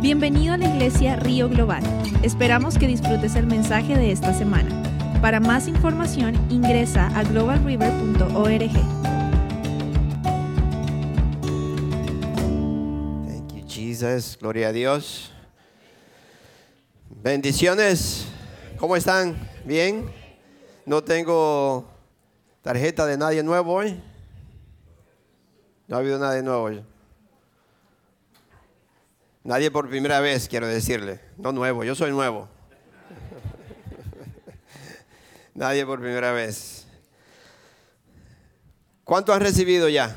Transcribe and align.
Bienvenido 0.00 0.52
a 0.52 0.58
la 0.58 0.66
iglesia 0.66 1.16
Río 1.16 1.48
Global. 1.48 1.82
Esperamos 2.22 2.78
que 2.78 2.86
disfrutes 2.86 3.34
el 3.34 3.46
mensaje 3.46 3.96
de 3.96 4.12
esta 4.12 4.34
semana. 4.34 4.70
Para 5.22 5.40
más 5.40 5.68
información 5.68 6.34
ingresa 6.50 7.06
a 7.18 7.24
globalriver.org. 7.24 8.72
Thank 13.26 13.54
you, 13.54 13.64
Jesus. 13.66 14.36
Gloria 14.38 14.68
a 14.68 14.72
Dios. 14.72 15.32
Bendiciones. 17.22 18.26
¿Cómo 18.78 18.96
están? 18.96 19.34
¿Bien? 19.64 20.10
No 20.84 21.02
tengo 21.02 21.88
tarjeta 22.60 23.06
de 23.06 23.16
nadie 23.16 23.42
nuevo 23.42 23.72
hoy. 23.72 23.98
No 25.88 25.96
ha 25.96 26.00
habido 26.00 26.18
nadie 26.18 26.42
nuevo 26.42 26.64
hoy. 26.64 26.84
Nadie 29.46 29.70
por 29.70 29.88
primera 29.88 30.18
vez, 30.18 30.48
quiero 30.48 30.66
decirle. 30.66 31.20
No 31.38 31.52
nuevo, 31.52 31.84
yo 31.84 31.94
soy 31.94 32.10
nuevo. 32.10 32.48
Nadie 35.54 35.86
por 35.86 36.00
primera 36.00 36.32
vez. 36.32 36.84
¿Cuánto 39.04 39.32
han 39.32 39.40
recibido 39.40 39.88
ya? 39.88 40.16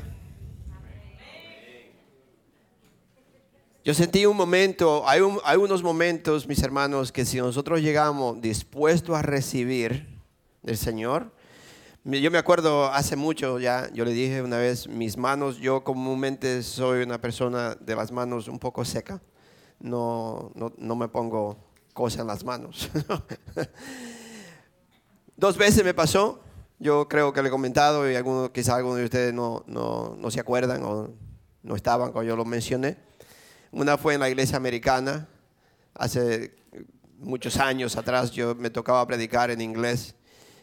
Yo 3.86 3.94
sentí 3.94 4.26
un 4.26 4.36
momento, 4.36 5.08
hay, 5.08 5.22
un- 5.22 5.40
hay 5.44 5.58
unos 5.58 5.84
momentos, 5.84 6.48
mis 6.48 6.64
hermanos, 6.64 7.12
que 7.12 7.23
si 7.23 7.38
nosotros 7.38 7.82
llegamos 7.82 8.42
dispuestos 8.42 9.16
a 9.16 9.22
recibir 9.22 10.08
del 10.64 10.76
Señor, 10.78 11.32
yo 12.05 12.31
me 12.31 12.38
acuerdo 12.38 12.85
hace 12.91 13.16
mucho 13.16 13.59
ya, 13.59 13.89
yo 13.94 14.05
le 14.05 14.12
dije 14.12 14.41
una 14.41 14.58
vez, 14.58 14.88
mis 14.88 15.17
manos, 15.17 15.58
yo 15.58 15.84
comúnmente 15.84 16.63
soy 16.63 17.03
una 17.03 17.20
persona 17.20 17.75
de 17.75 17.95
las 17.95 18.12
manos 18.12 18.48
un 18.48 18.59
poco 18.59 18.85
seca, 18.85 19.22
no, 19.80 20.52
no, 20.55 20.73
no 20.77 20.95
me 20.95 21.08
pongo 21.08 21.58
cosas 21.94 22.22
en 22.22 22.28
las 22.28 22.44
manos. 22.44 22.89
Dos 25.38 25.58
veces 25.58 25.83
me 25.83 25.94
pasó, 25.94 26.41
yo 26.80 27.08
creo 27.08 27.33
que 27.33 27.41
le 27.41 27.50
he 27.50 27.52
comentado 27.52 28.09
y 28.09 28.16
algunos, 28.16 28.50
quizás 28.52 28.75
algunos 28.75 28.97
de 28.97 29.06
ustedes 29.06 29.34
no, 29.34 29.63
no, 29.67 30.16
no 30.17 30.31
se 30.31 30.39
acuerdan 30.39 30.84
o 30.84 31.09
no 31.63 31.75
estaban 31.75 32.11
cuando 32.11 32.30
yo 32.30 32.36
lo 32.36 32.45
mencioné. 32.45 32.97
Una 33.72 33.97
fue 33.97 34.16
en 34.16 34.22
la 34.22 34.30
iglesia 34.30 34.58
americana, 34.58 35.28
hace 35.94 36.56
muchos 37.17 37.58
años 37.58 37.97
atrás 37.97 38.31
yo 38.31 38.56
me 38.56 38.69
tocaba 38.69 39.06
predicar 39.06 39.52
en 39.52 39.61
inglés 39.61 40.16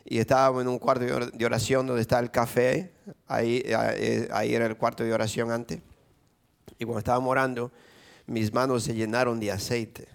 y 0.08 0.18
estábamos 0.18 0.62
en 0.62 0.68
un 0.68 0.78
cuarto 0.78 1.04
de 1.04 1.12
or- 1.12 1.32
de 1.32 1.44
oración 1.44 1.86
donde 1.86 2.02
está 2.02 2.18
el 2.20 2.30
café, 2.30 2.92
ahí, 3.26 3.62
eh, 3.64 4.28
ahí 4.32 4.54
era 4.54 4.66
el 4.66 4.76
cuarto 4.76 5.02
de 5.04 5.12
oración 5.12 5.50
antes. 5.50 5.80
Y 6.78 6.84
cuando 6.84 6.98
estábamos 7.00 7.30
orando, 7.30 7.72
mis 8.26 8.52
manos 8.52 8.84
se 8.84 8.94
llenaron 8.94 9.40
de 9.40 9.50
aceite. 9.52 10.08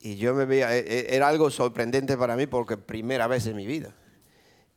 Y 0.00 0.16
yo 0.16 0.34
me 0.34 0.44
veía, 0.44 0.76
e- 0.76 0.80
e- 0.80 1.16
era 1.16 1.28
algo 1.28 1.50
sorprendente 1.50 2.16
para 2.16 2.36
mí 2.36 2.46
porque 2.46 2.76
primera 2.76 3.26
vez 3.26 3.46
en 3.46 3.56
mi 3.56 3.66
vida. 3.66 3.94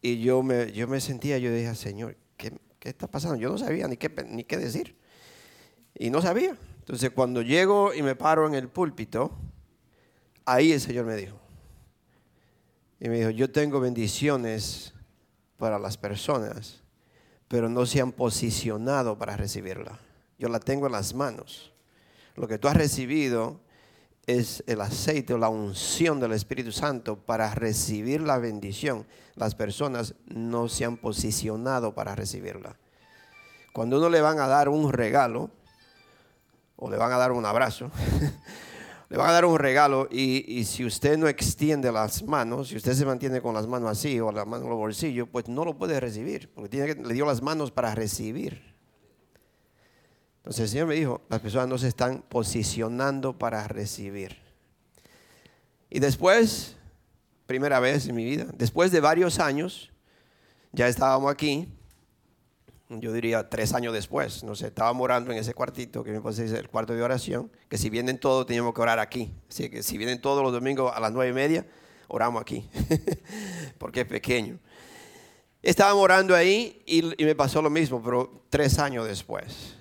Y 0.01 0.21
yo 0.21 0.41
me, 0.43 0.71
yo 0.71 0.87
me 0.87 1.01
sentía, 1.01 1.37
yo 1.37 1.51
dije, 1.51 1.75
Señor, 1.75 2.15
¿qué, 2.37 2.53
qué 2.79 2.89
está 2.89 3.07
pasando? 3.07 3.35
Yo 3.37 3.49
no 3.49 3.57
sabía 3.57 3.87
ni 3.87 3.97
qué, 3.97 4.09
ni 4.29 4.43
qué 4.45 4.57
decir. 4.57 4.95
Y 5.95 6.09
no 6.09 6.21
sabía. 6.21 6.55
Entonces 6.79 7.09
cuando 7.09 7.41
llego 7.41 7.93
y 7.93 8.01
me 8.03 8.15
paro 8.15 8.47
en 8.47 8.53
el 8.53 8.69
púlpito, 8.69 9.31
ahí 10.45 10.71
el 10.71 10.79
Señor 10.79 11.05
me 11.05 11.15
dijo. 11.17 11.37
Y 12.99 13.09
me 13.09 13.17
dijo, 13.17 13.29
yo 13.29 13.51
tengo 13.51 13.79
bendiciones 13.79 14.93
para 15.57 15.79
las 15.79 15.97
personas, 15.97 16.81
pero 17.47 17.69
no 17.69 17.85
se 17.85 18.01
han 18.01 18.11
posicionado 18.11 19.17
para 19.17 19.37
recibirla. 19.37 19.99
Yo 20.39 20.49
la 20.49 20.59
tengo 20.59 20.87
en 20.87 20.93
las 20.93 21.13
manos. 21.13 21.73
Lo 22.35 22.47
que 22.47 22.57
tú 22.57 22.67
has 22.67 22.77
recibido 22.77 23.59
es 24.27 24.63
el 24.67 24.81
aceite 24.81 25.33
o 25.33 25.37
la 25.37 25.49
unción 25.49 26.19
del 26.19 26.33
Espíritu 26.33 26.71
Santo 26.71 27.17
para 27.17 27.53
recibir 27.55 28.21
la 28.21 28.37
bendición. 28.37 29.07
Las 29.35 29.55
personas 29.55 30.15
no 30.27 30.67
se 30.67 30.85
han 30.85 30.97
posicionado 30.97 31.95
para 31.95 32.13
recibirla. 32.13 32.77
Cuando 33.73 33.97
uno 33.97 34.09
le 34.09 34.21
van 34.21 34.39
a 34.39 34.47
dar 34.47 34.69
un 34.69 34.91
regalo, 34.91 35.49
o 36.75 36.91
le 36.91 36.97
van 36.97 37.11
a 37.11 37.17
dar 37.17 37.31
un 37.31 37.45
abrazo, 37.45 37.89
le 39.09 39.17
van 39.17 39.29
a 39.29 39.31
dar 39.31 39.45
un 39.45 39.57
regalo 39.57 40.07
y, 40.11 40.63
si 40.65 40.85
usted 40.85 41.17
no 41.17 41.27
extiende 41.27 41.91
las 41.91 42.23
manos, 42.23 42.69
si 42.69 42.75
usted 42.75 42.93
se 42.93 43.05
mantiene 43.05 43.41
con 43.41 43.53
las 43.53 43.65
manos 43.65 43.89
así 43.89 44.19
o 44.19 44.31
las 44.31 44.45
manos 44.45 44.63
en 44.63 44.69
los 44.69 44.77
bolsillos, 44.77 45.29
pues 45.31 45.47
no 45.47 45.63
lo 45.63 45.77
puede 45.77 45.99
recibir, 45.99 46.51
porque 46.53 46.95
le 46.95 47.13
dio 47.13 47.25
las 47.25 47.41
manos 47.41 47.71
para 47.71 47.95
recibir. 47.95 48.75
Entonces 50.39 50.63
el 50.63 50.69
Señor 50.69 50.87
me 50.87 50.95
dijo, 50.95 51.21
las 51.29 51.39
personas 51.39 51.69
no 51.69 51.77
se 51.77 51.87
están 51.87 52.21
posicionando 52.27 53.37
para 53.37 53.65
recibir. 53.67 54.37
Y 55.89 55.99
después, 55.99 56.75
primera 57.45 57.79
vez 57.79 58.07
en 58.07 58.15
mi 58.15 58.25
vida, 58.25 58.47
después 58.57 58.91
de 58.91 58.99
varios 58.99 59.39
años, 59.39 59.89
ya 60.73 60.87
estábamos 60.89 61.31
aquí, 61.31 61.69
yo 62.89 63.11
diría 63.11 63.49
tres 63.49 63.73
años 63.73 63.93
después, 63.93 64.43
no 64.43 64.55
sé, 64.55 64.67
estábamos 64.67 65.03
orando 65.03 65.31
en 65.31 65.37
ese 65.37 65.53
cuartito 65.53 66.03
que 66.03 66.11
me 66.11 66.21
puse 66.21 66.45
el 66.45 66.69
cuarto 66.69 66.93
de 66.93 67.01
oración, 67.01 67.51
que 67.67 67.77
si 67.77 67.89
vienen 67.89 68.17
todos 68.17 68.45
teníamos 68.45 68.73
que 68.73 68.81
orar 68.81 68.99
aquí. 68.99 69.33
Así 69.49 69.69
que 69.69 69.83
si 69.83 69.97
vienen 69.97 70.21
todos 70.21 70.41
los 70.41 70.53
domingos 70.53 70.91
a 70.95 70.99
las 70.99 71.11
nueve 71.11 71.31
y 71.31 71.33
media, 71.33 71.65
oramos 72.07 72.41
aquí, 72.41 72.69
porque 73.77 74.01
es 74.01 74.07
pequeño. 74.07 74.57
Estábamos 75.61 76.01
orando 76.01 76.33
ahí 76.33 76.81
y, 76.85 77.01
me 77.25 77.35
pasó 77.35 77.61
lo 77.61 77.69
mismo, 77.69 78.01
pero 78.01 78.45
tres 78.49 78.79
años 78.79 79.05
después. 79.05 79.75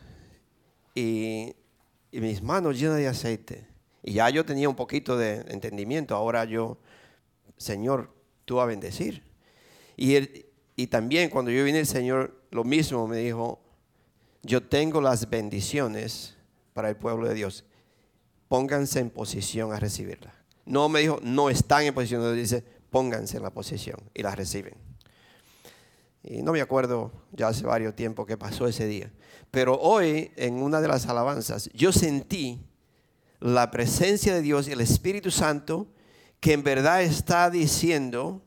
Y, 0.94 1.54
mis 2.10 2.42
manos 2.42 2.78
llenas 2.78 2.96
de 2.96 3.06
aceite. 3.06 3.66
Y 4.02 4.14
ya 4.14 4.30
yo 4.30 4.44
tenía 4.44 4.68
un 4.68 4.74
poquito 4.74 5.16
de 5.16 5.44
entendimiento, 5.48 6.16
ahora 6.16 6.44
yo, 6.44 6.78
Señor, 7.56 8.10
tú 8.46 8.60
a 8.60 8.66
bendecir. 8.66 9.22
Y, 9.96 10.14
él- 10.14 10.46
y 10.76 10.86
también 10.88 11.30
cuando 11.30 11.50
yo 11.50 11.62
vine 11.62 11.80
el 11.80 11.86
Señor, 11.86 12.34
lo 12.56 12.64
mismo 12.64 13.06
me 13.06 13.18
dijo, 13.18 13.60
yo 14.42 14.62
tengo 14.62 15.00
las 15.00 15.28
bendiciones 15.28 16.36
para 16.72 16.88
el 16.88 16.96
pueblo 16.96 17.28
de 17.28 17.34
Dios. 17.34 17.64
Pónganse 18.48 19.00
en 19.00 19.10
posición 19.10 19.72
a 19.72 19.78
recibirlas. 19.78 20.34
No 20.64 20.88
me 20.88 21.00
dijo, 21.00 21.20
no 21.22 21.50
están 21.50 21.82
en 21.82 21.94
posición, 21.94 22.34
dice, 22.34 22.64
pónganse 22.90 23.36
en 23.36 23.42
la 23.42 23.50
posición 23.50 24.00
y 24.14 24.22
las 24.22 24.36
reciben. 24.36 24.74
Y 26.22 26.42
no 26.42 26.52
me 26.52 26.60
acuerdo 26.60 27.12
ya 27.30 27.48
hace 27.48 27.64
varios 27.64 27.94
tiempos 27.94 28.26
que 28.26 28.38
pasó 28.38 28.66
ese 28.66 28.86
día. 28.86 29.12
Pero 29.50 29.78
hoy, 29.78 30.32
en 30.36 30.54
una 30.54 30.80
de 30.80 30.88
las 30.88 31.06
alabanzas, 31.06 31.70
yo 31.74 31.92
sentí 31.92 32.66
la 33.38 33.70
presencia 33.70 34.34
de 34.34 34.42
Dios 34.42 34.66
y 34.66 34.72
el 34.72 34.80
Espíritu 34.80 35.30
Santo 35.30 35.86
que 36.40 36.54
en 36.54 36.64
verdad 36.64 37.02
está 37.02 37.50
diciendo, 37.50 38.42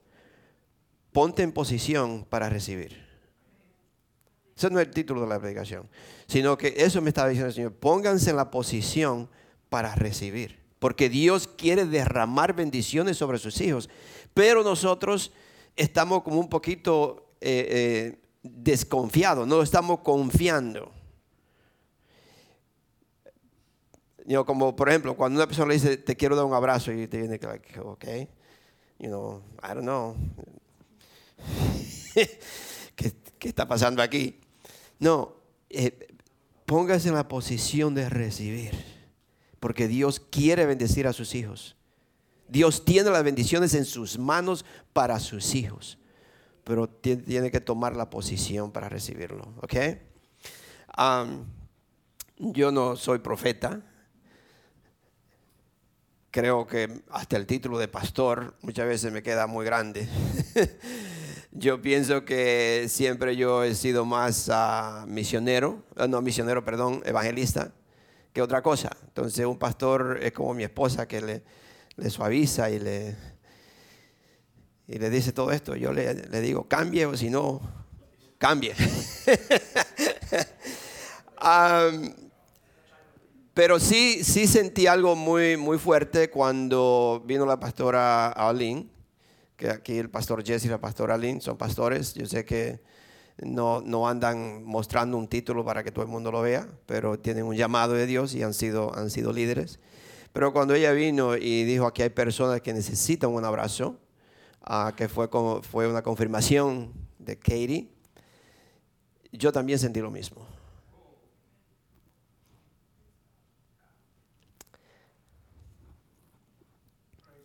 ponte 1.12 1.44
en 1.44 1.52
posición 1.52 2.26
para 2.26 2.50
recibir. 2.50 3.09
Ese 4.60 4.70
no 4.70 4.78
es 4.82 4.88
el 4.88 4.94
título 4.94 5.22
de 5.22 5.28
la 5.28 5.40
predicación, 5.40 5.88
sino 6.28 6.58
que 6.58 6.74
eso 6.76 7.02
me 7.02 7.12
estaba 7.12 7.30
diciendo 7.30 7.48
el 7.48 7.54
Señor, 7.54 7.72
pónganse 7.72 8.32
en 8.32 8.36
la 8.36 8.52
posición 8.52 9.30
para 9.70 9.96
recibir, 9.96 10.60
porque 10.80 11.08
Dios 11.08 11.48
quiere 11.48 11.86
derramar 11.86 12.54
bendiciones 12.54 13.16
sobre 13.16 13.38
sus 13.38 13.62
hijos, 13.62 13.90
pero 14.34 14.62
nosotros 14.62 15.32
estamos 15.78 16.24
como 16.24 16.42
un 16.42 16.50
poquito 16.50 17.36
eh, 17.40 17.68
eh, 17.70 18.20
desconfiados, 18.44 19.48
no 19.48 19.62
estamos 19.62 20.02
confiando. 20.02 20.92
You 24.26 24.44
como 24.44 24.76
por 24.76 24.90
ejemplo, 24.90 25.16
cuando 25.16 25.38
una 25.38 25.48
persona 25.48 25.70
le 25.70 25.76
dice, 25.76 25.96
te 25.96 26.18
quiero 26.18 26.36
dar 26.36 26.44
un 26.44 26.54
abrazo, 26.54 26.92
y 26.92 27.08
te 27.08 27.18
viene, 27.18 27.40
like, 27.42 27.80
ok, 27.80 28.06
you 29.00 29.08
know, 29.08 29.42
I 29.64 29.70
don't 29.70 29.84
know. 29.84 30.18
¿Qué, 32.14 33.14
qué 33.40 33.48
está 33.48 33.66
pasando 33.66 34.02
aquí? 34.02 34.38
No, 35.00 35.36
eh, 35.70 36.08
póngase 36.66 37.08
en 37.10 37.16
la 37.16 37.28
posición 37.28 37.96
de 37.96 38.10
recibir, 38.10 38.74
porque 39.60 39.88
Dios 39.88 40.20
quiere 40.20 40.66
bendecir 40.66 41.08
a 41.08 41.14
sus 41.14 41.36
hijos. 41.36 41.76
Dios 42.48 42.84
tiene 42.84 43.10
las 43.12 43.24
bendiciones 43.24 43.74
en 43.76 43.86
sus 43.86 44.18
manos 44.18 44.66
para 44.94 45.20
sus 45.20 45.56
hijos, 45.56 45.98
pero 46.64 46.88
ti- 46.90 47.18
tiene 47.18 47.52
que 47.52 47.62
tomar 47.62 47.96
la 47.96 48.10
posición 48.10 48.72
para 48.72 48.90
recibirlo, 48.90 49.54
¿ok? 49.62 49.76
Yo 52.38 52.72
no 52.72 52.96
soy 52.96 53.20
profeta. 53.20 53.82
Creo 56.32 56.68
que 56.68 57.02
hasta 57.10 57.38
el 57.38 57.46
título 57.48 57.78
de 57.80 57.88
pastor 57.88 58.56
muchas 58.62 58.88
veces 58.88 59.12
me 59.12 59.24
queda 59.24 59.48
muy 59.48 59.66
grande. 59.66 60.08
Yo 61.52 61.82
pienso 61.82 62.26
que 62.26 62.86
siempre 62.90 63.36
yo 63.36 63.64
he 63.64 63.74
sido 63.74 64.06
más 64.06 64.52
ah, 64.54 65.06
misionero, 65.08 65.82
ah, 65.96 66.08
no 66.08 66.22
misionero, 66.22 66.64
perdón, 66.64 67.02
evangelista, 67.06 67.72
que 68.34 68.44
otra 68.44 68.62
cosa. 68.62 68.92
Entonces 69.08 69.48
un 69.48 69.58
pastor 69.58 70.20
es 70.22 70.32
como 70.32 70.54
mi 70.54 70.64
esposa 70.64 71.08
que 71.08 71.42
le, 71.98 72.10
suaviza 72.12 72.70
y 72.70 72.80
le, 72.80 73.16
y 74.88 75.00
le 75.00 75.10
dice 75.10 75.32
todo 75.32 75.52
esto. 75.52 75.76
Yo 75.76 75.92
le, 75.92 76.14
digo, 76.40 76.68
cambie 76.68 77.08
o 77.08 77.18
si 77.18 77.32
no, 77.32 77.62
cambie. 78.38 78.76
Am, 81.38 82.14
Pero 83.56 83.80
sí, 83.80 84.24
sí 84.24 84.46
sentí 84.46 84.86
algo 84.86 85.16
muy, 85.16 85.58
muy 85.58 85.80
fuerte 85.80 86.30
cuando 86.30 87.24
vino 87.26 87.48
la 87.48 87.60
pastora 87.60 88.28
Arlene, 88.28 88.99
que 89.60 89.70
aquí 89.70 89.98
el 89.98 90.10
pastor 90.10 90.42
Jesse 90.44 90.66
y 90.66 90.68
la 90.70 90.80
pastora 90.80 91.16
Arlene 91.16 91.42
son 91.42 91.58
pastores. 91.58 92.14
Yo 92.14 92.26
sé 92.26 92.46
que 92.46 92.80
no, 93.44 93.82
no 93.82 94.08
andan 94.08 94.64
mostrando 94.64 95.18
un 95.18 95.28
título 95.28 95.66
para 95.66 95.84
que 95.84 95.92
todo 95.92 96.04
el 96.04 96.10
mundo 96.10 96.32
lo 96.32 96.42
vea, 96.42 96.66
pero 96.86 97.20
tienen 97.20 97.44
un 97.44 97.56
llamado 97.58 97.94
de 97.94 98.08
Dios 98.08 98.34
y 98.34 98.42
han 98.42 98.54
sido, 98.54 98.96
han 98.96 99.10
sido 99.10 99.34
líderes. 99.34 99.80
Pero 100.32 100.54
cuando 100.54 100.76
ella 100.76 100.94
vino 100.94 101.36
y 101.36 101.66
dijo 101.66 101.86
aquí 101.86 102.04
hay 102.04 102.10
personas 102.10 102.62
que 102.62 102.74
necesitan 102.74 103.32
un 103.32 103.44
abrazo, 103.44 104.00
ah, 104.62 104.94
que 104.96 105.10
fue, 105.10 105.28
fue 105.62 105.90
una 105.90 106.04
confirmación 106.04 106.94
de 107.18 107.38
Katie, 107.38 107.90
yo 109.34 109.52
también 109.52 109.78
sentí 109.78 110.00
lo 110.00 110.10
mismo. 110.10 110.48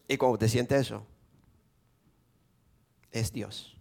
Y 0.06 0.16
cuando 0.16 0.38
te 0.38 0.48
sientes 0.48 0.82
eso, 0.82 1.04
es 3.14 3.32
Dios. 3.32 3.76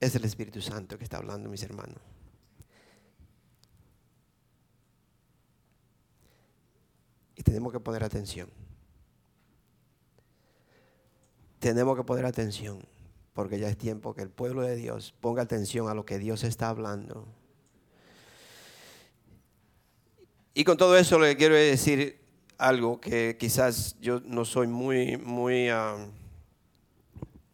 Es 0.00 0.14
el 0.16 0.24
Espíritu 0.24 0.60
Santo 0.60 0.98
que 0.98 1.04
está 1.04 1.16
hablando, 1.16 1.48
mis 1.48 1.62
hermanos. 1.62 1.96
Y 7.36 7.42
tenemos 7.42 7.72
que 7.72 7.80
poner 7.80 8.02
atención. 8.02 8.50
Tenemos 11.60 11.96
que 11.96 12.02
poner 12.02 12.26
atención, 12.26 12.80
porque 13.32 13.58
ya 13.58 13.68
es 13.68 13.78
tiempo 13.78 14.12
que 14.12 14.22
el 14.22 14.30
pueblo 14.30 14.62
de 14.62 14.74
Dios 14.74 15.14
ponga 15.20 15.42
atención 15.42 15.88
a 15.88 15.94
lo 15.94 16.04
que 16.04 16.18
Dios 16.18 16.42
está 16.42 16.68
hablando. 16.68 17.26
Y 20.52 20.64
con 20.64 20.76
todo 20.76 20.98
eso 20.98 21.18
le 21.18 21.36
quiero 21.36 21.54
decir 21.54 22.20
algo 22.58 23.00
que 23.00 23.36
quizás 23.38 23.96
yo 24.00 24.20
no 24.20 24.44
soy 24.44 24.66
muy, 24.66 25.16
muy, 25.16 25.68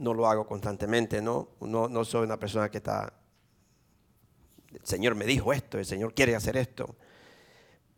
no 0.02 0.14
lo 0.14 0.26
hago 0.26 0.46
constantemente, 0.46 1.22
¿no? 1.22 1.48
¿no? 1.60 1.88
No 1.88 2.04
soy 2.04 2.24
una 2.24 2.38
persona 2.38 2.70
que 2.70 2.78
está, 2.78 3.12
el 4.72 4.84
Señor 4.84 5.14
me 5.14 5.24
dijo 5.24 5.52
esto, 5.52 5.78
el 5.78 5.86
Señor 5.86 6.14
quiere 6.14 6.34
hacer 6.34 6.56
esto. 6.56 6.94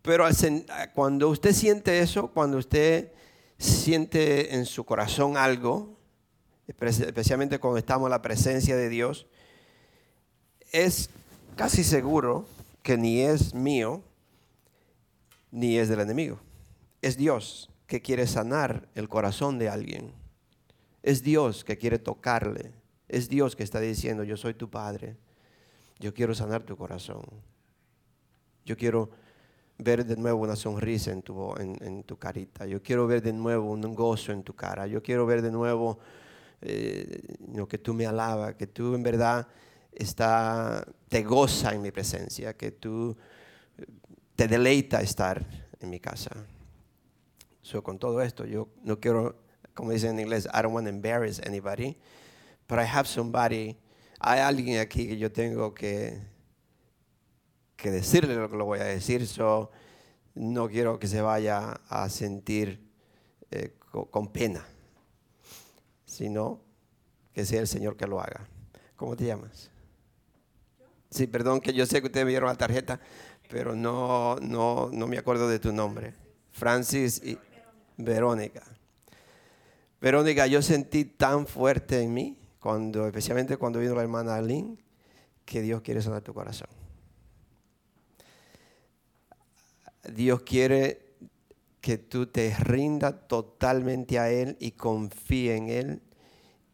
Pero 0.03 0.27
cuando 0.95 1.29
usted 1.31 1.53
siente 1.53 2.01
eso, 2.01 2.29
cuando 2.29 2.59
usted 2.59 3.12
siente 3.59 4.55
en 4.55 4.67
su 4.67 4.85
corazón 4.85 5.37
algo, 5.37 5.97
especialmente 6.67 7.59
cuando 7.59 7.79
estamos 7.79 8.07
en 8.07 8.11
la 8.11 8.23
presencia 8.23 8.77
de 8.77 8.89
Dios, 8.89 9.27
es 10.73 11.11
casi 11.57 11.83
seguro 11.85 12.47
que 12.83 12.99
ni 12.99 13.21
es 13.21 13.55
mío, 13.55 14.03
ni 15.50 15.79
es 15.79 15.89
del 15.89 16.00
enemigo 16.00 16.39
es 17.05 17.19
Dios 17.19 17.71
que 17.87 18.00
quiere 18.00 18.27
sanar 18.27 18.89
el 18.95 19.11
corazón 19.11 19.59
de 19.59 19.69
alguien. 19.69 20.12
Es 21.05 21.23
Dios 21.23 21.65
que 21.65 21.77
quiere 21.77 21.99
tocarle. 21.99 22.73
Es 23.09 23.29
Dios 23.29 23.55
que 23.55 23.62
está 23.62 23.79
diciendo, 23.79 24.25
yo 24.25 24.39
soy 24.39 24.55
tu 24.55 24.71
Padre. 24.71 25.19
Yo 25.99 26.15
quiero 26.15 26.35
sanar 26.35 26.62
tu 26.62 26.79
corazón. 26.79 27.21
Yo 28.65 28.75
quiero 28.75 29.11
ver 29.77 30.06
de 30.06 30.17
nuevo 30.17 30.41
una 30.41 30.56
sonrisa 30.56 31.12
en 31.12 31.21
tu, 31.21 31.55
en, 31.59 32.05
tu 32.05 32.17
carita. 32.17 32.65
Yo 32.65 32.83
quiero 32.83 33.06
ver 33.06 33.21
de 33.21 33.35
nuevo 33.35 33.71
un 33.71 33.95
gozo 33.95 34.33
en 34.33 34.43
tu 34.43 34.55
cara. 34.55 34.87
Yo 34.87 35.03
quiero 35.03 35.27
ver 35.27 35.43
de 35.43 35.51
nuevo 35.51 35.99
eh, 36.62 37.37
que 37.69 37.77
tú 37.77 37.93
me 37.93 38.07
alabas, 38.07 38.55
que 38.55 38.67
tú 38.67 38.95
en 38.95 39.03
verdad 39.03 39.47
está, 39.93 40.87
te 41.11 41.23
goza 41.23 41.75
en 41.75 41.83
mi 41.83 41.91
presencia, 41.91 42.57
que 42.57 42.71
tú 42.71 43.15
te 44.35 44.49
deleita 44.49 45.03
estar 45.03 45.45
en 45.81 45.91
mi 45.91 46.00
casa. 46.00 46.31
So, 47.61 47.83
con 47.83 47.99
todo 47.99 48.23
esto, 48.23 48.47
yo 48.47 48.69
no 48.85 48.99
quiero, 48.99 49.44
como 49.75 49.91
dicen 49.91 50.11
en 50.12 50.21
inglés, 50.21 50.49
I 50.53 50.62
don't 50.62 50.73
want 50.75 50.87
to 50.87 50.91
embarrass 50.91 51.41
anybody, 51.41 51.97
but 52.69 52.79
I 52.79 52.85
have 52.85 53.06
somebody, 53.06 53.76
hay 54.21 54.41
alguien 54.41 54.81
aquí 54.81 55.06
que 55.06 55.19
yo 55.19 55.31
tengo 55.31 55.75
que, 55.75 56.21
que 57.76 57.91
decirle 57.91 58.35
lo 58.37 58.49
que 58.49 58.56
lo 58.56 58.65
voy 58.65 58.79
a 58.79 58.85
decir, 58.85 59.26
so, 59.26 59.71
no 60.35 60.69
quiero 60.69 60.99
que 60.99 61.06
se 61.06 61.21
vaya 61.21 61.81
a 61.88 62.09
sentir 62.09 62.81
eh, 63.50 63.75
con, 64.11 64.29
pena, 64.29 64.67
sino 66.06 66.61
que 67.32 67.44
sea 67.44 67.61
el 67.61 67.69
Señor 67.69 67.97
que 67.97 68.06
lo 68.06 68.21
haga. 68.21 68.49
¿Cómo 68.97 69.17
te 69.17 69.26
llamas? 69.26 69.71
Sí, 71.11 71.26
perdón 71.26 71.61
que 71.61 71.73
yo 71.73 71.87
sé 71.87 72.00
que 72.00 72.06
ustedes 72.06 72.25
me 72.26 72.31
dieron 72.31 72.49
la 72.49 72.56
tarjeta, 72.56 73.00
pero 73.49 73.76
no, 73.76 74.37
no, 74.41 74.91
no 74.93 75.06
me 75.06 75.19
acuerdo 75.19 75.49
de 75.49 75.59
tu 75.59 75.73
nombre. 75.73 76.15
Francis 76.50 77.21
y... 77.23 77.38
Verónica. 77.97 78.62
Verónica, 80.05 80.47
yo 80.47 80.61
sentí 80.61 81.06
tan 81.06 81.47
fuerte 81.47 82.03
en 82.03 82.12
mí, 82.12 82.37
cuando, 82.61 83.06
especialmente 83.06 83.56
cuando 83.56 83.81
vino 83.81 83.95
la 83.95 84.03
hermana 84.03 84.35
Arlene, 84.35 84.77
que 85.47 85.62
Dios 85.62 85.81
quiere 85.81 86.03
sanar 86.03 86.21
tu 86.21 86.35
corazón. 86.35 86.69
Dios 90.12 90.43
quiere 90.43 91.15
que 91.81 91.97
tú 91.97 92.27
te 92.27 92.55
rindas 92.55 93.15
totalmente 93.29 94.19
a 94.19 94.31
Él 94.31 94.59
y 94.61 94.73
confíe 94.73 95.56
en 95.56 95.71
Él 95.71 96.03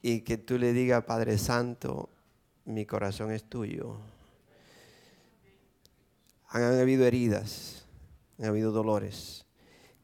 y 0.03 0.23
que 0.23 0.37
tú 0.37 0.59
le 0.59 0.73
digas, 0.73 1.05
Padre 1.05 1.39
Santo, 1.39 2.11
mi 2.65 2.85
corazón 2.85 3.31
es 3.31 3.45
tuyo. 3.45 4.01
Han 6.49 6.81
habido 6.81 7.07
heridas, 7.07 7.87
han 8.41 8.47
habido 8.47 8.73
dolores 8.73 9.47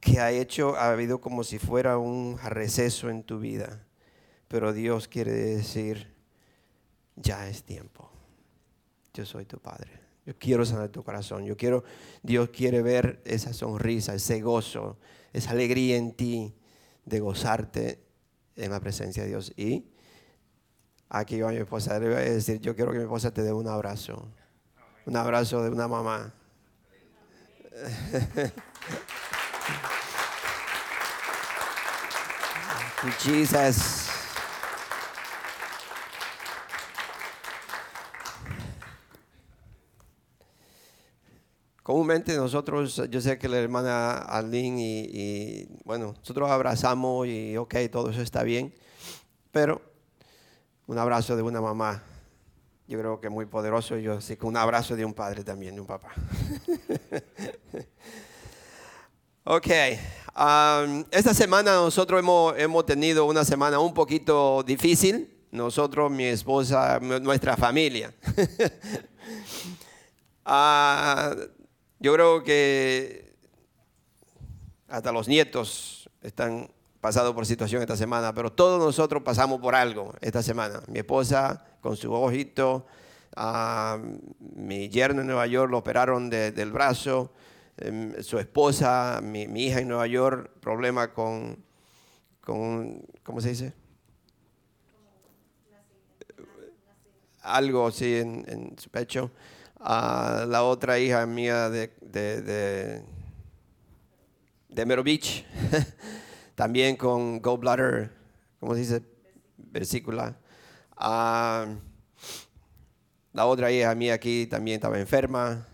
que 0.06 0.20
ha 0.20 0.31
hecho, 0.31 0.76
ha 0.76 0.93
habido 0.93 1.20
como 1.20 1.43
si 1.43 1.58
fuera 1.58 1.99
un 1.99 2.38
receso 2.38 3.11
en 3.11 3.25
tu 3.25 3.41
vida. 3.41 3.85
Pero 4.47 4.73
Dios 4.73 5.08
quiere 5.08 5.32
decir, 5.32 6.14
ya 7.17 7.49
es 7.49 7.64
tiempo. 7.64 8.08
Yo 9.12 9.26
soy 9.26 9.47
tu 9.47 9.58
Padre. 9.58 9.91
Yo 10.25 10.38
quiero 10.38 10.64
sanar 10.64 10.91
tu 10.91 11.03
corazón. 11.03 11.44
Yo 11.44 11.56
quiero, 11.56 11.82
Dios 12.23 12.50
quiere 12.50 12.82
ver 12.82 13.20
esa 13.25 13.53
sonrisa, 13.53 14.14
ese 14.14 14.41
gozo, 14.41 14.97
esa 15.32 15.50
alegría 15.50 15.97
en 15.97 16.12
ti 16.12 16.55
de 17.05 17.19
gozarte 17.19 18.00
en 18.55 18.70
la 18.70 18.79
presencia 18.79 19.25
de 19.25 19.31
Dios. 19.31 19.53
Y 19.56 19.87
aquí 21.08 21.41
va 21.41 21.50
mi 21.50 21.56
esposa, 21.56 21.99
le 21.99 22.11
voy 22.11 22.19
a 22.19 22.20
decir, 22.20 22.61
yo 22.61 22.76
quiero 22.76 22.93
que 22.93 22.99
mi 22.99 23.05
esposa 23.05 23.32
te 23.32 23.43
dé 23.43 23.53
un 23.53 23.67
abrazo. 23.67 24.29
Un 25.05 25.17
abrazo 25.17 25.64
de 25.64 25.70
una 25.70 25.88
mamá. 25.88 26.32
Jesus. 33.13 34.08
Comúnmente 41.82 42.36
nosotros, 42.36 43.03
yo 43.10 43.20
sé 43.20 43.39
que 43.39 43.48
la 43.48 43.58
hermana 43.58 44.19
Arlene 44.19 45.06
y, 45.08 45.69
bueno, 45.84 46.15
nosotros 46.19 46.51
abrazamos 46.51 47.29
y 47.29 47.56
ok, 47.56 47.75
todo 47.93 48.10
eso 48.10 48.22
está 48.22 48.43
bien, 48.43 48.75
pero 49.53 49.81
un 50.89 50.98
abrazo 50.98 51.36
de 51.36 51.43
una 51.43 51.60
mamá, 51.60 52.03
yo 52.89 52.98
creo 52.98 53.20
que 53.20 53.29
muy 53.29 53.46
poderoso, 53.46 53.98
yo 53.98 54.20
sí 54.20 54.36
que 54.36 54.46
un 54.46 54.56
abrazo 54.56 54.96
de 54.96 55.05
un 55.05 55.15
padre 55.15 55.44
también, 55.44 55.77
de 55.77 55.81
un 55.81 55.86
papá. 55.86 56.13
ok, 59.46 59.69
esta 61.12 61.32
semana 61.32 61.74
nosotros 61.76 62.19
hemos, 62.19 62.58
hemos, 62.58 62.84
tenido 62.84 63.26
una 63.26 63.44
semana 63.44 63.79
un 63.79 63.94
poquito 63.94 64.65
difícil. 64.65 65.32
Nosotros, 65.53 66.10
mi 66.10 66.24
esposa, 66.24 66.98
nuestra 67.00 67.56
familia. 67.56 68.12
Ah, 70.48 71.34
yo 71.98 72.15
creo 72.15 72.44
que 72.44 73.34
hasta 74.86 75.10
los 75.10 75.26
nietos 75.26 76.08
están 76.22 76.70
pasando 77.00 77.34
por 77.34 77.44
situación 77.44 77.82
esta 77.82 77.96
semana, 77.96 78.32
pero 78.32 78.53
todos 78.53 78.79
nosotros 78.79 79.24
pasamos 79.24 79.60
por 79.60 79.74
algo 79.74 80.15
esta 80.20 80.44
semana. 80.44 80.82
Mi 80.86 81.00
esposa 81.00 81.65
con 81.81 81.96
su 81.96 82.12
ojito, 82.12 82.86
a 83.34 83.98
mi 84.38 84.88
yerno 84.88 85.22
en 85.22 85.26
Nueva 85.26 85.48
York 85.48 85.69
lo 85.69 85.79
operaron 85.79 86.31
del 86.31 86.70
brazo. 86.70 87.32
Em, 87.78 88.22
su 88.22 88.38
esposa, 88.38 89.20
mi, 89.22 89.42
hija 89.42 89.80
en 89.80 89.88
Nueva 89.88 90.06
York, 90.06 90.50
problema 90.60 91.12
con, 91.12 91.62
con 92.40 93.04
¿cómo 93.22 93.40
se 93.42 93.50
dice? 93.50 93.74
Algo 97.42 97.86
así 97.86 98.16
en, 98.16 98.74
su 98.78 98.88
pecho. 98.88 99.30
Uh, 99.78 100.48
la 100.48 100.62
otra 100.62 100.98
hija 100.98 101.26
mía 101.26 101.68
de, 101.68 101.92
de, 102.00 103.02
de, 104.70 104.86
Mero 104.86 105.04
Beach, 105.04 105.44
también 106.54 106.96
con 106.96 107.42
gallbladder, 107.42 108.10
¿cómo 108.58 108.72
se 108.72 108.80
dice? 108.80 109.02
Versícula. 109.58 110.34
Ah, 110.96 111.66
la 113.34 113.44
otra 113.44 113.70
hija 113.70 113.94
mía 113.94 114.14
aquí 114.14 114.46
también 114.46 114.76
estaba 114.76 114.98
enferma 114.98 115.66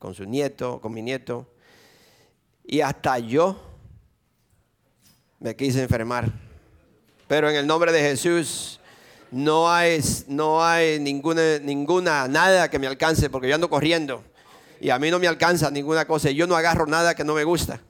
con 0.00 0.14
su 0.14 0.24
nieto, 0.24 0.80
con 0.80 0.92
mi 0.92 1.02
nieto. 1.02 1.46
Y 2.64 2.80
hasta 2.80 3.20
yo 3.20 3.60
me 5.38 5.54
quise 5.54 5.82
enfermar. 5.82 6.32
Pero 7.28 7.48
en 7.48 7.54
el 7.54 7.66
nombre 7.66 7.92
de 7.92 8.00
Jesús 8.00 8.80
no 9.30 9.70
hay, 9.70 10.00
no 10.26 10.64
hay 10.64 10.98
ninguna, 10.98 11.58
ninguna, 11.60 12.26
nada 12.26 12.68
que 12.68 12.80
me 12.80 12.88
alcance 12.88 13.30
porque 13.30 13.48
yo 13.48 13.54
ando 13.54 13.70
corriendo 13.70 14.24
y 14.80 14.88
a 14.90 14.98
mí 14.98 15.10
no 15.10 15.18
me 15.18 15.28
alcanza 15.28 15.70
ninguna 15.70 16.06
cosa. 16.06 16.30
Yo 16.30 16.46
no 16.46 16.56
agarro 16.56 16.86
nada 16.86 17.14
que 17.14 17.22
no 17.22 17.34
me 17.34 17.44
gusta. 17.44 17.80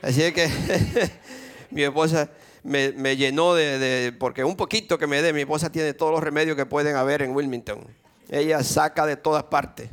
Así 0.00 0.32
que 0.32 0.48
mi 1.70 1.82
esposa 1.82 2.30
me, 2.62 3.16
llenó 3.16 3.54
de, 3.54 4.14
porque 4.18 4.44
un 4.44 4.56
poquito 4.56 4.98
que 4.98 5.08
me 5.08 5.20
dé, 5.20 5.32
mi 5.32 5.40
esposa 5.40 5.70
tiene 5.70 5.94
todos 5.94 6.12
los 6.12 6.22
remedios 6.22 6.56
que 6.56 6.64
pueden 6.64 6.94
haber 6.94 7.22
en 7.22 7.34
Wilmington. 7.34 7.84
Ella 8.28 8.62
saca 8.62 9.04
de 9.04 9.16
todas 9.16 9.42
partes. 9.44 9.90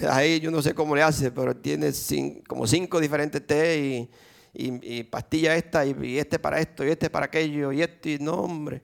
Ahí 0.10 0.40
yo 0.40 0.50
no 0.50 0.62
sé 0.62 0.74
cómo 0.74 0.94
le 0.94 1.02
hace, 1.02 1.30
pero 1.30 1.56
tiene 1.56 1.92
como 2.46 2.66
cinco 2.66 3.00
diferentes 3.00 3.46
té 3.46 4.08
y, 4.52 4.80
y, 4.82 5.04
pastilla 5.04 5.56
esta 5.56 5.84
y, 5.84 6.18
este 6.18 6.38
para 6.38 6.60
esto 6.60 6.84
y 6.84 6.90
este 6.90 7.10
para 7.10 7.26
aquello 7.26 7.72
y 7.72 7.82
este 7.82 8.10
y 8.10 8.18
no 8.18 8.34
hombre. 8.34 8.82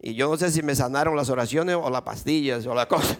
Y 0.00 0.14
yo 0.14 0.28
no 0.30 0.36
sé 0.36 0.50
si 0.50 0.62
me 0.62 0.74
sanaron 0.74 1.16
las 1.16 1.28
oraciones 1.28 1.76
o 1.76 1.90
las 1.90 2.02
pastillas 2.02 2.66
o 2.66 2.74
la 2.74 2.86
cosa, 2.88 3.18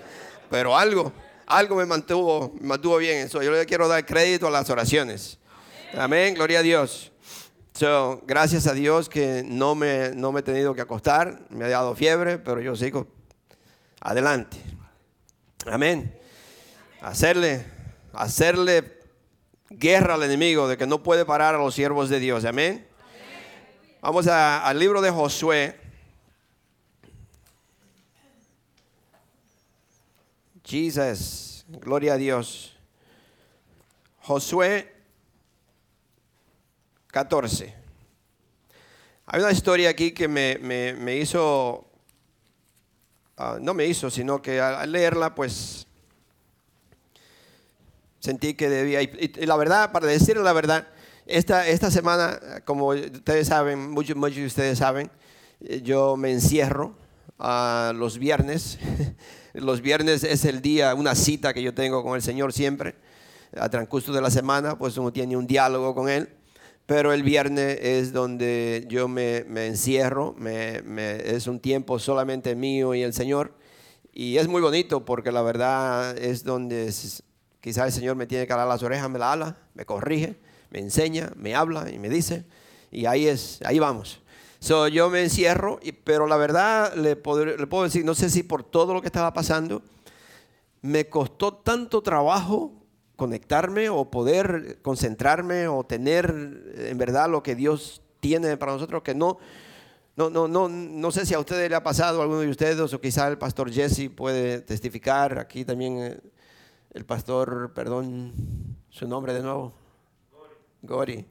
pero 0.51 0.77
algo, 0.77 1.13
algo 1.47 1.77
me 1.77 1.87
mantuvo, 1.87 2.55
me 2.61 2.69
mantuvo 2.69 2.99
bien 2.99 3.19
eso. 3.19 3.43
Yo 3.43 3.51
le 3.51 3.67
quiero 3.67 3.89
dar 3.89 4.05
crédito 4.07 4.47
a 4.47 4.51
las 4.51 4.71
oraciones. 4.71 5.39
Amén, 5.97 6.35
gloria 6.35 6.61
a 6.61 6.63
Dios. 6.63 7.13
So, 7.73 8.23
gracias 8.27 8.67
a 8.67 8.75
Dios 8.75 9.09
que 9.09 9.45
no 9.47 9.77
me, 9.77 10.11
no 10.15 10.33
me 10.33 10.41
he 10.41 10.43
tenido 10.43 10.75
que 10.75 10.81
acostar, 10.81 11.43
me 11.49 11.65
ha 11.65 11.69
dado 11.69 11.95
fiebre, 11.95 12.39
pero 12.39 12.61
yo 12.61 12.75
sigo 12.75 13.07
adelante. 14.01 14.57
Amén. 15.65 16.18
Hacerle, 17.01 17.65
hacerle 18.13 18.99
guerra 19.71 20.15
al 20.15 20.23
enemigo 20.25 20.67
de 20.67 20.77
que 20.77 20.87
no 20.87 21.03
puede 21.03 21.25
parar 21.25 21.55
a 21.55 21.59
los 21.59 21.75
siervos 21.75 22.09
de 22.09 22.19
Dios. 22.19 22.45
Amén. 22.45 22.87
Vamos 24.01 24.27
al 24.27 24.79
libro 24.79 25.01
de 25.01 25.11
Josué. 25.11 25.77
Jesus, 30.65 31.65
gloria 31.69 32.15
a 32.15 32.17
Dios. 32.17 32.77
Josué 34.21 34.93
14. 37.09 37.75
Hay 39.27 39.41
una 39.41 39.53
historia 39.53 39.91
aquí 39.91 40.13
que 40.13 40.29
me, 40.29 41.17
hizo, 41.17 41.91
ah, 43.37 43.59
no 43.61 43.73
me 43.73 43.87
hizo, 43.87 44.11
sino 44.11 44.43
que 44.43 44.61
al 44.61 44.93
leerla, 44.93 45.35
pues 45.35 45.88
sentí 48.21 48.55
que 48.55 48.69
debía. 48.69 49.03
Y, 49.03 49.33
la 49.47 49.57
verdad, 49.57 49.93
para 49.93 50.07
decir 50.07 50.37
la 50.37 50.53
verdad, 50.53 50.89
esta, 51.27 51.67
esta 51.69 51.91
semana, 51.91 52.41
como 52.65 52.89
ustedes 52.89 53.49
saben, 53.49 53.91
muchos, 53.91 54.17
muchos 54.17 54.37
de 54.37 54.47
ustedes 54.47 54.79
saben, 54.79 55.11
eh, 55.61 55.83
yo 55.83 56.17
me 56.17 56.33
encierro 56.33 56.97
a 57.39 57.93
los 57.95 58.19
viernes. 58.19 58.79
Los 59.55 59.81
viernes 59.81 60.23
es 60.23 60.45
el 60.45 60.63
día, 60.63 60.95
una 60.95 61.17
cita 61.17 61.53
que 61.53 61.63
yo 61.63 61.75
tengo 61.75 62.05
con 62.05 62.15
el 62.15 62.23
Señor 62.23 62.53
siempre. 62.53 62.95
A 63.57 63.69
transcurso 63.69 64.13
de 64.13 64.21
la 64.21 64.31
semana, 64.31 64.79
pues 64.79 64.97
uno 64.99 65.13
tiene 65.13 65.37
un 65.37 65.49
diálogo 65.49 65.97
con 65.97 66.09
Él 66.09 66.29
pero 66.89 67.13
el 67.13 67.23
viernes 67.23 67.81
es 67.83 68.15
donde 68.15 68.87
yo 68.89 69.09
me, 69.09 69.45
encierro, 69.67 70.35
es 70.47 71.47
un 71.47 71.61
tiempo 71.61 71.99
solamente 71.99 72.55
mío 72.55 72.95
y 72.95 73.03
el 73.03 73.13
Señor. 73.13 73.53
Y 74.11 74.39
es 74.39 74.49
muy 74.49 74.63
bonito 74.63 75.05
porque 75.05 75.31
la 75.31 75.43
verdad 75.43 76.17
es 76.17 76.45
donde 76.45 76.91
quizás 77.69 77.85
el 77.85 77.93
Señor 77.93 78.17
me 78.17 78.27
tiene 78.27 78.47
que 78.47 78.53
alar 78.55 78.67
las 78.67 78.83
orejas, 78.83 79.11
me 79.11 79.19
la 79.19 79.33
ala, 79.33 79.57
me 79.75 79.85
corrige, 79.85 80.39
me 80.71 80.79
enseña, 80.79 81.31
me 81.37 81.55
habla 81.55 81.91
y 81.91 81.99
me 81.99 82.09
dice. 82.09 82.47
Y 82.91 83.05
ahí 83.05 83.29
es, 83.29 83.61
ahí 83.63 83.79
vamos. 83.79 84.23
So, 84.59 84.89
yo 84.89 85.11
me 85.11 85.23
encierro, 85.23 85.79
pero 86.03 86.27
la 86.27 86.39
verdad 86.39 86.95
le, 86.95 87.11
le 87.11 87.17
puedo 87.17 87.83
decir, 87.85 88.07
no 88.07 88.15
sé 88.15 88.31
si 88.31 88.43
por 88.43 88.65
todo 88.65 88.95
lo 88.95 89.03
que 89.03 89.09
estaba 89.09 89.35
pasando, 89.35 89.83
me 90.81 91.11
costó 91.11 91.53
tanto 91.53 92.01
trabajo 92.01 92.73
conectarme 93.17 93.91
o 93.91 94.11
poder 94.11 94.79
concentrarme 94.81 95.69
o 95.69 95.85
tener 95.85 96.73
en 96.75 96.97
verdad 96.97 97.29
lo 97.29 97.43
que 97.43 97.55
Dios 97.55 98.01
tiene 98.21 98.57
para 98.57 98.73
nosotros, 98.73 99.03
que 99.03 99.15
no, 99.15 99.37
no, 100.17 100.31
no, 100.31 100.49
no, 100.49 100.71
no 100.71 101.11
sé 101.11 101.27
si 101.27 101.35
a 101.35 101.39
ustedes 101.39 101.69
le 101.69 101.77
ha 101.77 101.83
pasado, 101.83 102.21
a 102.21 102.23
alguno 102.23 102.41
de 102.41 102.49
ustedes, 102.49 102.95
o 102.95 102.99
quizá 102.99 103.29
el 103.29 103.37
pastor 103.37 103.71
Jesse 103.71 104.09
puede 104.09 104.63
testificar, 104.63 105.39
aquí 105.39 105.67
también 105.67 105.99
eh, 105.99 106.19
el 106.93 107.05
pastor, 107.05 107.73
perdón, 107.75 108.33
su 108.89 109.07
nombre 109.07 109.33
de 109.33 109.43
nuevo, 109.43 109.73
Gori, 110.83 111.25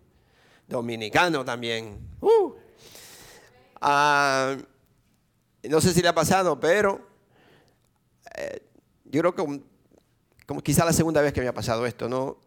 dominicano 0.68 1.44
también. 1.44 2.00
Uh. 2.22 2.54
Ah, 3.82 4.56
no 5.64 5.82
sé 5.82 5.94
si 5.94 6.02
le 6.02 6.08
ha 6.08 6.16
pasado, 6.16 6.60
pero 6.60 7.02
eh, 8.36 8.62
yo 9.06 9.22
creo 9.22 9.36
que 9.36 9.62
como 10.46 10.62
quizá 10.62 10.86
la 10.86 10.94
segunda 10.94 11.22
vez 11.22 11.34
que 11.34 11.42
me 11.42 11.48
ha 11.48 11.54
pasado 11.54 11.86
esto, 11.86 12.08
¿no? 12.08 12.38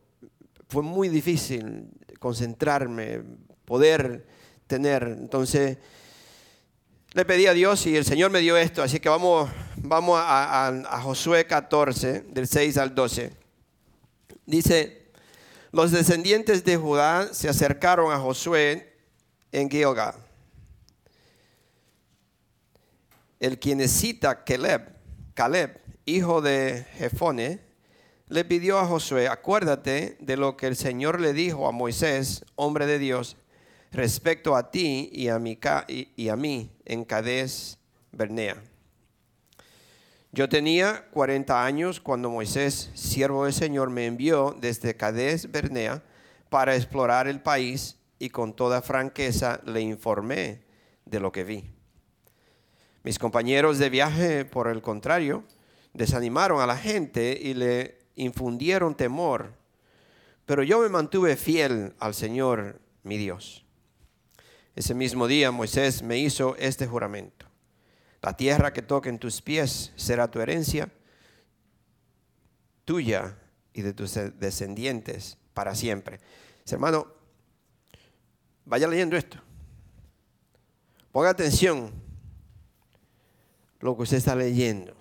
Fue 0.69 0.83
muy 0.83 1.09
difícil 1.09 1.91
concentrarme, 2.19 3.23
poder 3.65 4.27
tener. 4.67 5.03
Entonces, 5.03 5.79
le 7.13 7.25
pedí 7.25 7.47
a 7.47 7.53
Dios 7.53 7.87
y 7.87 7.97
el 7.97 8.05
Señor 8.05 8.31
me 8.31 8.41
dio 8.41 8.57
esto. 8.57 8.83
Así 8.83 9.01
que 9.01 9.09
vamos, 9.09 9.51
vamos 9.77 10.21
a, 10.23 11.01
Josué 11.03 11.47
14, 11.47 12.23
del 12.29 12.47
6 12.47 12.77
al 12.79 12.95
12. 12.95 13.33
Dice, 14.47 15.11
los 15.73 15.91
descendientes 15.91 16.65
de 16.65 16.77
Judá 16.77 17.33
se 17.33 17.49
acercaron 17.49 18.13
a 18.13 18.19
Josué 18.19 18.97
en 19.53 19.69
Gilgal. 19.69 20.15
El 23.41 23.59
quien 23.59 23.89
cita 23.89 24.45
Caleb, 24.45 24.95
Caleb, 25.35 25.81
hijo 26.05 26.43
de 26.43 26.87
Jefone, 26.99 27.61
le 28.29 28.45
pidió 28.45 28.79
a 28.79 28.87
Josué, 28.87 29.27
acuérdate 29.27 30.17
de 30.21 30.37
lo 30.37 30.57
que 30.57 30.69
el 30.69 30.77
Señor 30.77 31.21
le 31.21 31.33
dijo 31.33 31.67
a 31.67 31.73
Moisés, 31.73 32.45
hombre 32.55 32.87
de 32.87 32.99
Dios, 33.01 33.37
respecto 33.93 34.57
a 34.57 34.71
ti 34.71 35.11
y 35.13 35.29
a, 35.29 35.39
mi, 35.39 35.59
y 35.89 36.29
a 36.29 36.37
mí 36.37 36.71
en 36.85 37.05
Cades 37.05 37.79
Bernea. 38.13 38.57
Yo 40.33 40.49
tenía 40.49 41.07
40 41.11 41.65
años 41.65 42.01
cuando 42.01 42.31
Moisés, 42.31 42.91
siervo 42.95 43.45
del 43.45 43.53
Señor, 43.53 43.91
me 43.91 44.07
envió 44.07 44.57
desde 44.61 44.97
Cades 44.97 45.51
Bernea 45.51 46.05
para 46.49 46.77
explorar 46.77 47.27
el 47.27 47.41
país 47.41 47.97
y 48.21 48.31
con 48.31 48.55
toda 48.55 48.81
franqueza 48.81 49.61
le 49.65 49.81
informé 49.81 50.61
de 51.05 51.19
lo 51.19 51.33
que 51.33 51.43
vi. 51.43 51.65
Mis 53.03 53.19
compañeros 53.19 53.79
de 53.79 53.91
viaje, 53.91 54.45
por 54.45 54.69
el 54.69 54.83
contrario, 54.83 55.43
desanimaron 55.95 56.61
a 56.61 56.67
la 56.67 56.77
gente 56.77 57.37
y 57.41 57.55
le 57.55 57.99
infundieron 58.15 58.95
temor, 58.95 59.55
pero 60.47 60.63
yo 60.63 60.81
me 60.81 60.89
mantuve 60.89 61.37
fiel 61.37 61.95
al 61.99 62.15
Señor 62.15 62.79
mi 63.03 63.17
Dios. 63.17 63.65
Ese 64.77 64.95
mismo 64.95 65.27
día 65.27 65.51
Moisés 65.51 66.03
me 66.03 66.19
hizo 66.19 66.57
este 66.57 66.87
juramento. 66.87 67.47
La 68.23 68.37
tierra 68.37 68.73
que 68.73 68.83
toque 68.83 69.09
en 69.09 69.19
tus 69.19 69.43
pies 69.43 69.93
será 69.97 70.31
tu 70.31 70.41
herencia, 70.41 70.91
tuya 72.85 73.37
y 73.73 73.83
de 73.83 73.93
tus 73.93 74.15
descendientes 74.39 75.39
para 75.55 75.75
siempre. 75.75 76.21
Hermano, 76.67 77.09
vaya 78.65 78.87
leyendo 78.87 79.17
esto. 79.17 79.39
Ponga 81.13 81.31
atención 81.31 81.91
lo 83.81 83.97
que 83.97 84.03
usted 84.03 84.19
está 84.19 84.37
leyendo. 84.37 84.95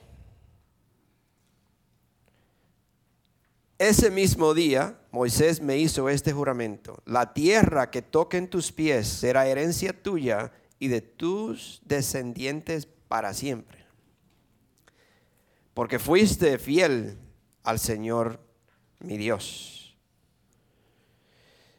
Ese 3.77 4.09
mismo 4.09 4.53
día 4.53 4.98
Moisés 5.11 5.61
me 5.61 5.77
hizo 5.77 6.09
este 6.09 6.33
juramento. 6.33 7.01
La 7.05 7.33
tierra 7.33 7.89
que 7.89 8.01
toque 8.01 8.37
en 8.37 8.47
tus 8.47 8.71
pies 8.71 9.07
será 9.07 9.47
herencia 9.47 9.93
tuya 9.93 10.51
y 10.77 10.87
de 10.87 11.01
tus 11.01 11.81
descendientes 11.85 12.87
para 13.07 13.33
siempre. 13.33 13.85
Porque 15.73 15.97
fuiste 15.97 16.57
fiel 16.59 17.17
al 17.63 17.79
Señor 17.79 18.39
mi 18.99 19.17
Dios. 19.17 19.97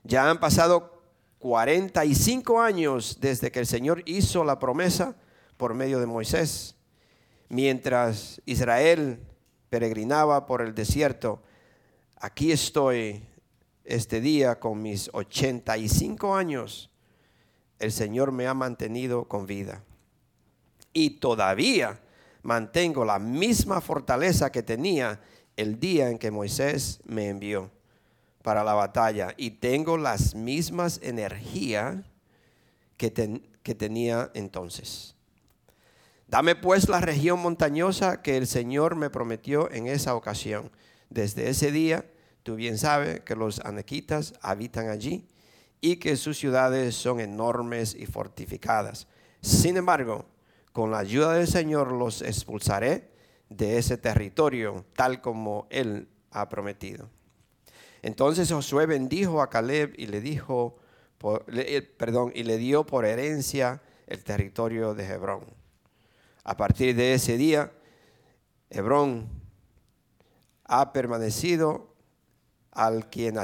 Ya 0.03 0.29
han 0.29 0.41
pasado 0.41 1.03
45 1.39 2.61
años 2.61 3.19
desde 3.21 3.51
que 3.51 3.61
el 3.61 3.67
Señor 3.67 4.03
hizo 4.07 4.45
la 4.45 4.59
promesa 4.59 5.17
por 5.57 5.75
medio 5.75 6.01
de 6.01 6.07
Moisés. 6.07 6.77
Mientras 7.49 8.41
Israel 8.45 9.21
peregrinaba 9.69 10.47
por 10.47 10.63
el 10.63 10.75
desierto, 10.75 11.43
aquí 12.21 12.53
estoy 12.53 13.23
este 13.85 14.21
día 14.21 14.61
con 14.61 14.81
mis 14.81 15.11
85 15.13 16.37
años. 16.37 16.91
El 17.79 17.91
Señor 17.91 18.31
me 18.31 18.47
ha 18.47 18.55
mantenido 18.55 19.25
con 19.25 19.47
vida. 19.47 19.83
Y 20.93 21.19
todavía 21.19 22.01
mantengo 22.43 23.05
la 23.05 23.19
misma 23.19 23.81
fortaleza 23.81 24.53
que 24.53 24.63
tenía 24.63 25.21
el 25.57 25.81
día 25.81 26.11
en 26.11 26.19
que 26.19 26.31
Moisés 26.31 27.01
me 27.05 27.29
envió. 27.29 27.71
para 28.43 28.65
la 28.65 28.73
batalla 28.73 29.35
y 29.37 29.51
tengo 29.51 29.99
las 29.99 30.35
mismas 30.35 30.99
energías 31.03 31.97
que, 32.97 33.13
que 33.63 33.75
tenía 33.75 34.31
entonces. 34.33 35.15
Dame 36.27 36.55
pues 36.55 36.89
la 36.89 37.03
región 37.03 37.39
montañosa 37.41 38.23
que 38.23 38.39
el 38.39 38.47
Señor 38.47 38.97
me 38.97 39.11
prometió 39.11 39.71
en 39.71 39.89
esa 39.89 40.15
ocasión. 40.15 40.71
Desde 41.11 41.51
ese 41.51 41.73
día, 41.73 42.07
tú 42.43 42.55
bien 42.55 42.79
sabes 42.79 43.21
que 43.21 43.37
los 43.37 43.61
anaquitas 43.61 44.33
habitan 44.41 44.89
allí 44.89 45.27
y 45.81 45.97
que 45.97 46.17
sus 46.17 46.39
ciudades 46.39 46.95
son 46.95 47.21
enormes 47.21 47.95
y 47.95 48.07
fortificadas. 48.07 49.09
Sin 49.41 49.77
embargo, 49.77 50.27
con 50.73 50.91
la 50.91 50.99
ayuda 50.99 51.35
del 51.35 51.49
Señor 51.49 51.91
los 51.93 52.23
expulsaré 52.23 53.11
de 53.49 53.79
ese 53.79 53.97
territorio, 53.97 54.85
tal 54.95 55.21
como 55.21 55.67
Él 55.71 56.09
ha 56.31 56.49
prometido. 56.49 57.11
Entonces 58.03 58.51
Josué 58.53 58.87
bendijo 58.87 59.43
a 59.43 59.51
Caleb 59.51 59.95
y 59.97 60.07
le 60.07 60.21
dijo, 60.21 60.79
perdón, 61.99 62.31
y 62.35 62.45
le 62.45 62.57
dio 62.57 62.87
por 62.87 63.05
herencia 63.05 63.83
el 64.07 64.23
territorio 64.23 64.95
de 64.95 65.07
Hebrón. 65.07 65.45
A 66.45 66.57
partir 66.57 66.95
de 66.95 67.15
ese 67.15 67.37
día, 67.37 67.73
Hebrón 68.71 69.40
ha 70.73 70.93
permanecido 70.93 71.97
al 72.71 73.11
quien 73.11 73.39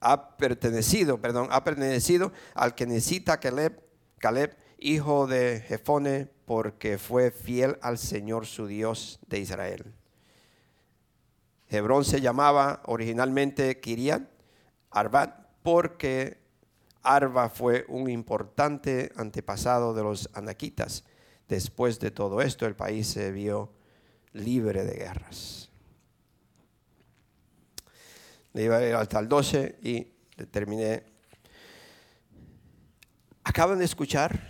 ha 0.00 0.36
pertenecido, 0.36 1.18
perdón, 1.18 1.48
ha 1.50 1.64
pertenecido 1.64 2.30
al 2.54 2.74
que 2.74 2.86
necesita 2.86 3.40
Caleb, 3.40 3.82
Caleb, 4.18 4.54
hijo 4.78 5.26
de 5.26 5.64
Jefone, 5.66 6.28
porque 6.44 6.98
fue 6.98 7.30
fiel 7.30 7.78
al 7.80 7.96
Señor 7.96 8.44
su 8.44 8.66
Dios 8.66 9.18
de 9.28 9.38
Israel. 9.38 9.94
Hebrón 11.70 12.04
se 12.04 12.20
llamaba 12.20 12.82
originalmente 12.84 13.80
Kiriat 13.80 14.22
Arbat 14.90 15.40
porque 15.62 16.38
Arba 17.02 17.48
fue 17.48 17.86
un 17.88 18.10
importante 18.10 19.10
antepasado 19.16 19.94
de 19.94 20.02
los 20.02 20.28
anaquitas. 20.34 21.04
Después 21.48 21.98
de 21.98 22.10
todo 22.10 22.42
esto, 22.42 22.66
el 22.66 22.76
país 22.76 23.06
se 23.06 23.32
vio 23.32 23.72
libre 24.32 24.84
de 24.84 24.98
guerras. 24.98 25.69
Le 28.52 28.64
iba 28.64 28.76
a 28.76 28.86
ir 28.86 28.94
hasta 28.94 29.18
el 29.18 29.28
12 29.28 29.78
y 29.82 30.06
terminé. 30.50 31.04
¿Acaban 33.44 33.78
de 33.78 33.84
escuchar 33.84 34.40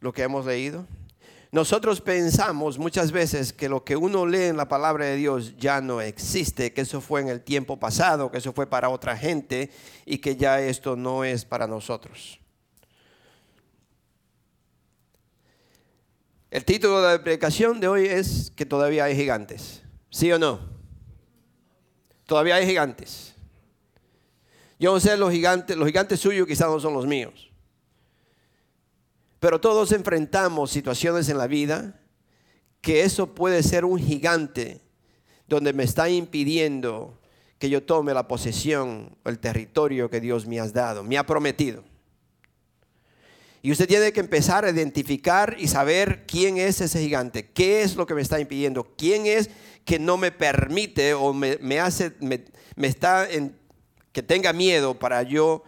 lo 0.00 0.12
que 0.12 0.22
hemos 0.22 0.46
leído? 0.46 0.86
Nosotros 1.52 2.00
pensamos 2.00 2.78
muchas 2.78 3.10
veces 3.10 3.52
que 3.52 3.68
lo 3.68 3.84
que 3.84 3.96
uno 3.96 4.24
lee 4.24 4.44
en 4.44 4.56
la 4.56 4.68
palabra 4.68 5.06
de 5.06 5.16
Dios 5.16 5.56
ya 5.56 5.80
no 5.80 6.00
existe, 6.00 6.72
que 6.72 6.82
eso 6.82 7.00
fue 7.00 7.20
en 7.22 7.28
el 7.28 7.40
tiempo 7.40 7.76
pasado, 7.76 8.30
que 8.30 8.38
eso 8.38 8.52
fue 8.52 8.68
para 8.68 8.88
otra 8.88 9.16
gente 9.16 9.70
y 10.06 10.18
que 10.18 10.36
ya 10.36 10.60
esto 10.60 10.94
no 10.94 11.24
es 11.24 11.44
para 11.44 11.66
nosotros. 11.66 12.38
El 16.52 16.64
título 16.64 17.02
de 17.02 17.16
la 17.16 17.22
predicación 17.22 17.80
de 17.80 17.88
hoy 17.88 18.06
es 18.06 18.52
que 18.54 18.66
todavía 18.66 19.04
hay 19.04 19.16
gigantes. 19.16 19.82
¿Sí 20.08 20.30
o 20.30 20.38
no? 20.38 20.79
Todavía 22.30 22.54
hay 22.54 22.64
gigantes. 22.64 23.34
Yo 24.78 24.92
no 24.92 25.00
sé 25.00 25.16
los 25.16 25.32
gigantes, 25.32 25.76
los 25.76 25.88
gigantes 25.88 26.20
suyos 26.20 26.46
quizás 26.46 26.68
no 26.68 26.78
son 26.78 26.94
los 26.94 27.04
míos. 27.04 27.50
Pero 29.40 29.60
todos 29.60 29.90
enfrentamos 29.90 30.70
situaciones 30.70 31.28
en 31.28 31.38
la 31.38 31.48
vida 31.48 32.00
que 32.82 33.02
eso 33.02 33.34
puede 33.34 33.64
ser 33.64 33.84
un 33.84 33.98
gigante 33.98 34.80
donde 35.48 35.72
me 35.72 35.82
está 35.82 36.08
impidiendo 36.08 37.18
que 37.58 37.68
yo 37.68 37.82
tome 37.82 38.14
la 38.14 38.28
posesión 38.28 39.16
el 39.24 39.40
territorio 39.40 40.08
que 40.08 40.20
Dios 40.20 40.46
me 40.46 40.60
ha 40.60 40.68
dado, 40.68 41.02
me 41.02 41.18
ha 41.18 41.26
prometido. 41.26 41.82
Y 43.62 43.72
usted 43.72 43.86
tiene 43.86 44.12
que 44.12 44.20
empezar 44.20 44.64
a 44.64 44.70
identificar 44.70 45.56
y 45.58 45.68
saber 45.68 46.24
quién 46.26 46.56
es 46.56 46.80
ese 46.80 47.00
gigante, 47.00 47.50
qué 47.50 47.82
es 47.82 47.96
lo 47.96 48.06
que 48.06 48.14
me 48.14 48.22
está 48.22 48.40
impidiendo, 48.40 48.94
quién 48.96 49.26
es 49.26 49.50
que 49.84 49.98
no 49.98 50.16
me 50.16 50.32
permite 50.32 51.14
o 51.14 51.32
me, 51.34 51.80
hace, 51.80 52.12
me, 52.20 52.42
está 52.86 53.30
en, 53.30 53.58
que 54.12 54.22
tenga 54.22 54.52
miedo 54.52 54.98
para 54.98 55.22
yo 55.22 55.62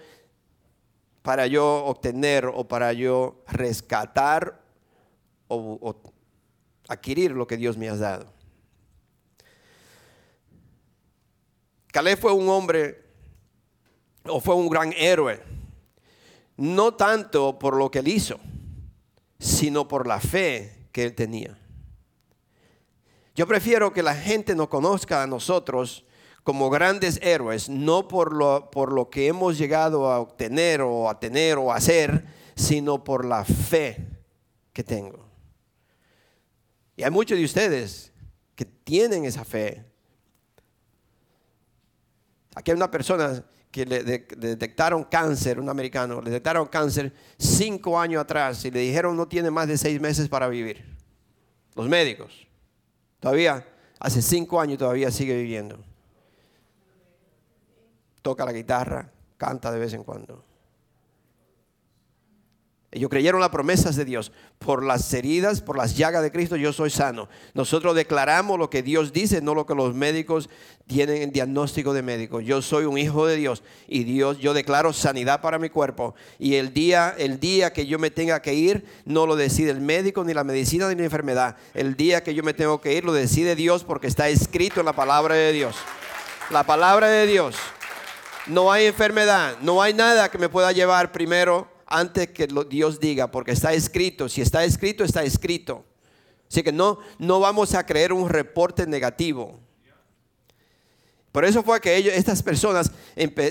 para 1.23 1.47
yo 1.47 1.85
obtener 1.85 2.47
o 2.47 2.67
para 2.67 2.93
yo 2.93 3.43
rescatar 3.47 4.61
o, 5.49 5.97
adquirir 6.89 7.31
lo 7.31 7.47
que 7.47 7.57
Dios 7.57 7.77
me 7.77 7.89
ha 7.89 7.97
dado. 7.97 8.33
Caleb 11.93 12.19
fue 12.19 12.33
un 12.33 12.49
hombre 12.49 13.05
o 14.25 14.41
fue 14.41 14.55
un 14.55 14.69
gran 14.69 14.93
héroe, 14.95 15.41
no 16.57 16.95
tanto 16.95 17.59
por 17.59 17.77
lo 17.77 17.91
que 17.91 18.01
él 18.01 18.09
hizo, 18.09 18.39
sino 19.39 19.89
por 19.89 20.07
la 20.07 20.21
fe 20.21 20.89
que 20.93 21.05
él 21.05 21.15
tenía. 21.15 21.59
Yo 23.35 23.47
prefiero 23.47 23.93
que 23.93 24.03
la 24.03 24.15
gente 24.15 24.55
nos 24.55 24.69
conozca 24.69 25.23
a 25.23 25.27
nosotros 25.27 26.05
como 26.45 26.71
grandes 26.71 27.19
héroes, 27.23 27.69
no 27.69 28.09
por 28.09 28.35
lo, 28.35 28.71
por 28.71 28.93
lo 28.93 29.09
que 29.09 29.29
hemos 29.29 29.57
llegado 29.57 30.11
a 30.11 30.19
obtener 30.19 30.83
o 30.83 31.09
a 31.09 31.19
tener 31.19 31.57
o 31.57 31.73
a 31.73 31.77
hacer, 31.77 32.27
sino 32.57 33.05
por 33.05 33.25
la 33.25 33.45
fe 33.45 34.09
que 34.73 34.85
tengo. 34.85 35.29
Y 36.97 37.05
hay 37.05 37.11
muchos 37.11 37.39
de 37.39 37.45
ustedes 37.45 38.13
que 38.55 38.65
tienen 38.65 39.25
esa 39.25 39.45
fe. 39.45 39.85
Aquí 42.55 42.71
hay 42.71 42.77
una 42.77 42.91
persona 42.91 43.45
que 43.73 43.85
le, 43.85 44.05
detectaron 44.05 45.03
cáncer, 45.05 45.59
un 45.59 45.69
americano, 45.69 46.23
le 46.23 46.31
detectaron 46.31 46.69
cáncer 46.69 47.13
cinco 47.37 47.99
años 47.99 48.21
atrás 48.21 48.65
y 48.65 48.71
le 48.71 48.79
dijeron 48.79 49.17
no 49.17 49.27
tiene 49.27 49.51
más 49.51 49.67
de 49.67 49.77
seis 49.77 50.01
meses 50.01 50.29
para 50.29 50.47
vivir. 50.47 50.85
Los 51.75 51.89
médicos. 51.89 52.47
Todavía, 53.19 53.67
hace 53.99 54.23
cinco 54.23 54.61
años 54.61 54.79
todavía 54.79 55.11
sigue 55.11 55.35
viviendo 55.35 55.79
toca 58.23 58.45
la 58.45 58.53
guitarra, 58.53 59.11
canta 59.37 59.71
de 59.71 59.81
vez 59.81 59.93
en 59.93 60.05
cuando. 60.05 60.45
Ellos 62.95 63.09
creyeron 63.09 63.41
las 63.41 63.49
promesas 63.49 63.97
de 63.97 64.05
Dios. 64.05 64.33
Por 64.59 64.85
las 64.85 65.13
heridas, 65.15 65.63
por 65.63 65.79
las 65.79 65.97
llagas 65.97 66.23
de 66.23 66.31
Cristo, 66.31 66.57
yo 66.57 66.75
soy 66.75 66.91
sano. 66.91 67.27
Nosotros 67.55 67.97
declaramos 67.97 68.59
lo 68.59 68.69
que 68.69 68.83
Dios 68.83 69.15
dice, 69.15 69.41
no 69.41 69.55
lo 69.55 69.65
que 69.65 69.75
los 69.75 69.95
médicos 69.95 70.51
tienen 70.87 71.23
en 71.23 71.33
diagnóstico 71.33 71.95
de 71.95 72.03
médico. 72.03 72.43
Yo 72.43 72.61
soy 72.61 72.85
un 72.85 72.99
hijo 72.99 73.27
de 73.27 73.37
Dios 73.37 73.63
y 73.89 74.05
Dios, 74.05 74.41
yo 74.41 74.53
declaro 74.53 74.93
sanidad 74.93 75.41
para 75.41 75.59
mi 75.59 75.71
cuerpo. 75.71 76.15
Y 76.39 76.57
el 76.57 76.75
día, 76.75 77.15
el 77.17 77.41
día 77.41 77.73
que 77.73 77.87
yo 77.87 77.99
me 77.99 78.11
tenga 78.11 78.43
que 78.43 78.53
ir, 78.53 78.85
no 79.07 79.27
lo 79.27 79.37
decide 79.37 79.71
el 79.71 79.81
médico, 79.81 80.23
ni 80.23 80.35
la 80.35 80.45
medicina, 80.45 80.87
ni 80.91 80.95
la 80.95 81.05
enfermedad. 81.05 81.57
El 81.73 81.97
día 81.97 82.23
que 82.23 82.35
yo 82.35 82.43
me 82.43 82.53
tengo 82.53 82.83
que 82.83 82.93
ir, 82.93 83.07
lo 83.07 83.15
decide 83.15 83.57
Dios 83.57 83.85
porque 83.85 84.07
está 84.07 84.29
escrito 84.29 84.81
en 84.81 84.87
la 84.87 84.93
palabra 84.93 85.35
de 85.35 85.53
Dios. 85.53 85.77
La 86.51 86.65
palabra 86.65 87.09
de 87.09 87.27
Dios 87.27 87.57
no 88.47 88.71
hay 88.71 88.85
enfermedad, 88.85 89.57
no 89.63 89.81
hay 89.81 89.95
nada 89.95 90.31
que 90.31 90.37
me 90.37 90.51
pueda 90.51 90.73
llevar 90.73 91.11
primero 91.11 91.72
antes 91.93 92.29
que 92.29 92.49
Dios 92.69 93.01
diga, 93.01 93.31
porque 93.31 93.53
está 93.53 93.73
escrito. 93.73 94.29
Si 94.29 94.41
está 94.41 94.65
escrito, 94.65 95.05
está 95.05 95.23
escrito. 95.23 95.85
Así 96.49 96.63
que 96.63 96.73
no, 96.73 96.99
no 97.19 97.41
vamos 97.41 97.75
a 97.75 97.87
creer 97.87 98.13
un 98.13 98.29
reporte 98.29 98.87
negativo. 98.87 99.59
Por 101.31 101.47
eso 101.47 101.63
fue 101.63 101.81
que 101.81 101.97
ellos, 101.97 102.13
estas 102.15 102.43
personas 102.43 102.93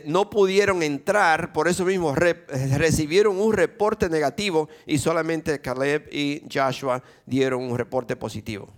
no 0.05 0.29
pudieron 0.29 0.83
entrar, 0.83 1.51
por 1.51 1.67
eso 1.67 1.83
mismo 1.83 2.13
recibieron 2.13 3.39
un 3.39 3.53
reporte 3.53 4.07
negativo 4.07 4.69
y 4.85 4.99
solamente 4.99 5.61
Caleb 5.61 6.07
y 6.11 6.43
Joshua 6.51 7.01
dieron 7.25 7.63
un 7.63 7.75
reporte 7.75 8.15
positivo. 8.15 8.71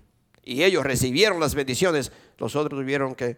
Y 0.45 0.63
ellos 0.63 0.85
recibieron 0.85 1.41
las 1.41 1.53
bendiciones, 1.53 2.13
los 2.37 2.55
otros 2.55 2.79
tuvieron 2.79 3.13
que 3.13 3.37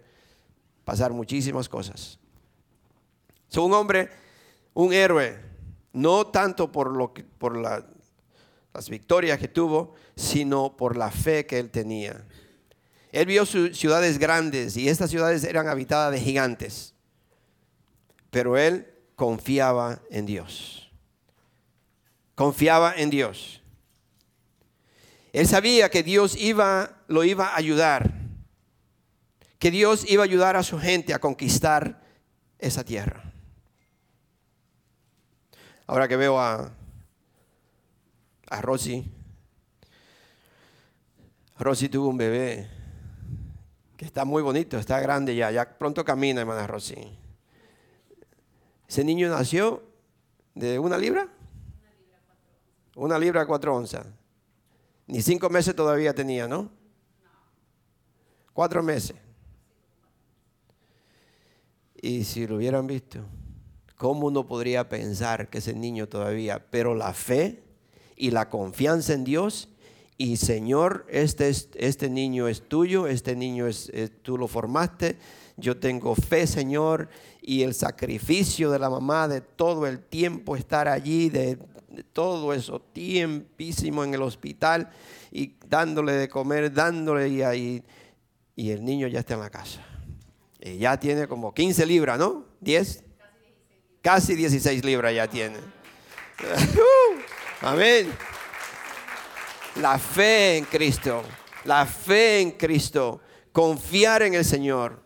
pasar 0.84 1.14
muchísimas 1.14 1.68
cosas 1.68 2.20
un 3.64 3.74
hombre, 3.74 4.10
un 4.74 4.94
héroe, 4.94 5.40
no 5.96 6.28
tanto 6.28 6.72
por, 6.72 6.96
lo 6.96 7.14
que, 7.14 7.24
por 7.24 7.58
las 7.58 8.90
victorias 8.90 9.40
que 9.40 9.48
tuvo, 9.48 9.96
sino 10.16 10.76
por 10.76 10.98
la 10.98 11.10
fe 11.10 11.46
que 11.46 11.58
él 11.58 11.72
tenía. 11.72 12.26
Él 13.14 13.26
vio 13.26 13.46
ciudades 13.46 14.20
grandes 14.20 14.76
y 14.76 14.90
estas 14.90 15.10
ciudades 15.10 15.46
eran 15.46 15.70
habitadas 15.70 16.12
de 16.12 16.20
gigantes, 16.20 16.94
pero 18.30 18.58
él 18.58 18.94
confiaba 19.16 20.02
en 20.12 20.26
Dios. 20.26 20.92
Confiaba 22.36 22.94
en 22.98 23.10
Dios. 23.10 23.62
Él 25.32 25.48
sabía 25.48 25.90
que 25.90 26.04
Dios 26.04 26.36
iba, 26.36 27.04
lo 27.08 27.24
iba 27.24 27.48
a 27.48 27.56
ayudar, 27.56 28.12
que 29.60 29.72
Dios 29.72 30.06
iba 30.10 30.24
a 30.24 30.26
ayudar 30.26 30.58
a 30.58 30.64
su 30.64 30.78
gente 30.78 31.14
a 31.14 31.20
conquistar 31.20 32.02
esa 32.60 32.84
tierra. 32.84 33.25
Ahora 35.88 36.08
que 36.08 36.18
veo 36.18 36.40
a, 36.40 36.72
a 38.50 38.62
Rosy, 38.62 39.12
Rosy 41.60 41.90
tuvo 41.90 42.10
un 42.10 42.18
bebé 42.18 42.70
que 43.96 44.06
está 44.06 44.26
muy 44.26 44.42
bonito, 44.42 44.78
está 44.78 45.00
grande 45.00 45.36
ya, 45.36 45.52
ya 45.52 45.78
pronto 45.78 46.04
camina, 46.04 46.42
hermana 46.42 46.68
Rosy. 46.68 46.96
Ese 48.88 49.04
niño 49.04 49.30
nació 49.30 49.84
de 50.54 50.80
una 50.80 50.98
libra. 50.98 51.30
Una 52.96 53.20
libra 53.20 53.46
cuatro 53.46 53.76
onzas. 53.76 54.08
Ni 55.08 55.22
cinco 55.22 55.50
meses 55.50 55.76
todavía 55.76 56.14
tenía, 56.14 56.48
¿no? 56.48 56.72
Cuatro 58.54 58.82
meses. 58.82 59.18
Y 62.02 62.24
si 62.24 62.48
lo 62.48 62.56
hubieran 62.56 62.88
visto, 62.88 63.20
¿cómo 63.98 64.28
uno 64.28 64.46
podría 64.46 64.90
pensar 64.90 65.50
que 65.50 65.60
ese 65.60 65.74
niño 65.74 66.08
todavía, 66.08 66.66
pero 66.70 66.96
la 66.96 67.14
fe 67.14 67.64
y 68.16 68.32
la 68.32 68.50
confianza 68.50 69.14
en 69.14 69.24
Dios 69.24 69.70
y 70.18 70.38
Señor, 70.38 71.06
este, 71.10 71.52
este 71.76 72.10
niño 72.10 72.48
es 72.48 72.70
tuyo, 72.70 73.08
este 73.08 73.36
niño 73.36 73.68
es, 73.68 73.92
tú 74.22 74.38
lo 74.38 74.48
formaste, 74.48 75.18
yo 75.58 75.78
tengo 75.78 76.16
fe, 76.16 76.48
Señor, 76.48 77.10
y 77.42 77.64
el 77.64 77.74
sacrificio 77.74 78.72
de 78.72 78.80
la 78.80 78.90
mamá 78.90 79.28
de 79.28 79.42
todo 79.42 79.86
el 79.88 80.00
tiempo 80.00 80.56
estar 80.56 80.88
allí, 80.88 81.30
de, 81.30 81.58
todo 82.12 82.54
eso 82.54 82.82
tiempísimo 82.82 84.04
en 84.04 84.14
el 84.14 84.22
hospital 84.22 84.90
y 85.32 85.56
dándole 85.68 86.12
de 86.12 86.28
comer, 86.28 86.74
dándole 86.74 87.30
y 87.30 87.42
ahí, 87.42 87.84
y 88.56 88.72
el 88.72 88.84
niño 88.84 89.08
ya 89.08 89.20
está 89.20 89.36
en 89.36 89.40
la 89.42 89.50
casa. 89.50 89.82
Ya 90.78 91.00
tiene 91.00 91.28
como 91.28 91.54
15 91.54 91.86
libras, 91.86 92.18
¿no? 92.20 92.46
¿10? 92.62 93.04
Casi 94.06 94.36
16 94.36 94.86
libras 94.86 95.16
ya 95.16 95.26
tiene. 95.28 95.58
Amén. 97.62 98.14
La 99.82 99.98
fe 99.98 100.58
en 100.58 100.66
Cristo, 100.66 101.24
la 101.64 101.88
fe 101.88 102.40
en 102.40 102.52
Cristo, 102.52 103.20
confiar 103.52 104.22
en 104.22 104.36
el 104.36 104.46
Señor. 104.46 105.02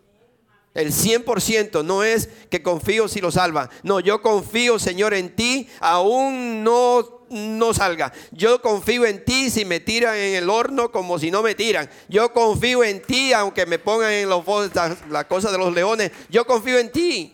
El 0.73 0.91
100% 0.91 1.81
no 1.85 2.03
es 2.03 2.27
que 2.49 2.61
confío 2.61 3.07
si 3.07 3.21
lo 3.21 3.31
salva. 3.31 3.69
No, 3.83 4.01
yo 4.01 4.21
confío, 4.21 4.77
Señor, 4.79 5.13
en 5.13 5.33
ti, 5.33 5.69
aún 5.79 6.65
no, 6.65 7.23
no 7.29 7.73
salga. 7.73 8.11
Yo 8.31 8.61
confío 8.61 9.05
en 9.05 9.23
ti 9.23 9.49
si 9.49 9.63
me 9.63 9.79
tiran 9.79 10.17
en 10.17 10.35
el 10.35 10.49
horno 10.49 10.91
como 10.91 11.19
si 11.19 11.31
no 11.31 11.41
me 11.41 11.55
tiran. 11.55 11.89
Yo 12.09 12.33
confío 12.33 12.83
en 12.83 13.01
ti, 13.01 13.31
aunque 13.31 13.65
me 13.65 13.79
pongan 13.79 14.11
en 14.11 14.27
los, 14.27 14.45
la, 14.75 14.97
la 15.09 15.25
cosa 15.25 15.53
de 15.53 15.57
los 15.57 15.73
leones. 15.73 16.11
Yo 16.29 16.45
confío 16.45 16.77
en 16.77 16.91
ti, 16.91 17.33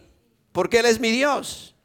porque 0.56 0.80
Él 0.80 0.86
es 0.86 1.02
mi 1.02 1.12
Dios 1.12 1.76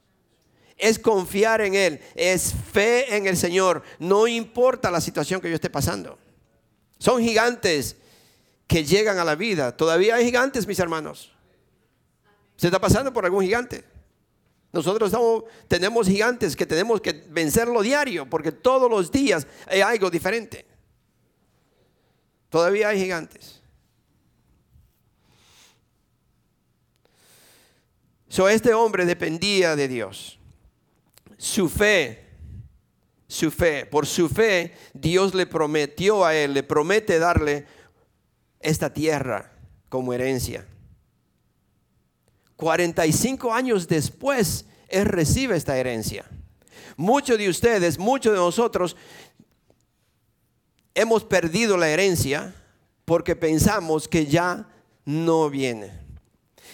es 0.78 0.98
confiar 0.98 1.60
en 1.60 1.74
Él, 1.74 2.00
es 2.14 2.54
fe 2.72 3.16
en 3.16 3.26
el 3.26 3.36
Señor, 3.36 3.82
no 3.98 4.28
importa 4.28 4.92
la 4.92 5.00
situación 5.00 5.40
que 5.40 5.48
yo 5.50 5.56
esté 5.56 5.68
pasando. 5.68 6.16
Son 6.96 7.20
gigantes 7.20 7.96
que 8.68 8.84
llegan 8.84 9.18
a 9.18 9.24
la 9.24 9.34
vida. 9.34 9.76
Todavía 9.76 10.14
hay 10.14 10.24
gigantes, 10.24 10.68
mis 10.68 10.78
hermanos. 10.78 11.32
¿Se 12.56 12.68
está 12.68 12.80
pasando 12.80 13.12
por 13.12 13.24
algún 13.24 13.42
gigante? 13.42 13.84
Nosotros 14.72 15.12
tenemos 15.66 16.06
gigantes 16.06 16.54
que 16.54 16.64
tenemos 16.64 17.00
que 17.00 17.12
vencerlo 17.28 17.82
diario, 17.82 18.30
porque 18.30 18.52
todos 18.52 18.88
los 18.88 19.10
días 19.10 19.48
hay 19.66 19.80
algo 19.80 20.10
diferente. 20.10 20.64
Todavía 22.48 22.90
hay 22.90 23.00
gigantes. 23.00 23.59
So, 28.30 28.48
este 28.48 28.72
hombre 28.72 29.04
dependía 29.04 29.74
de 29.74 29.88
Dios 29.88 30.38
su 31.36 31.68
fe, 31.68 32.28
su 33.26 33.50
fe, 33.50 33.86
por 33.86 34.06
su 34.06 34.28
fe, 34.28 34.74
Dios 34.92 35.34
le 35.34 35.46
prometió 35.46 36.24
a 36.24 36.34
él, 36.34 36.54
le 36.54 36.62
promete 36.62 37.18
darle 37.18 37.66
esta 38.60 38.92
tierra 38.92 39.50
como 39.88 40.12
herencia. 40.12 40.66
45 42.54 43.52
años 43.52 43.88
después, 43.88 44.66
él 44.88 45.06
recibe 45.06 45.56
esta 45.56 45.76
herencia. 45.76 46.24
Muchos 46.96 47.38
de 47.38 47.48
ustedes, 47.48 47.98
muchos 47.98 48.32
de 48.32 48.38
nosotros, 48.38 48.96
hemos 50.94 51.24
perdido 51.24 51.76
la 51.76 51.88
herencia 51.88 52.54
porque 53.06 53.34
pensamos 53.34 54.06
que 54.06 54.26
ya 54.26 54.68
no 55.04 55.50
viene. 55.50 56.09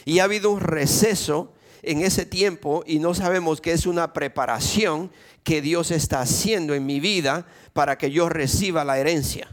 Y 0.06 0.20
ha 0.20 0.24
habido 0.24 0.50
un 0.52 0.60
receso 0.60 1.52
en 1.82 2.00
ese 2.00 2.24
tiempo 2.24 2.84
y 2.86 3.00
no 3.00 3.12
sabemos 3.12 3.60
que 3.60 3.72
es 3.72 3.86
una 3.86 4.12
preparación 4.12 5.10
que 5.42 5.60
Dios 5.60 5.90
está 5.90 6.20
haciendo 6.20 6.74
en 6.74 6.86
mi 6.86 7.00
vida 7.00 7.44
para 7.72 7.98
que 7.98 8.10
yo 8.10 8.28
reciba 8.28 8.84
la 8.84 8.98
herencia. 8.98 9.48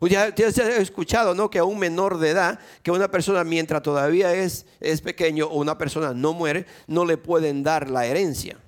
Ustedes 0.00 0.58
han 0.58 0.72
escuchado, 0.72 1.34
¿no? 1.34 1.48
Que 1.48 1.60
a 1.60 1.64
un 1.64 1.78
menor 1.78 2.18
de 2.18 2.30
edad, 2.30 2.58
que 2.82 2.90
una 2.90 3.08
persona 3.08 3.44
mientras 3.44 3.82
todavía 3.82 4.34
es, 4.34 4.66
es 4.80 5.00
pequeño 5.00 5.46
o 5.46 5.60
una 5.60 5.78
persona 5.78 6.12
no 6.12 6.32
muere, 6.32 6.66
no 6.88 7.04
le 7.04 7.16
pueden 7.16 7.62
dar 7.62 7.88
la 7.88 8.04
herencia. 8.04 8.58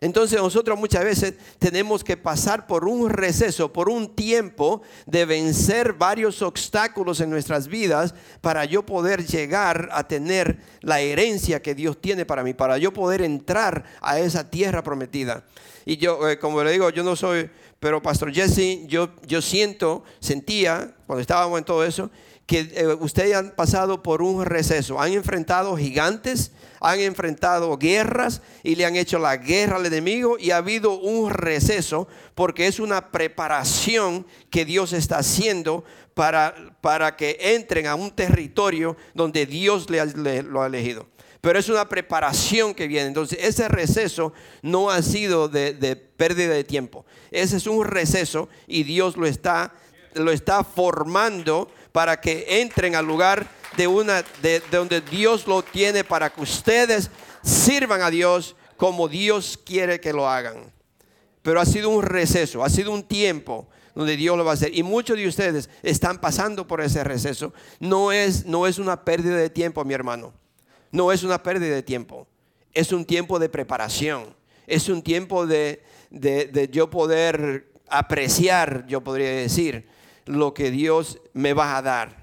Entonces 0.00 0.40
nosotros 0.40 0.78
muchas 0.78 1.02
veces 1.02 1.34
tenemos 1.58 2.04
que 2.04 2.16
pasar 2.16 2.66
por 2.68 2.84
un 2.84 3.10
receso, 3.10 3.72
por 3.72 3.88
un 3.88 4.14
tiempo 4.14 4.82
de 5.06 5.24
vencer 5.24 5.94
varios 5.94 6.40
obstáculos 6.42 7.20
en 7.20 7.30
nuestras 7.30 7.66
vidas 7.66 8.14
para 8.40 8.64
yo 8.64 8.86
poder 8.86 9.26
llegar 9.26 9.88
a 9.92 10.06
tener 10.06 10.58
la 10.82 11.00
herencia 11.00 11.60
que 11.62 11.74
Dios 11.74 12.00
tiene 12.00 12.24
para 12.24 12.44
mí, 12.44 12.54
para 12.54 12.78
yo 12.78 12.92
poder 12.92 13.22
entrar 13.22 13.84
a 14.00 14.20
esa 14.20 14.48
tierra 14.48 14.84
prometida. 14.84 15.44
Y 15.84 15.96
yo, 15.96 16.28
eh, 16.28 16.38
como 16.38 16.62
le 16.62 16.70
digo, 16.70 16.90
yo 16.90 17.02
no 17.02 17.16
soy, 17.16 17.50
pero 17.80 18.00
Pastor 18.00 18.32
Jesse, 18.32 18.86
yo, 18.86 19.10
yo 19.26 19.42
siento, 19.42 20.04
sentía, 20.20 20.94
cuando 21.06 21.22
estábamos 21.22 21.58
en 21.58 21.64
todo 21.64 21.84
eso, 21.84 22.10
que 22.46 22.70
eh, 22.72 22.86
ustedes 23.00 23.34
han 23.34 23.50
pasado 23.50 24.02
por 24.02 24.22
un 24.22 24.44
receso, 24.44 25.00
han 25.00 25.12
enfrentado 25.12 25.76
gigantes, 25.76 26.52
han 26.80 27.00
enfrentado 27.00 27.76
guerras 27.76 28.42
y 28.62 28.74
le 28.74 28.84
han 28.84 28.96
hecho 28.96 29.18
la 29.18 29.36
guerra 29.36 29.76
al 29.76 29.86
enemigo 29.86 30.36
y 30.38 30.50
ha 30.50 30.58
habido 30.58 30.98
un 30.98 31.30
receso 31.30 32.08
porque 32.34 32.66
es 32.66 32.80
una 32.80 33.10
preparación 33.10 34.26
que 34.50 34.64
Dios 34.64 34.92
está 34.92 35.18
haciendo 35.18 35.84
para, 36.14 36.54
para 36.80 37.16
que 37.16 37.36
entren 37.40 37.86
a 37.86 37.94
un 37.94 38.10
territorio 38.10 38.96
donde 39.14 39.46
Dios 39.46 39.88
le, 39.90 40.42
lo 40.42 40.62
ha 40.62 40.66
elegido. 40.66 41.06
Pero 41.40 41.58
es 41.58 41.68
una 41.68 41.88
preparación 41.88 42.74
que 42.74 42.88
viene. 42.88 43.06
Entonces 43.06 43.38
ese 43.40 43.68
receso 43.68 44.32
no 44.60 44.90
ha 44.90 45.00
sido 45.02 45.48
de, 45.48 45.72
de 45.72 45.94
pérdida 45.94 46.52
de 46.54 46.64
tiempo. 46.64 47.06
Ese 47.30 47.56
es 47.56 47.66
un 47.66 47.84
receso 47.84 48.48
y 48.66 48.82
Dios 48.82 49.16
lo 49.16 49.26
está, 49.26 49.72
lo 50.14 50.32
está 50.32 50.64
formando 50.64 51.70
para 51.92 52.20
que 52.20 52.62
entren 52.62 52.96
al 52.96 53.06
lugar 53.06 53.48
de 53.78 53.86
una 53.86 54.24
de, 54.42 54.60
donde 54.72 55.00
Dios 55.00 55.46
lo 55.46 55.62
tiene 55.62 56.02
para 56.02 56.30
que 56.30 56.42
ustedes 56.42 57.10
sirvan 57.42 58.02
a 58.02 58.10
Dios 58.10 58.56
como 58.76 59.08
Dios 59.08 59.58
quiere 59.64 60.00
que 60.00 60.12
lo 60.12 60.28
hagan. 60.28 60.72
Pero 61.42 61.60
ha 61.60 61.64
sido 61.64 61.88
un 61.90 62.02
receso, 62.02 62.64
ha 62.64 62.70
sido 62.70 62.90
un 62.92 63.04
tiempo 63.04 63.68
donde 63.94 64.16
Dios 64.16 64.36
lo 64.36 64.44
va 64.44 64.50
a 64.50 64.54
hacer. 64.54 64.76
Y 64.76 64.82
muchos 64.82 65.16
de 65.16 65.28
ustedes 65.28 65.70
están 65.84 66.20
pasando 66.20 66.66
por 66.66 66.80
ese 66.80 67.04
receso. 67.04 67.54
No 67.78 68.10
es, 68.10 68.46
no 68.46 68.66
es 68.66 68.78
una 68.78 69.04
pérdida 69.04 69.36
de 69.36 69.48
tiempo, 69.48 69.84
mi 69.84 69.94
hermano. 69.94 70.34
No 70.90 71.12
es 71.12 71.22
una 71.22 71.40
pérdida 71.40 71.76
de 71.76 71.84
tiempo. 71.84 72.26
Es 72.74 72.90
un 72.90 73.04
tiempo 73.04 73.38
de 73.38 73.48
preparación. 73.48 74.34
Es 74.66 74.88
un 74.88 75.02
tiempo 75.02 75.46
de, 75.46 75.84
de, 76.10 76.46
de 76.46 76.68
yo 76.68 76.90
poder 76.90 77.70
apreciar, 77.88 78.86
yo 78.88 79.02
podría 79.02 79.30
decir, 79.30 79.86
lo 80.26 80.52
que 80.52 80.72
Dios 80.72 81.20
me 81.32 81.52
va 81.52 81.76
a 81.76 81.82
dar. 81.82 82.17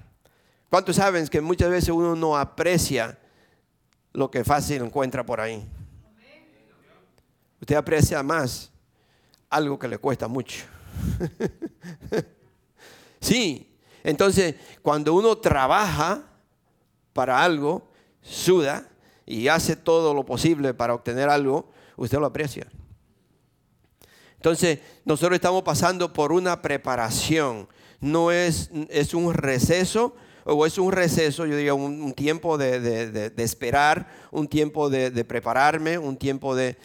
¿Cuántos 0.70 0.96
saben 0.96 1.26
que 1.28 1.40
muchas 1.40 1.70
veces 1.70 1.90
uno 1.90 2.16
no 2.16 2.36
aprecia 2.36 3.18
lo 4.12 4.30
que 4.30 4.44
fácil 4.44 4.82
encuentra 4.82 5.24
por 5.24 5.40
ahí? 5.40 5.66
Usted 7.60 7.76
aprecia 7.76 8.22
más 8.22 8.70
algo 9.48 9.78
que 9.78 9.88
le 9.88 9.98
cuesta 9.98 10.28
mucho. 10.28 10.64
sí, 13.20 13.76
entonces 14.02 14.56
cuando 14.82 15.14
uno 15.14 15.38
trabaja 15.38 16.24
para 17.12 17.42
algo, 17.42 17.88
suda 18.20 18.88
y 19.24 19.48
hace 19.48 19.76
todo 19.76 20.12
lo 20.14 20.24
posible 20.24 20.74
para 20.74 20.94
obtener 20.94 21.28
algo, 21.28 21.70
usted 21.96 22.18
lo 22.18 22.26
aprecia. 22.26 22.66
Entonces, 24.34 24.80
nosotros 25.04 25.34
estamos 25.36 25.62
pasando 25.62 26.12
por 26.12 26.30
una 26.30 26.60
preparación 26.60 27.68
no 28.00 28.30
es, 28.30 28.70
es 28.88 29.14
un 29.14 29.32
receso, 29.32 30.14
o 30.46 30.64
es 30.64 30.78
un 30.78 30.92
receso, 30.92 31.44
yo 31.44 31.56
diría, 31.56 31.74
un, 31.74 32.12
tiempo 32.12 32.56
de, 32.56 33.32
esperar, 33.38 34.08
un 34.30 34.46
tiempo 34.46 34.88
de, 34.88 35.24
prepararme, 35.24 35.98
un 35.98 36.16
tiempo 36.16 36.54
de, 36.54 36.76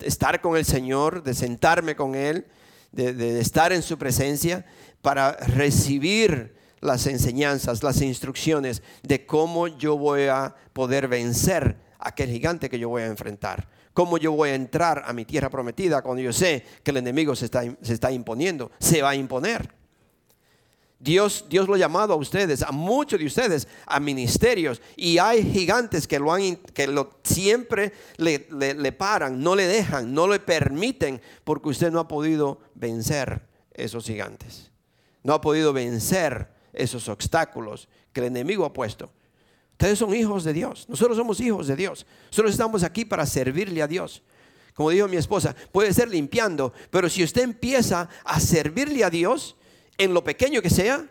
estar 0.00 0.40
con 0.40 0.56
el 0.56 0.64
Señor, 0.64 1.24
de 1.24 1.34
sentarme 1.34 1.96
con 1.96 2.14
Él, 2.14 2.46
de, 2.92 3.40
estar 3.40 3.72
en 3.72 3.82
su 3.82 3.98
presencia 3.98 4.64
para 5.02 5.32
recibir 5.32 6.54
las 6.80 7.06
enseñanzas, 7.06 7.82
las 7.82 8.00
instrucciones 8.00 8.82
de 9.02 9.26
cómo 9.26 9.66
yo 9.66 9.98
voy 9.98 10.26
a 10.28 10.54
poder 10.72 11.08
vencer 11.08 11.76
a 11.98 12.10
aquel 12.10 12.30
gigante 12.30 12.70
que 12.70 12.78
yo 12.78 12.88
voy 12.88 13.02
a 13.02 13.06
enfrentar. 13.06 13.68
Cómo 13.92 14.18
yo 14.18 14.32
voy 14.32 14.50
a 14.50 14.54
entrar 14.54 15.02
a 15.04 15.12
mi 15.12 15.24
tierra 15.24 15.50
prometida 15.50 16.00
cuando 16.00 16.22
yo 16.22 16.32
sé 16.32 16.64
que 16.84 16.92
el 16.92 16.98
enemigo 16.98 17.34
se 17.34 17.46
está, 17.46 17.64
se 17.82 17.92
está 17.92 18.12
imponiendo, 18.12 18.70
se 18.78 19.02
va 19.02 19.10
a 19.10 19.14
imponer. 19.16 19.79
Dios, 21.02 21.46
Dios 21.48 21.66
lo 21.66 21.74
ha 21.74 21.78
llamado 21.78 22.12
a 22.12 22.16
ustedes, 22.16 22.62
a 22.62 22.72
muchos 22.72 23.18
de 23.18 23.24
ustedes, 23.24 23.66
a 23.86 23.98
ministerios. 23.98 24.82
Y 24.96 25.16
hay 25.16 25.50
gigantes 25.50 26.06
que, 26.06 26.18
lo 26.18 26.30
han, 26.30 26.56
que 26.56 26.86
lo, 26.86 27.18
siempre 27.24 27.92
le, 28.18 28.46
le 28.50 28.92
paran, 28.92 29.42
no 29.42 29.56
le 29.56 29.66
dejan, 29.66 30.12
no 30.12 30.28
le 30.28 30.38
permiten, 30.38 31.20
porque 31.42 31.70
usted 31.70 31.90
no 31.90 32.00
ha 32.00 32.06
podido 32.06 32.60
vencer 32.74 33.48
esos 33.72 34.04
gigantes. 34.04 34.70
No 35.22 35.32
ha 35.32 35.40
podido 35.40 35.72
vencer 35.72 36.48
esos 36.74 37.08
obstáculos 37.08 37.88
que 38.12 38.20
el 38.20 38.26
enemigo 38.26 38.66
ha 38.66 38.72
puesto. 38.72 39.10
Ustedes 39.72 39.98
son 39.98 40.14
hijos 40.14 40.44
de 40.44 40.52
Dios. 40.52 40.86
Nosotros 40.90 41.16
somos 41.16 41.40
hijos 41.40 41.66
de 41.66 41.76
Dios. 41.76 42.04
Nosotros 42.26 42.52
estamos 42.52 42.82
aquí 42.82 43.06
para 43.06 43.24
servirle 43.24 43.80
a 43.80 43.86
Dios. 43.86 44.22
Como 44.74 44.90
dijo 44.90 45.08
mi 45.08 45.16
esposa, 45.16 45.56
puede 45.72 45.94
ser 45.94 46.08
limpiando, 46.08 46.74
pero 46.90 47.08
si 47.08 47.24
usted 47.24 47.42
empieza 47.42 48.08
a 48.24 48.40
servirle 48.40 49.02
a 49.04 49.10
Dios, 49.10 49.56
en 50.00 50.14
lo 50.14 50.24
pequeño 50.24 50.62
que 50.62 50.70
sea, 50.70 51.06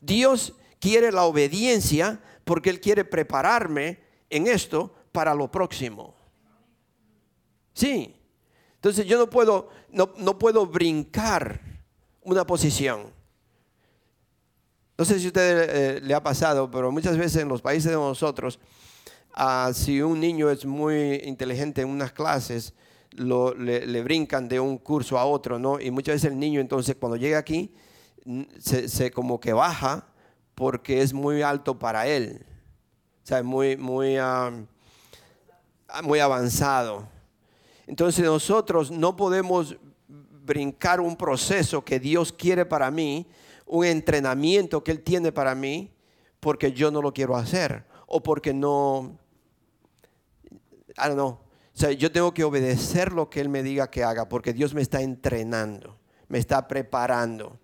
Dios 0.00 0.54
quiere 0.80 1.12
la 1.12 1.22
obediencia 1.22 2.20
porque 2.44 2.68
Él 2.68 2.80
quiere 2.80 3.04
prepararme 3.04 4.00
en 4.28 4.48
esto 4.48 4.92
para 5.12 5.34
lo 5.34 5.50
próximo. 5.50 6.16
Sí. 7.72 8.12
Entonces 8.74 9.06
yo 9.06 9.16
no 9.18 9.30
puedo, 9.30 9.68
no, 9.90 10.12
no 10.18 10.36
puedo 10.36 10.66
brincar 10.66 11.60
una 12.22 12.44
posición. 12.44 13.12
No 14.98 15.04
sé 15.04 15.20
si 15.20 15.26
a 15.26 15.28
usted 15.28 15.68
eh, 15.70 16.00
le 16.00 16.12
ha 16.12 16.22
pasado, 16.22 16.68
pero 16.68 16.90
muchas 16.90 17.16
veces 17.16 17.42
en 17.42 17.48
los 17.48 17.62
países 17.62 17.92
de 17.92 17.96
nosotros, 17.96 18.58
ah, 19.32 19.70
si 19.72 20.02
un 20.02 20.18
niño 20.18 20.50
es 20.50 20.64
muy 20.64 21.20
inteligente 21.24 21.82
en 21.82 21.88
unas 21.88 22.10
clases, 22.10 22.74
le, 23.12 24.02
brincan 24.02 24.48
de 24.48 24.60
un 24.60 24.78
curso 24.78 25.18
a 25.18 25.24
otro, 25.24 25.58
¿no? 25.58 25.80
Y 25.80 25.90
muchas 25.90 26.16
veces 26.16 26.32
el 26.32 26.38
niño 26.38 26.60
entonces 26.60 26.96
cuando 26.96 27.16
llega 27.16 27.38
aquí 27.38 27.72
se, 28.58 29.10
como 29.10 29.40
que 29.40 29.52
baja 29.52 30.06
porque 30.54 31.02
es 31.02 31.12
muy 31.12 31.42
alto 31.42 31.78
para 31.78 32.06
él, 32.06 32.44
o 33.22 33.26
sea, 33.26 33.42
muy, 33.42 33.76
muy, 33.76 34.16
ah, 34.16 34.52
muy 36.02 36.18
avanzado. 36.18 37.08
Entonces 37.86 38.24
nosotros 38.24 38.90
no 38.90 39.16
podemos 39.16 39.76
brincar 40.08 41.00
un 41.00 41.16
proceso 41.16 41.84
que 41.84 42.00
Dios 42.00 42.32
quiere 42.32 42.64
para 42.64 42.90
mí, 42.90 43.26
un 43.66 43.84
entrenamiento 43.84 44.82
que 44.82 44.92
Él 44.92 45.02
tiene 45.02 45.32
para 45.32 45.54
mí, 45.54 45.90
porque 46.40 46.72
yo 46.72 46.90
no 46.90 47.02
lo 47.02 47.12
quiero 47.12 47.36
hacer 47.36 47.84
o 48.06 48.22
porque 48.22 48.54
no, 48.54 49.18
I 50.96 51.08
don't 51.08 51.14
know, 51.14 51.38
o 51.76 51.78
sea, 51.78 51.92
yo 51.92 52.10
tengo 52.10 52.32
que 52.32 52.42
obedecer 52.42 53.12
lo 53.12 53.28
que 53.28 53.38
Él 53.38 53.50
me 53.50 53.62
diga 53.62 53.90
que 53.90 54.02
haga, 54.02 54.30
porque 54.30 54.54
Dios 54.54 54.72
me 54.72 54.80
está 54.80 55.02
entrenando, 55.02 55.98
me 56.26 56.38
está 56.38 56.66
preparando, 56.68 57.60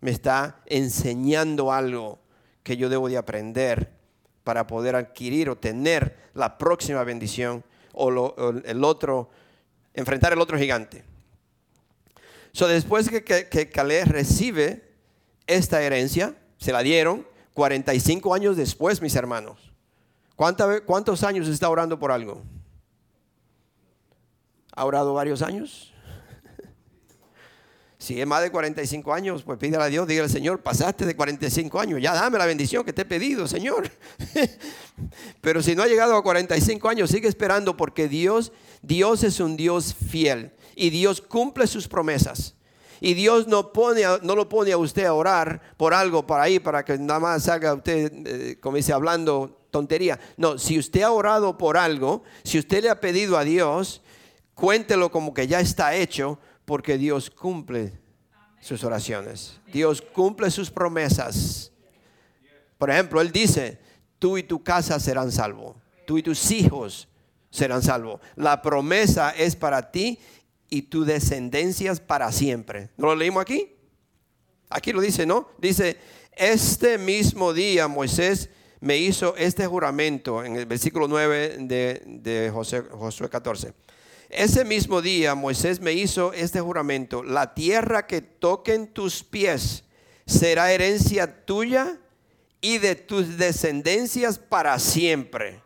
me 0.00 0.10
está 0.10 0.60
enseñando 0.66 1.70
algo 1.70 2.18
que 2.64 2.76
yo 2.76 2.88
debo 2.88 3.08
de 3.08 3.18
aprender 3.18 3.92
para 4.42 4.66
poder 4.66 4.96
adquirir 4.96 5.48
o 5.48 5.56
tener 5.58 6.16
la 6.34 6.58
próxima 6.58 7.04
bendición 7.04 7.62
o, 7.92 8.34
el 8.64 8.82
otro, 8.82 9.30
enfrentar 9.94 10.32
el 10.32 10.40
otro 10.40 10.58
gigante. 10.58 11.04
So, 12.50 12.66
después 12.66 13.08
que, 13.10 13.22
que, 13.22 13.70
Caleb 13.70 14.08
recibe 14.08 14.90
esta 15.46 15.80
herencia, 15.80 16.34
se 16.58 16.72
la 16.72 16.82
dieron 16.82 17.24
45 17.54 18.34
años 18.34 18.56
después, 18.56 19.00
mis 19.00 19.14
hermanos. 19.14 19.72
¿Cuántos 20.34 21.22
años 21.22 21.46
está 21.46 21.68
orando 21.68 21.96
por 22.00 22.10
algo? 22.10 22.42
¿Ha 24.74 24.84
orado 24.84 25.14
varios 25.14 25.42
años? 25.42 25.92
Si 27.98 28.20
es 28.20 28.26
más 28.26 28.42
de 28.42 28.50
45 28.50 29.14
años, 29.14 29.44
pues 29.44 29.60
pídele 29.60 29.84
a 29.84 29.86
Dios, 29.86 30.08
dígale, 30.08 30.28
Señor, 30.28 30.60
pasaste 30.60 31.06
de 31.06 31.14
45 31.14 31.78
años, 31.78 32.02
ya 32.02 32.12
dame 32.12 32.36
la 32.36 32.46
bendición 32.46 32.84
que 32.84 32.92
te 32.92 33.02
he 33.02 33.04
pedido, 33.04 33.46
Señor. 33.46 33.88
Pero 35.40 35.62
si 35.62 35.76
no 35.76 35.84
ha 35.84 35.86
llegado 35.86 36.16
a 36.16 36.22
45 36.24 36.88
años, 36.88 37.10
sigue 37.10 37.28
esperando 37.28 37.76
porque 37.76 38.08
Dios, 38.08 38.50
Dios 38.82 39.22
es 39.22 39.38
un 39.38 39.56
Dios 39.56 39.94
fiel 39.94 40.50
y 40.74 40.90
Dios 40.90 41.20
cumple 41.20 41.68
sus 41.68 41.86
promesas. 41.86 42.56
Y 43.00 43.14
Dios 43.14 43.46
no, 43.46 43.72
pone 43.72 44.02
no 44.22 44.34
lo 44.34 44.48
pone 44.48 44.72
a 44.72 44.78
usted 44.78 45.04
a 45.04 45.14
orar 45.14 45.60
por 45.76 45.94
algo 45.94 46.26
para 46.26 46.42
ahí, 46.42 46.58
para 46.58 46.84
que 46.84 46.98
nada 46.98 47.20
más 47.20 47.44
salga 47.44 47.74
usted, 47.74 48.12
eh, 48.26 48.58
como 48.60 48.78
dice, 48.78 48.92
hablando 48.92 49.60
tontería. 49.70 50.20
No, 50.36 50.58
si 50.58 50.78
usted 50.78 51.02
ha 51.02 51.10
orado 51.10 51.58
por 51.58 51.76
algo, 51.76 52.22
si 52.44 52.58
usted 52.58 52.82
le 52.82 52.90
ha 52.90 53.00
pedido 53.00 53.36
a 53.36 53.44
Dios, 53.44 54.02
cuéntelo 54.62 55.10
como 55.10 55.34
que 55.34 55.48
ya 55.48 55.58
está 55.58 55.96
hecho, 55.96 56.38
porque 56.64 56.96
Dios 56.96 57.28
cumple 57.30 57.98
sus 58.60 58.84
oraciones. 58.84 59.58
Dios 59.72 60.00
cumple 60.00 60.52
sus 60.52 60.70
promesas. 60.70 61.72
Por 62.78 62.88
ejemplo, 62.88 63.20
Él 63.20 63.32
dice, 63.32 63.80
tú 64.20 64.38
y 64.38 64.44
tu 64.44 64.62
casa 64.62 65.00
serán 65.00 65.32
salvos, 65.32 65.74
tú 66.06 66.16
y 66.16 66.22
tus 66.22 66.52
hijos 66.52 67.08
serán 67.50 67.82
salvos. 67.82 68.20
La 68.36 68.62
promesa 68.62 69.30
es 69.30 69.56
para 69.56 69.90
ti 69.90 70.20
y 70.70 70.82
tu 70.82 71.04
descendencias 71.04 71.98
para 71.98 72.30
siempre. 72.30 72.90
¿No 72.96 73.08
lo 73.08 73.16
leímos 73.16 73.42
aquí? 73.42 73.74
Aquí 74.70 74.92
lo 74.92 75.00
dice, 75.00 75.26
¿no? 75.26 75.48
Dice, 75.58 75.98
este 76.36 76.98
mismo 76.98 77.52
día 77.52 77.88
Moisés 77.88 78.48
me 78.78 78.96
hizo 78.96 79.34
este 79.36 79.66
juramento 79.66 80.44
en 80.44 80.54
el 80.54 80.66
versículo 80.66 81.08
9 81.08 81.56
de, 81.62 82.00
de 82.06 82.52
Josué 82.52 83.28
14. 83.28 83.74
Ese 84.32 84.64
mismo 84.64 85.02
día 85.02 85.34
Moisés 85.34 85.80
me 85.80 85.92
hizo 85.92 86.32
este 86.32 86.58
juramento, 86.58 87.22
la 87.22 87.52
tierra 87.52 88.06
que 88.06 88.22
toquen 88.22 88.86
tus 88.86 89.22
pies 89.22 89.84
será 90.24 90.72
herencia 90.72 91.44
tuya 91.44 92.00
y 92.62 92.78
de 92.78 92.94
tus 92.94 93.36
descendencias 93.36 94.38
para 94.38 94.78
siempre, 94.78 95.60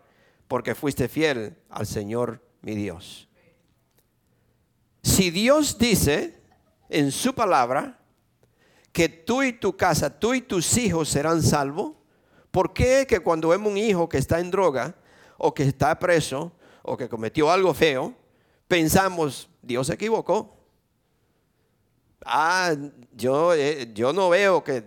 porque 0.48 0.74
fuiste 0.74 1.08
fiel 1.08 1.56
al 1.70 1.86
Señor 1.86 2.42
mi 2.60 2.74
Dios. 2.74 3.28
Si 5.00 5.30
Dios 5.30 5.78
dice 5.78 6.34
en 6.88 7.12
su 7.12 7.36
palabra 7.36 8.00
que 8.90 9.08
tú 9.08 9.44
y 9.44 9.52
tu 9.52 9.76
casa, 9.76 10.18
tú 10.18 10.34
y 10.34 10.40
tus 10.40 10.76
hijos 10.76 11.08
serán 11.08 11.40
salvos, 11.40 11.92
¿por 12.50 12.72
qué 12.72 13.06
que 13.08 13.20
cuando 13.20 13.50
vemos 13.50 13.70
un 13.70 13.78
hijo 13.78 14.08
que 14.08 14.18
está 14.18 14.40
en 14.40 14.50
droga 14.50 14.96
o 15.38 15.54
que 15.54 15.62
está 15.62 15.96
preso 16.00 16.50
o 16.82 16.96
que 16.96 17.08
cometió 17.08 17.48
algo 17.48 17.72
feo, 17.72 18.25
pensamos, 18.68 19.48
Dios 19.62 19.86
se 19.86 19.94
equivocó. 19.94 20.56
Ah, 22.24 22.74
yo, 23.12 23.54
eh, 23.54 23.92
yo 23.94 24.12
no 24.12 24.28
veo 24.28 24.64
que, 24.64 24.84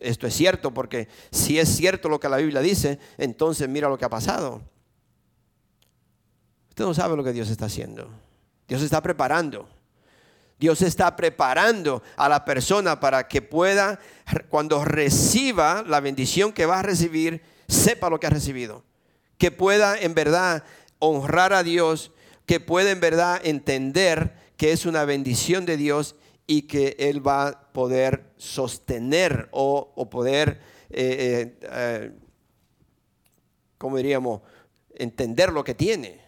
esto 0.00 0.26
es 0.26 0.34
cierto, 0.34 0.74
porque 0.74 1.08
si 1.30 1.58
es 1.58 1.68
cierto 1.68 2.08
lo 2.08 2.18
que 2.18 2.28
la 2.28 2.38
Biblia 2.38 2.60
dice, 2.60 2.98
entonces 3.16 3.68
mira 3.68 3.88
lo 3.88 3.96
que 3.96 4.04
ha 4.04 4.10
pasado. 4.10 4.60
Usted 6.70 6.84
no 6.84 6.94
sabe 6.94 7.16
lo 7.16 7.22
que 7.22 7.32
Dios 7.32 7.48
está 7.48 7.66
haciendo. 7.66 8.10
Dios 8.66 8.82
está 8.82 9.00
preparando. 9.00 9.68
Dios 10.58 10.82
está 10.82 11.16
preparando 11.16 12.02
a 12.16 12.28
la 12.28 12.44
persona 12.44 13.00
para 13.00 13.28
que 13.28 13.40
pueda, 13.40 13.98
cuando 14.48 14.84
reciba 14.84 15.84
la 15.86 16.00
bendición 16.00 16.52
que 16.52 16.66
va 16.66 16.80
a 16.80 16.82
recibir, 16.82 17.42
sepa 17.68 18.10
lo 18.10 18.20
que 18.20 18.26
ha 18.26 18.30
recibido. 18.30 18.84
Que 19.38 19.50
pueda 19.50 19.98
en 19.98 20.14
verdad 20.14 20.64
honrar 20.98 21.52
a 21.52 21.62
Dios 21.62 22.12
que 22.50 22.58
puede 22.58 22.90
en 22.90 22.98
verdad 22.98 23.40
entender 23.44 24.34
que 24.56 24.72
es 24.72 24.84
una 24.84 25.04
bendición 25.04 25.66
de 25.66 25.76
Dios 25.76 26.16
y 26.48 26.62
que 26.62 26.96
Él 26.98 27.24
va 27.24 27.46
a 27.46 27.72
poder 27.72 28.24
sostener 28.38 29.48
o, 29.52 30.10
poder, 30.10 30.60
eh, 30.90 31.54
eh, 31.62 31.68
eh, 31.70 32.12
¿cómo 33.78 33.98
diríamos?, 33.98 34.40
entender 34.96 35.52
lo 35.52 35.62
que 35.62 35.76
tiene. 35.76 36.20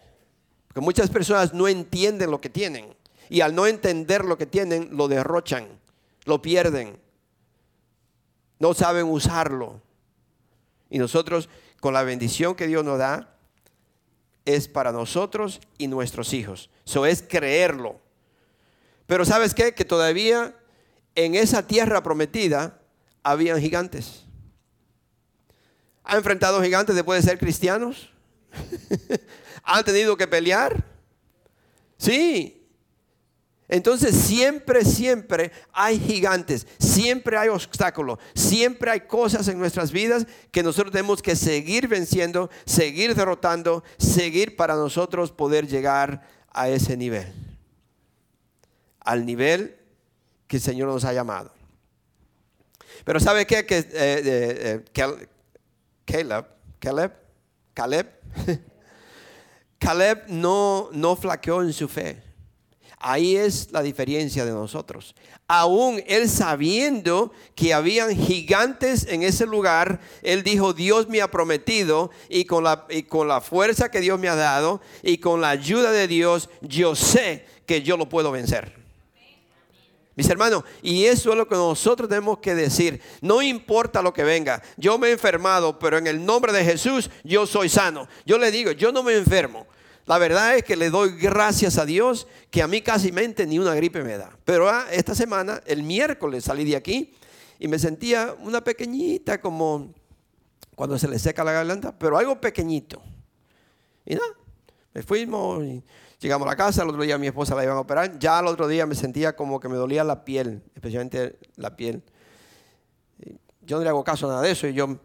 Porque 0.68 0.80
muchas 0.80 1.10
personas 1.10 1.54
no 1.54 1.66
entienden 1.66 2.30
lo 2.30 2.40
que 2.40 2.50
tienen 2.50 2.94
y 3.28 3.40
al 3.40 3.52
no 3.56 3.66
entender 3.66 4.24
lo 4.24 4.38
que 4.38 4.46
tienen, 4.46 4.90
lo 4.92 5.08
derrochan, 5.08 5.66
lo 6.24 6.40
pierden, 6.40 7.00
no 8.60 8.74
saben 8.74 9.06
usarlo. 9.06 9.82
Y 10.88 10.98
nosotros, 10.98 11.48
con 11.80 11.94
la 11.94 12.04
bendición 12.04 12.54
que 12.54 12.68
Dios 12.68 12.84
nos 12.84 13.00
da, 13.00 13.31
es 14.44 14.68
para 14.68 14.92
nosotros 14.92 15.60
y 15.78 15.88
nuestros 15.88 16.32
hijos. 16.32 16.70
Eso 16.86 17.06
es 17.06 17.22
creerlo. 17.22 18.00
Pero 19.06 19.24
¿sabes 19.24 19.54
qué? 19.54 19.74
Que 19.74 19.84
todavía 19.84 20.54
en 21.14 21.34
esa 21.34 21.66
tierra 21.66 22.02
prometida 22.02 22.80
habían 23.22 23.60
gigantes. 23.60 24.24
¿Han 26.04 26.18
enfrentado 26.18 26.62
gigantes 26.62 26.94
después 26.94 27.22
de 27.22 27.30
ser 27.30 27.38
cristianos? 27.38 28.10
¿Han 29.62 29.84
tenido 29.84 30.16
que 30.16 30.26
pelear? 30.26 30.84
Sí, 31.96 32.61
entonces 33.72 34.14
siempre, 34.14 34.84
siempre 34.84 35.50
hay 35.72 35.98
gigantes, 35.98 36.66
siempre 36.78 37.38
hay 37.38 37.48
obstáculos, 37.48 38.18
siempre 38.34 38.90
hay 38.90 39.00
cosas 39.00 39.48
en 39.48 39.58
nuestras 39.58 39.92
vidas 39.92 40.26
que 40.50 40.62
nosotros 40.62 40.92
tenemos 40.92 41.22
que 41.22 41.34
seguir 41.34 41.88
venciendo, 41.88 42.50
seguir 42.66 43.14
derrotando, 43.14 43.82
seguir 43.96 44.56
para 44.56 44.74
nosotros 44.74 45.32
poder 45.32 45.66
llegar 45.66 46.20
a 46.50 46.68
ese 46.68 46.98
nivel. 46.98 47.32
Al 49.00 49.24
nivel 49.24 49.78
que 50.46 50.56
el 50.56 50.62
Señor 50.62 50.88
nos 50.88 51.06
ha 51.06 51.14
llamado. 51.14 51.50
Pero 53.06 53.20
¿sabe 53.20 53.46
qué? 53.46 53.64
Que, 53.64 53.78
eh, 53.78 53.86
eh, 53.94 54.84
Caleb, 56.04 56.46
Caleb, 56.78 57.12
Caleb, 57.72 58.06
Caleb 59.78 60.24
no, 60.28 60.90
no 60.92 61.16
flaqueó 61.16 61.62
en 61.62 61.72
su 61.72 61.88
fe. 61.88 62.31
Ahí 63.04 63.36
es 63.36 63.72
la 63.72 63.82
diferencia 63.82 64.44
de 64.44 64.52
nosotros. 64.52 65.16
Aún 65.48 66.02
él 66.06 66.28
sabiendo 66.28 67.32
que 67.56 67.74
habían 67.74 68.16
gigantes 68.16 69.06
en 69.08 69.24
ese 69.24 69.44
lugar, 69.44 70.00
él 70.22 70.44
dijo, 70.44 70.72
Dios 70.72 71.08
me 71.08 71.20
ha 71.20 71.28
prometido 71.28 72.12
y 72.28 72.44
con 72.44 72.62
la, 72.62 72.86
y 72.88 73.02
con 73.02 73.26
la 73.26 73.40
fuerza 73.40 73.90
que 73.90 74.00
Dios 74.00 74.20
me 74.20 74.28
ha 74.28 74.36
dado 74.36 74.80
y 75.02 75.18
con 75.18 75.40
la 75.40 75.50
ayuda 75.50 75.90
de 75.90 76.06
Dios, 76.06 76.48
yo 76.60 76.94
sé 76.94 77.44
que 77.66 77.82
yo 77.82 77.96
lo 77.96 78.08
puedo 78.08 78.30
vencer. 78.30 78.80
Mis 80.14 80.28
hermanos, 80.28 80.62
y 80.80 81.06
eso 81.06 81.32
es 81.32 81.36
lo 81.36 81.48
que 81.48 81.56
nosotros 81.56 82.08
tenemos 82.08 82.38
que 82.38 82.54
decir. 82.54 83.00
No 83.20 83.42
importa 83.42 84.00
lo 84.00 84.12
que 84.12 84.22
venga. 84.22 84.62
Yo 84.76 84.96
me 84.96 85.08
he 85.08 85.12
enfermado, 85.12 85.76
pero 85.78 85.98
en 85.98 86.06
el 86.06 86.24
nombre 86.24 86.52
de 86.52 86.64
Jesús 86.64 87.10
yo 87.24 87.46
soy 87.46 87.68
sano. 87.68 88.06
Yo 88.24 88.38
le 88.38 88.52
digo, 88.52 88.70
yo 88.70 88.92
no 88.92 89.02
me 89.02 89.14
enfermo. 89.16 89.66
La 90.06 90.18
verdad 90.18 90.56
es 90.56 90.64
que 90.64 90.76
le 90.76 90.90
doy 90.90 91.16
gracias 91.16 91.78
a 91.78 91.86
Dios 91.86 92.26
que 92.50 92.62
a 92.62 92.66
mí 92.66 92.82
casi 92.82 93.12
mente 93.12 93.46
ni 93.46 93.58
una 93.58 93.74
gripe 93.74 94.02
me 94.02 94.18
da. 94.18 94.36
Pero 94.44 94.68
ah, 94.68 94.86
esta 94.90 95.14
semana, 95.14 95.60
el 95.66 95.82
miércoles, 95.82 96.44
salí 96.44 96.64
de 96.64 96.76
aquí 96.76 97.14
y 97.58 97.68
me 97.68 97.78
sentía 97.78 98.34
una 98.40 98.64
pequeñita 98.64 99.40
como 99.40 99.94
cuando 100.74 100.98
se 100.98 101.06
le 101.06 101.18
seca 101.18 101.44
la 101.44 101.52
garganta, 101.52 101.96
pero 101.96 102.18
algo 102.18 102.40
pequeñito. 102.40 103.00
Y 104.04 104.14
nada, 104.14 104.26
me 104.92 105.02
fuimos 105.02 105.62
y 105.62 105.82
llegamos 106.18 106.46
a 106.46 106.50
la 106.50 106.56
casa, 106.56 106.82
el 106.82 106.88
otro 106.88 107.02
día 107.02 107.18
mi 107.18 107.28
esposa 107.28 107.54
la 107.54 107.62
iban 107.62 107.76
a 107.76 107.80
operar, 107.80 108.18
ya 108.18 108.40
el 108.40 108.46
otro 108.46 108.66
día 108.66 108.86
me 108.86 108.96
sentía 108.96 109.36
como 109.36 109.60
que 109.60 109.68
me 109.68 109.76
dolía 109.76 110.02
la 110.02 110.24
piel, 110.24 110.62
especialmente 110.74 111.38
la 111.54 111.76
piel. 111.76 112.02
Yo 113.60 113.76
no 113.76 113.84
le 113.84 113.88
hago 113.88 114.02
caso 114.02 114.26
a 114.26 114.30
nada 114.30 114.42
de 114.42 114.50
eso 114.50 114.66
y 114.66 114.74
yo 114.74 114.98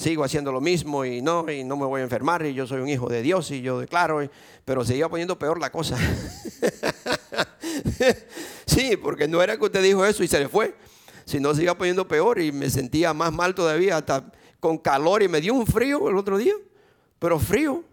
sigo 0.00 0.24
haciendo 0.24 0.50
lo 0.50 0.62
mismo 0.62 1.04
y 1.04 1.20
no, 1.20 1.50
y 1.50 1.62
no 1.62 1.76
me 1.76 1.84
voy 1.84 2.00
a 2.00 2.04
enfermar 2.04 2.46
y 2.46 2.54
yo 2.54 2.66
soy 2.66 2.80
un 2.80 2.88
hijo 2.88 3.06
de 3.08 3.20
Dios 3.20 3.50
y 3.50 3.60
yo 3.60 3.78
declaro, 3.78 4.26
pero 4.64 4.82
se 4.82 4.96
iba 4.96 5.10
poniendo 5.10 5.38
peor 5.38 5.60
la 5.60 5.70
cosa. 5.70 5.98
sí, 8.66 8.96
porque 8.96 9.28
no 9.28 9.42
era 9.42 9.58
que 9.58 9.64
usted 9.64 9.82
dijo 9.82 10.04
eso 10.06 10.24
y 10.24 10.28
se 10.28 10.40
le 10.40 10.48
fue, 10.48 10.74
sino 11.26 11.54
se 11.54 11.64
iba 11.64 11.76
poniendo 11.76 12.08
peor 12.08 12.40
y 12.40 12.50
me 12.50 12.70
sentía 12.70 13.12
más 13.12 13.30
mal 13.30 13.54
todavía, 13.54 13.98
hasta 13.98 14.32
con 14.58 14.78
calor 14.78 15.22
y 15.22 15.28
me 15.28 15.42
dio 15.42 15.52
un 15.52 15.66
frío 15.66 16.08
el 16.08 16.16
otro 16.16 16.38
día, 16.38 16.54
pero 17.18 17.38
frío 17.38 17.84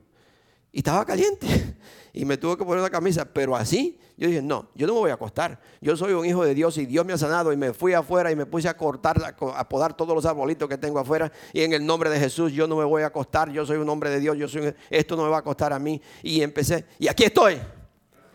y 0.71 0.77
estaba 0.77 1.05
caliente 1.05 1.75
y 2.17 2.25
me 2.25 2.37
tuve 2.37 2.57
que 2.57 2.65
poner 2.65 2.79
una 2.79 2.89
camisa, 2.89 3.25
pero 3.25 3.55
así 3.55 3.99
yo 4.17 4.27
dije, 4.27 4.41
no, 4.41 4.67
yo 4.73 4.87
no 4.87 4.93
me 4.93 4.99
voy 5.01 5.11
a 5.11 5.13
acostar. 5.13 5.61
Yo 5.79 5.95
soy 5.95 6.13
un 6.13 6.25
hijo 6.25 6.43
de 6.43 6.55
Dios 6.55 6.75
y 6.79 6.87
Dios 6.87 7.05
me 7.05 7.13
ha 7.13 7.17
sanado 7.19 7.53
y 7.53 7.57
me 7.57 7.73
fui 7.73 7.93
afuera 7.93 8.31
y 8.31 8.35
me 8.35 8.47
puse 8.47 8.67
a 8.67 8.75
cortar, 8.75 9.35
a 9.55 9.69
podar 9.69 9.95
todos 9.95 10.15
los 10.15 10.25
arbolitos 10.25 10.67
que 10.67 10.79
tengo 10.79 10.97
afuera 10.97 11.31
y 11.53 11.61
en 11.61 11.73
el 11.73 11.85
nombre 11.85 12.09
de 12.09 12.19
Jesús 12.19 12.51
yo 12.51 12.67
no 12.67 12.75
me 12.75 12.83
voy 12.83 13.03
a 13.03 13.07
acostar. 13.07 13.51
Yo 13.51 13.63
soy 13.67 13.77
un 13.77 13.87
hombre 13.87 14.09
de 14.09 14.19
Dios, 14.19 14.35
yo 14.35 14.47
soy, 14.47 14.73
esto 14.89 15.15
no 15.15 15.25
me 15.25 15.29
va 15.29 15.37
a 15.37 15.41
costar 15.43 15.71
a 15.71 15.77
mí. 15.77 16.01
Y 16.23 16.41
empecé, 16.41 16.85
y 16.97 17.07
aquí 17.07 17.25
estoy. 17.25 17.61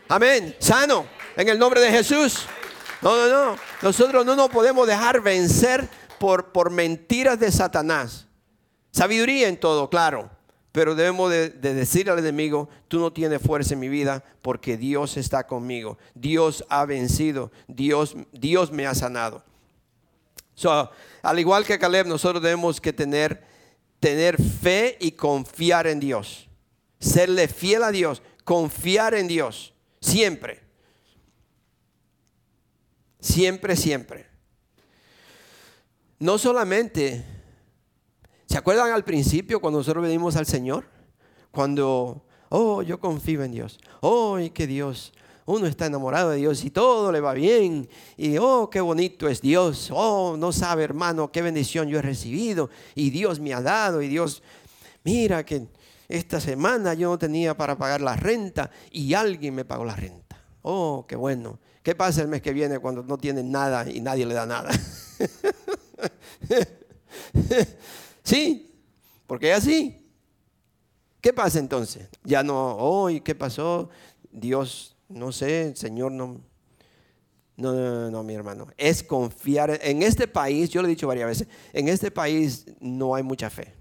Amén, 0.09 0.55
sano, 0.61 1.05
en 1.37 1.49
el 1.49 1.59
nombre 1.59 1.81
de 1.81 1.91
Jesús. 1.91 2.47
No, 3.01 3.17
no, 3.17 3.29
no. 3.29 3.57
Nosotros 3.83 4.25
no 4.25 4.37
nos 4.37 4.51
podemos 4.51 4.87
dejar 4.87 5.21
vencer 5.21 5.89
por, 6.21 6.53
por 6.53 6.71
mentiras 6.71 7.41
de 7.41 7.51
Satanás. 7.51 8.29
Sabiduría 8.93 9.49
en 9.49 9.59
todo, 9.59 9.91
claro. 9.91 10.31
Pero 10.73 10.95
debemos 10.95 11.31
de, 11.31 11.51
decir 11.51 12.11
al 12.11 12.19
enemigo, 12.19 12.69
tú 12.89 12.99
no 12.99 13.13
tienes 13.13 13.43
fuerza 13.43 13.75
en 13.75 13.81
mi 13.81 13.91
vida 13.91 14.25
porque 14.41 14.79
Dios 14.79 15.19
está 15.19 15.47
conmigo. 15.47 15.99
Dios 16.15 16.65
ha 16.71 16.87
vencido. 16.87 17.53
Dios, 17.69 18.17
Dios 18.33 18.73
me 18.73 18.87
ha 18.87 18.95
sanado. 18.95 19.45
al 21.23 21.39
igual 21.39 21.67
que 21.67 21.79
Caleb, 21.79 22.07
nosotros 22.07 22.43
debemos 22.43 22.81
que 22.81 22.95
tener, 22.95 23.45
tener 24.01 24.43
fe 24.43 24.97
y 24.99 25.13
confiar 25.13 25.87
en 25.87 26.01
Dios. 26.01 26.49
Serle 26.99 27.49
fiel 27.49 27.83
a 27.83 27.91
Dios. 27.91 28.23
Confiar 28.43 29.13
en 29.13 29.29
Dios. 29.29 29.75
Siempre. 30.01 30.63
Siempre, 33.21 33.77
siempre. 33.77 34.27
No 36.19 36.39
solamente 36.39 37.25
¿Se 38.53 38.59
acuerdan 38.59 38.91
al 38.93 39.03
principio 39.03 39.63
cuando 39.63 39.79
nosotros 39.79 40.03
venimos 40.03 40.37
al 40.37 40.45
Señor? 40.45 40.85
Cuando, 41.51 42.23
oh, 42.51 42.83
yo 42.83 43.01
confío 43.01 43.43
en 43.43 43.53
Dios. 43.53 43.81
Oh, 44.03 44.39
y 44.39 44.51
que 44.51 44.67
Dios, 44.67 45.15
uno 45.47 45.67
está 45.67 45.87
enamorado 45.87 46.29
de 46.29 46.37
Dios 46.37 46.63
y 46.63 46.69
todo 46.69 47.11
le 47.13 47.21
va 47.21 47.33
bien. 47.33 47.89
Y 48.19 48.37
oh, 48.37 48.69
qué 48.69 48.83
bonito 48.83 49.27
es 49.27 49.41
Dios. 49.41 49.89
Oh, 49.91 50.37
no 50.39 50.53
sabe, 50.53 50.85
hermano, 50.85 51.33
qué 51.33 51.41
bendición 51.41 51.89
yo 51.89 51.99
he 51.99 52.03
recibido. 52.03 52.69
Y 52.95 53.09
Dios 53.09 53.41
me 53.41 53.55
ha 53.55 53.63
dado. 53.63 54.03
Y 54.03 54.09
Dios, 54.09 54.43
mira 55.03 55.47
que 55.47 55.67
esta 56.07 56.39
semana 56.39 56.93
yo 56.93 57.09
no 57.09 57.19
tenía 57.19 57.57
para 57.57 57.79
pagar 57.79 58.03
la 58.03 58.17
renta 58.17 58.71
y 58.91 59.15
alguien 59.15 59.55
me 59.55 59.65
pagó 59.65 59.87
la 59.87 59.97
renta. 59.97 60.37
Oh, 60.61 61.07
qué 61.09 61.17
bueno. 61.17 61.59
¿Qué 61.83 61.95
pasa 61.95 62.21
el 62.21 62.29
mes 62.29 62.43
que 62.43 62.53
viene 62.53 62.81
cuando 62.81 63.03
no 63.03 63.17
tienen 63.17 63.51
nada 63.51 63.91
y 63.91 64.03
nadie 64.03 64.27
le 64.27 64.35
da 64.35 64.45
nada? 64.45 64.69
Sí, 68.23 68.75
porque 69.27 69.51
es 69.51 69.59
así. 69.59 69.99
¿Qué 71.21 71.33
pasa 71.33 71.59
entonces? 71.59 72.09
Ya 72.25 72.43
no, 72.43 72.77
hoy, 72.77 73.21
¿qué 73.21 73.35
pasó? 73.35 73.89
Dios, 74.31 74.97
no 75.09 75.31
sé, 75.33 75.75
Señor, 75.77 76.13
no. 76.13 76.41
No, 77.57 77.73
no, 77.73 78.11
no, 78.11 78.23
mi 78.23 78.35
hermano. 78.35 78.67
Es 78.77 79.03
confiar. 79.03 79.79
En 79.83 80.03
este 80.03 80.27
país, 80.27 80.71
yo 80.71 80.83
lo 80.83 80.89
he 80.89 80.91
dicho 80.91 81.07
varias 81.07 81.29
veces, 81.29 81.49
en 81.73 81.89
este 81.89 82.11
país 82.11 82.67
no 82.81 83.15
hay 83.15 83.23
mucha 83.23 83.51
fe. 83.51 83.75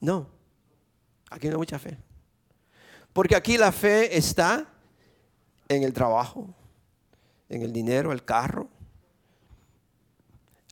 No, 0.00 0.28
aquí 1.30 1.48
no 1.48 1.54
hay 1.54 1.58
mucha 1.58 1.78
fe. 1.78 1.98
Porque 3.12 3.34
aquí 3.34 3.56
la 3.58 3.72
fe 3.72 4.16
está 4.16 4.72
en 5.68 5.82
el 5.82 5.92
trabajo, 5.92 6.54
en 7.48 7.62
el 7.62 7.72
dinero, 7.72 8.12
el 8.12 8.24
carro, 8.24 8.68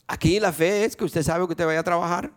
Aquí 0.06 0.38
la 0.38 0.52
fe 0.52 0.84
es 0.84 0.96
que 0.96 1.04
usted 1.04 1.22
sabe 1.22 1.46
que 1.46 1.52
usted 1.52 1.66
vaya 1.66 1.80
a 1.80 1.84
trabajar 1.84 2.32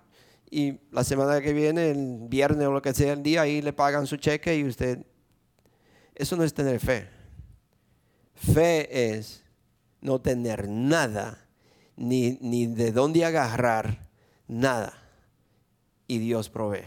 y 0.50 0.80
la 0.92 1.04
semana 1.04 1.42
que 1.42 1.54
viene, 1.54 1.92
el 1.92 2.28
viernes 2.28 2.68
o 2.68 2.72
lo 2.72 2.82
que 2.82 2.94
sea 2.94 3.14
el 3.14 3.22
día, 3.22 3.42
ahí 3.42 3.62
le 3.62 3.74
pagan 3.74 4.08
su 4.08 4.18
cheque 4.18 4.58
y 4.58 4.66
usted... 4.66 5.06
Eso 6.16 6.36
no 6.36 6.44
es 6.44 6.54
tener 6.54 6.80
fe. 6.80 7.08
Fe 8.34 9.14
es 9.14 9.44
no 10.02 10.20
tener 10.20 10.68
nada, 10.68 11.48
ni, 11.96 12.38
ni 12.42 12.68
de 12.68 12.92
dónde 12.92 13.24
agarrar 13.24 14.10
nada. 14.48 14.94
Y 16.08 16.18
Dios 16.18 16.50
provee. 16.50 16.84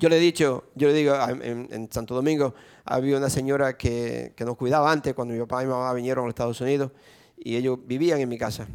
Yo 0.00 0.08
le 0.08 0.16
he 0.16 0.20
dicho, 0.20 0.64
yo 0.74 0.88
le 0.88 0.94
digo, 0.94 1.14
en, 1.28 1.88
Santo 1.92 2.14
Domingo 2.14 2.54
había 2.84 3.18
una 3.18 3.30
señora 3.30 3.76
que, 3.76 4.32
que, 4.34 4.44
nos 4.44 4.56
cuidaba 4.56 4.90
antes, 4.90 5.14
cuando 5.14 5.34
mi 5.34 5.40
papá 5.40 5.62
y 5.62 5.66
mi 5.66 5.72
mamá 5.72 5.92
vinieron 5.92 6.24
a 6.24 6.26
los 6.26 6.32
Estados 6.32 6.60
Unidos, 6.60 6.90
y 7.36 7.56
ellos 7.56 7.78
vivían 7.84 8.20
en 8.20 8.28
mi 8.28 8.38
casa 8.38 8.66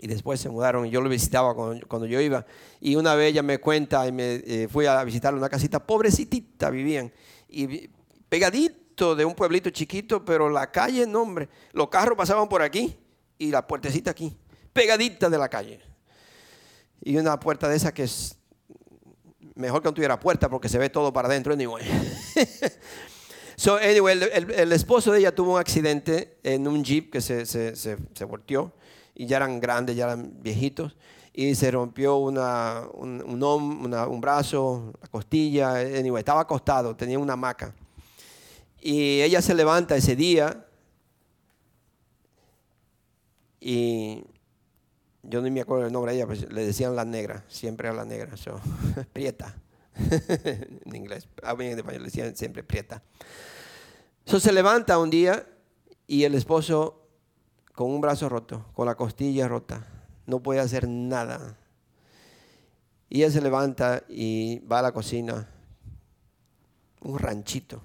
y 0.00 0.06
después 0.06 0.40
se 0.40 0.48
mudaron. 0.48 0.86
Yo 0.86 1.00
lo 1.00 1.08
visitaba 1.08 1.54
cuando, 1.54 2.06
yo 2.06 2.20
iba. 2.20 2.44
Y 2.80 2.96
una 2.96 3.14
vez 3.14 3.30
ella 3.30 3.42
me 3.42 3.58
cuenta 3.58 4.06
y 4.06 4.12
me 4.12 4.42
eh, 4.46 4.68
fui 4.70 4.86
a 4.86 5.02
visitar 5.04 5.34
una 5.34 5.48
casita 5.48 5.84
pobrecitita, 5.84 6.70
vivían. 6.70 7.12
Y 7.48 7.88
pegadito 8.28 9.14
de 9.14 9.24
un 9.24 9.34
pueblito 9.34 9.70
chiquito, 9.70 10.24
pero 10.24 10.48
la 10.50 10.70
calle, 10.70 11.06
no 11.06 11.22
hombre, 11.22 11.48
los 11.72 11.88
carros 11.88 12.16
pasaban 12.16 12.48
por 12.48 12.62
aquí 12.62 12.96
y 13.38 13.50
la 13.50 13.66
puertecita 13.66 14.10
aquí, 14.10 14.36
pegadita 14.72 15.28
de 15.30 15.38
la 15.38 15.48
calle. 15.48 15.80
Y 17.02 17.16
una 17.16 17.38
puerta 17.38 17.68
de 17.68 17.76
esa 17.76 17.92
que 17.92 18.04
es 18.04 18.36
mejor 19.54 19.82
que 19.82 19.88
no 19.88 19.94
tuviera 19.94 20.18
puerta 20.18 20.48
porque 20.48 20.68
se 20.68 20.78
ve 20.78 20.90
todo 20.90 21.12
para 21.12 21.28
adentro. 21.28 21.52
Anyway. 21.52 21.84
so, 23.56 23.76
anyway, 23.76 24.18
el, 24.32 24.72
esposo 24.72 25.12
de 25.12 25.20
ella 25.20 25.34
tuvo 25.34 25.54
un 25.54 25.60
accidente 25.60 26.38
en 26.42 26.66
un 26.66 26.82
jeep 26.82 27.10
que 27.10 27.20
se, 27.20 27.46
se, 27.46 27.76
se, 27.76 27.96
se 28.14 28.24
volteó 28.24 28.74
y 29.16 29.26
ya 29.26 29.38
eran 29.38 29.58
grandes, 29.58 29.96
ya 29.96 30.04
eran 30.04 30.30
viejitos, 30.42 30.94
y 31.32 31.54
se 31.54 31.70
rompió 31.70 32.16
una, 32.16 32.84
un, 32.94 33.22
un, 33.22 34.20
brazo, 34.20 34.92
la 35.00 35.08
costilla, 35.08 35.76
anyway, 35.76 36.20
estaba 36.20 36.42
acostado, 36.42 36.94
tenía 36.94 37.18
una 37.18 37.32
hamaca. 37.32 37.74
Y 38.80 39.20
ella 39.22 39.42
se 39.42 39.54
levanta 39.54 39.96
ese 39.96 40.14
día 40.16 40.66
y 43.58 44.22
yo 45.22 45.40
no 45.40 45.50
me 45.50 45.60
acuerdo 45.60 45.86
el 45.86 45.92
nombre 45.92 46.12
de 46.12 46.18
ella, 46.18 46.26
pues 46.26 46.50
le 46.52 46.64
decían 46.64 46.94
la 46.94 47.04
negra, 47.04 47.44
siempre 47.48 47.88
a 47.88 47.92
la 47.92 48.04
negra, 48.04 48.36
so, 48.36 48.60
prieta, 49.12 49.56
en 49.96 50.94
inglés, 50.94 51.26
en 51.42 51.78
español 51.78 52.02
le 52.02 52.06
decían 52.06 52.36
siempre 52.36 52.62
prieta. 52.62 53.02
So, 54.24 54.40
se 54.40 54.52
levanta 54.52 54.98
un 54.98 55.10
día 55.10 55.46
y 56.06 56.24
el 56.24 56.34
esposo 56.34 57.05
con 57.76 57.90
un 57.90 58.00
brazo 58.00 58.30
roto, 58.30 58.64
con 58.72 58.86
la 58.86 58.94
costilla 58.94 59.46
rota, 59.46 59.86
no 60.24 60.42
puede 60.42 60.60
hacer 60.60 60.88
nada. 60.88 61.58
Y 63.10 63.22
ella 63.22 63.30
se 63.30 63.42
levanta 63.42 64.02
y 64.08 64.60
va 64.60 64.78
a 64.78 64.82
la 64.82 64.92
cocina, 64.92 65.46
un 67.02 67.18
ranchito, 67.18 67.82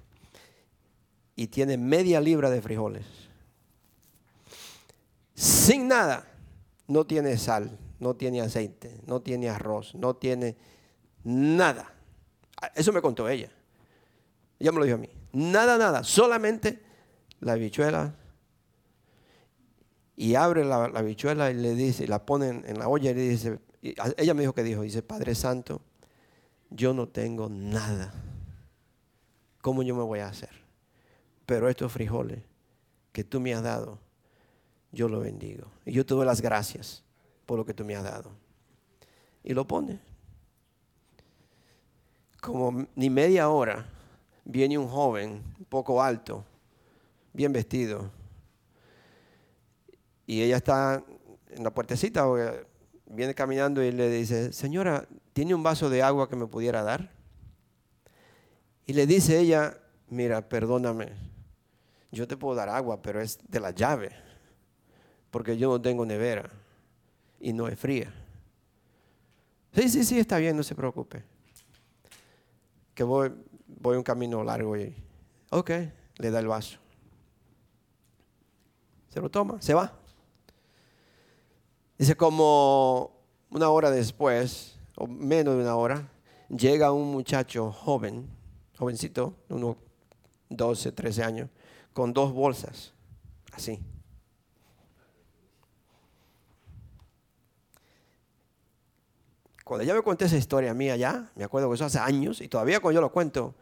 y 1.35 1.47
tiene 1.47 1.77
media 1.77 2.21
libra 2.21 2.49
de 2.49 2.61
frijoles. 2.61 3.05
Sin 5.35 5.89
nada. 5.89 6.25
no 6.87 7.05
tiene 7.05 7.37
sal, 7.37 7.77
no 7.99 8.15
tiene 8.15 8.41
aceite, 8.41 9.01
no 9.05 9.21
tiene 9.21 9.49
arroz, 9.49 9.93
no 9.95 10.15
tiene 10.15 10.55
nada. 11.25 11.93
Eso 12.75 12.93
me 12.93 13.01
contó 13.01 13.27
ella. 13.27 13.49
Ella 14.57 14.71
me 14.71 14.79
lo 14.79 14.85
dijo 14.85 14.95
a 14.95 14.99
mí. 14.99 15.09
Nada, 15.33 15.77
nada, 15.77 16.03
solamente 16.03 16.81
la 17.41 17.55
bichuela. 17.55 18.15
Y 20.21 20.35
abre 20.35 20.63
la, 20.63 20.87
la 20.87 21.01
bichuela 21.01 21.49
y 21.49 21.55
le 21.55 21.73
dice, 21.73 22.07
la 22.07 22.23
pone 22.23 22.49
en, 22.49 22.77
la 22.77 22.87
olla 22.87 23.09
y 23.09 23.15
le 23.15 23.27
dice, 23.27 23.57
ella 23.81 24.35
me 24.35 24.41
dijo 24.41 24.53
que 24.53 24.61
dijo, 24.61 24.83
dice, 24.83 25.01
Padre 25.01 25.33
Santo, 25.33 25.81
yo 26.69 26.93
no 26.93 27.07
tengo 27.07 27.49
nada. 27.49 28.13
¿Cómo 29.61 29.81
yo 29.81 29.95
me 29.95 30.03
voy 30.03 30.19
a 30.19 30.27
hacer? 30.27 30.51
Pero 31.47 31.67
estos 31.69 31.91
frijoles 31.91 32.37
que 33.11 33.23
tú 33.23 33.39
me 33.39 33.55
has 33.55 33.63
dado, 33.63 33.97
yo 34.91 35.09
lo 35.09 35.21
bendigo. 35.21 35.65
Y 35.87 35.93
yo 35.93 36.05
te 36.05 36.13
doy 36.13 36.27
las 36.27 36.39
gracias 36.39 37.03
por 37.47 37.57
lo 37.57 37.65
que 37.65 37.73
tú 37.73 37.83
me 37.83 37.95
has 37.95 38.03
dado. 38.03 38.29
Y 39.43 39.55
lo 39.55 39.65
pone. 39.67 39.99
Como 42.39 42.85
ni 42.93 43.09
media 43.09 43.49
hora 43.49 43.87
viene 44.45 44.77
un 44.77 44.87
joven, 44.87 45.41
un 45.57 45.65
poco 45.65 45.99
alto, 45.99 46.45
bien 47.33 47.51
vestido. 47.51 48.20
Y 50.31 50.43
ella 50.43 50.55
está 50.55 51.03
en 51.49 51.61
la 51.61 51.73
puertecita, 51.73 52.25
viene 53.05 53.35
caminando 53.35 53.83
y 53.83 53.91
le 53.91 54.09
dice, 54.09 54.53
señora, 54.53 55.05
¿tiene 55.33 55.53
un 55.53 55.61
vaso 55.61 55.89
de 55.89 56.03
agua 56.03 56.29
que 56.29 56.37
me 56.37 56.47
pudiera 56.47 56.83
dar? 56.83 57.11
Y 58.85 58.93
le 58.93 59.05
dice 59.05 59.39
ella, 59.39 59.77
mira, 60.07 60.47
perdóname, 60.47 61.11
yo 62.13 62.29
te 62.29 62.37
puedo 62.37 62.55
dar 62.55 62.69
agua, 62.69 63.01
pero 63.01 63.19
es 63.19 63.39
de 63.45 63.59
la 63.59 63.71
llave, 63.71 64.11
porque 65.31 65.57
yo 65.57 65.67
no 65.67 65.81
tengo 65.81 66.05
nevera 66.05 66.49
y 67.37 67.51
no 67.51 67.67
es 67.67 67.77
fría. 67.77 68.13
Sí, 69.73 69.89
sí, 69.89 70.05
sí, 70.05 70.17
está 70.17 70.37
bien, 70.37 70.55
no 70.55 70.63
se 70.63 70.75
preocupe. 70.75 71.25
Que 72.93 73.03
voy, 73.03 73.33
voy 73.67 73.97
un 73.97 74.03
camino 74.03 74.45
largo 74.45 74.77
y, 74.77 74.95
ok, 75.49 75.71
le 76.19 76.31
da 76.31 76.39
el 76.39 76.47
vaso. 76.47 76.79
Se 79.09 79.19
lo 79.19 79.29
toma, 79.29 79.61
se 79.61 79.73
va. 79.73 79.97
Dice, 82.01 82.15
como 82.15 83.11
una 83.51 83.69
hora 83.69 83.91
después, 83.91 84.75
o 84.95 85.05
menos 85.05 85.53
de 85.55 85.61
una 85.61 85.75
hora, 85.75 86.09
llega 86.49 86.91
un 86.91 87.11
muchacho 87.11 87.71
joven, 87.71 88.27
jovencito, 88.75 89.35
unos 89.49 89.75
12, 90.49 90.93
13 90.93 91.23
años, 91.23 91.49
con 91.93 92.11
dos 92.11 92.33
bolsas, 92.33 92.91
así. 93.51 93.79
Cuando 99.63 99.83
ella 99.83 99.93
me 99.93 100.01
conté 100.01 100.25
esa 100.25 100.37
historia 100.37 100.73
mía 100.73 100.95
ya, 100.95 101.31
me 101.35 101.43
acuerdo 101.43 101.69
que 101.69 101.75
eso 101.75 101.85
hace 101.85 101.99
años, 101.99 102.41
y 102.41 102.47
todavía 102.47 102.79
cuando 102.79 102.95
yo 102.95 103.01
lo 103.01 103.11
cuento, 103.11 103.53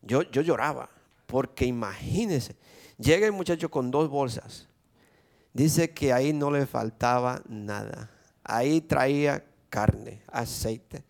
yo, 0.00 0.22
yo 0.22 0.40
lloraba, 0.40 0.88
porque 1.26 1.66
imagínense, 1.66 2.56
llega 2.96 3.26
el 3.26 3.32
muchacho 3.32 3.70
con 3.70 3.90
dos 3.90 4.08
bolsas, 4.08 4.66
dice 5.52 5.90
que 5.90 6.12
ahí 6.12 6.32
no 6.32 6.50
le 6.50 6.66
faltaba 6.66 7.42
nada, 7.48 8.10
ahí 8.44 8.80
traía 8.80 9.44
carne, 9.68 10.22
aceite, 10.28 11.04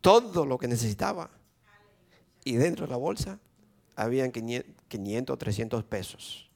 todo 0.00 0.46
lo 0.46 0.58
que 0.58 0.68
necesitaba. 0.68 1.30
Y 2.44 2.54
dentro 2.54 2.86
de 2.86 2.90
la 2.90 2.96
bolsa 2.96 3.38
habían 3.94 4.30
500 4.30 5.34
o 5.34 5.36
300 5.36 5.84
pesos. 5.84 6.50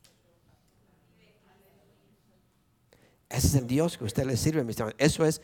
Ese 3.28 3.46
es 3.46 3.54
el 3.54 3.66
Dios 3.66 3.96
que 3.96 4.04
usted 4.04 4.24
le 4.24 4.36
sirve, 4.36 4.62
mis 4.62 4.78
hermanos. 4.78 4.96
Eso 4.98 5.24
es, 5.24 5.40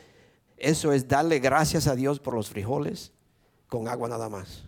eso 0.57 0.93
es 0.93 1.09
darle 1.09 1.39
gracias 1.39 1.87
a 1.87 1.95
Dios 1.95 2.21
por 2.21 2.35
los 2.35 2.51
frijoles 2.51 3.13
con 3.67 3.89
agua 3.89 4.09
nada 4.09 4.29
más. 4.29 4.65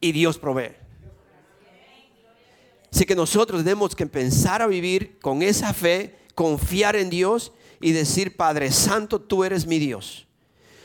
Y 0.00 0.12
Dios 0.12 0.38
provee. 0.38 0.87
Así 2.92 3.04
que 3.04 3.14
nosotros 3.14 3.62
tenemos 3.62 3.94
que 3.94 4.02
empezar 4.02 4.62
a 4.62 4.66
vivir 4.66 5.18
con 5.20 5.42
esa 5.42 5.74
fe, 5.74 6.16
confiar 6.34 6.96
en 6.96 7.10
Dios 7.10 7.52
y 7.80 7.92
decir, 7.92 8.36
Padre 8.36 8.72
Santo, 8.72 9.20
tú 9.20 9.44
eres 9.44 9.66
mi 9.66 9.78
Dios. 9.78 10.26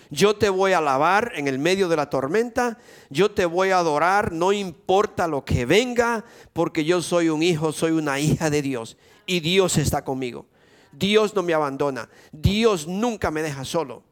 Yo 0.10 0.36
te 0.36 0.50
voy 0.50 0.74
a 0.74 0.78
alabar 0.78 1.32
en 1.36 1.48
el 1.48 1.58
medio 1.58 1.90
de 1.90 1.96
la 1.96 2.10
tormenta. 2.10 2.78
Yo 3.10 3.32
te 3.32 3.46
voy 3.46 3.72
a 3.72 3.80
adorar, 3.80 4.32
no 4.32 4.54
importa 4.54 5.28
lo 5.28 5.44
que 5.44 5.66
venga, 5.66 6.24
porque 6.54 6.86
yo 6.86 7.02
soy 7.02 7.30
un 7.30 7.42
hijo, 7.42 7.72
soy 7.72 7.94
una 7.94 8.20
hija 8.20 8.52
de 8.52 8.62
Dios. 8.62 8.96
Y 9.26 9.40
Dios 9.40 9.78
está 9.78 10.04
conmigo. 10.04 10.46
Dios 10.92 11.34
no 11.34 11.42
me 11.42 11.56
abandona. 11.56 12.10
Dios 12.32 12.88
nunca 12.88 13.32
me 13.32 13.42
deja 13.42 13.66
solo. 13.66 14.04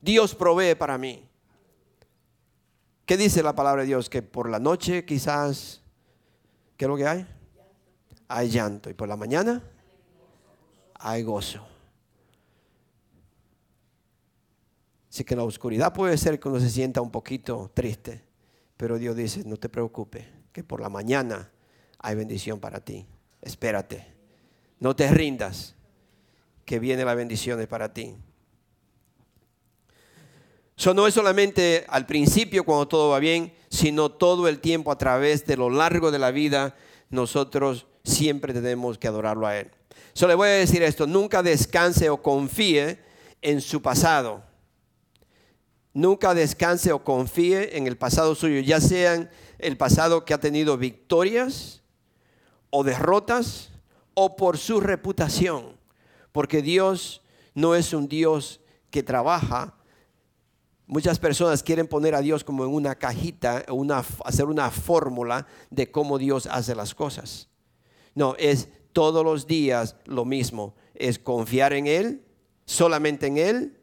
Dios 0.00 0.34
provee 0.34 0.74
para 0.74 0.96
mí. 0.96 1.28
¿Qué 3.04 3.18
dice 3.18 3.42
la 3.42 3.54
palabra 3.54 3.82
de 3.82 3.88
Dios? 3.88 4.08
Que 4.08 4.22
por 4.22 4.48
la 4.48 4.58
noche 4.58 5.04
quizás, 5.04 5.82
¿qué 6.76 6.84
es 6.84 6.88
lo 6.88 6.96
que 6.96 7.06
hay? 7.06 7.26
Hay 8.28 8.50
llanto. 8.50 8.90
Y 8.90 8.94
por 8.94 9.08
la 9.08 9.16
mañana 9.16 9.62
hay 10.94 11.22
gozo. 11.22 11.66
Así 15.10 15.24
que 15.24 15.34
la 15.34 15.44
oscuridad 15.44 15.94
puede 15.94 16.18
ser 16.18 16.38
que 16.38 16.48
uno 16.48 16.60
se 16.60 16.68
sienta 16.68 17.00
un 17.00 17.10
poquito 17.10 17.70
triste, 17.72 18.22
pero 18.76 18.98
Dios 18.98 19.16
dice, 19.16 19.44
no 19.46 19.56
te 19.56 19.70
preocupes, 19.70 20.26
que 20.52 20.62
por 20.62 20.80
la 20.80 20.90
mañana 20.90 21.50
hay 21.98 22.14
bendición 22.16 22.60
para 22.60 22.80
ti. 22.80 23.06
Espérate, 23.40 24.06
no 24.78 24.94
te 24.94 25.08
rindas, 25.08 25.74
que 26.66 26.78
viene 26.78 27.04
la 27.04 27.14
bendición 27.14 27.64
para 27.66 27.94
ti. 27.94 28.14
Eso 30.76 30.92
no 30.92 31.06
es 31.06 31.14
solamente 31.14 31.86
al 31.88 32.04
principio 32.04 32.64
cuando 32.64 32.86
todo 32.86 33.10
va 33.10 33.18
bien, 33.18 33.54
sino 33.76 34.10
todo 34.10 34.48
el 34.48 34.60
tiempo 34.60 34.90
a 34.90 34.98
través 34.98 35.46
de 35.46 35.56
lo 35.56 35.70
largo 35.70 36.10
de 36.10 36.18
la 36.18 36.30
vida, 36.30 36.74
nosotros 37.10 37.86
siempre 38.04 38.52
tenemos 38.52 38.98
que 38.98 39.08
adorarlo 39.08 39.46
a 39.46 39.58
Él. 39.58 39.70
Solo 40.12 40.30
le 40.30 40.34
voy 40.36 40.48
a 40.48 40.52
decir 40.52 40.82
esto, 40.82 41.06
nunca 41.06 41.42
descanse 41.42 42.08
o 42.10 42.22
confíe 42.22 42.98
en 43.42 43.60
su 43.60 43.82
pasado 43.82 44.42
nunca 45.96 46.34
descanse 46.34 46.92
o 46.92 47.02
confíe 47.02 47.78
en 47.78 47.86
el 47.86 47.96
pasado 47.96 48.34
suyo, 48.34 48.60
ya 48.60 48.82
sean 48.82 49.30
el 49.58 49.78
pasado 49.78 50.26
que 50.26 50.34
ha 50.34 50.38
tenido 50.38 50.76
victorias 50.76 51.80
o 52.68 52.84
derrotas 52.84 53.70
o 54.12 54.36
por 54.36 54.58
su 54.58 54.80
reputación, 54.80 55.78
porque 56.32 56.60
Dios 56.60 57.22
no 57.54 57.74
es 57.74 57.94
un 57.94 58.08
Dios 58.08 58.60
que 58.90 59.02
trabaja. 59.02 59.74
Muchas 60.86 61.18
personas 61.18 61.62
quieren 61.62 61.88
poner 61.88 62.14
a 62.14 62.20
Dios 62.20 62.44
como 62.44 62.64
en 62.64 62.72
una 62.72 62.94
cajita, 62.94 63.64
hacer 64.24 64.46
una 64.46 64.70
fórmula 64.70 65.46
de 65.70 65.90
cómo 65.90 66.18
Dios 66.18 66.46
hace 66.46 66.74
las 66.74 66.94
cosas. 66.94 67.48
No, 68.14 68.34
es 68.38 68.68
todos 68.92 69.24
los 69.24 69.46
días 69.46 69.96
lo 70.04 70.24
mismo. 70.24 70.74
Es 70.94 71.18
confiar 71.18 71.72
en 71.72 71.86
Él, 71.86 72.22
solamente 72.64 73.26
en 73.26 73.36
Él, 73.36 73.76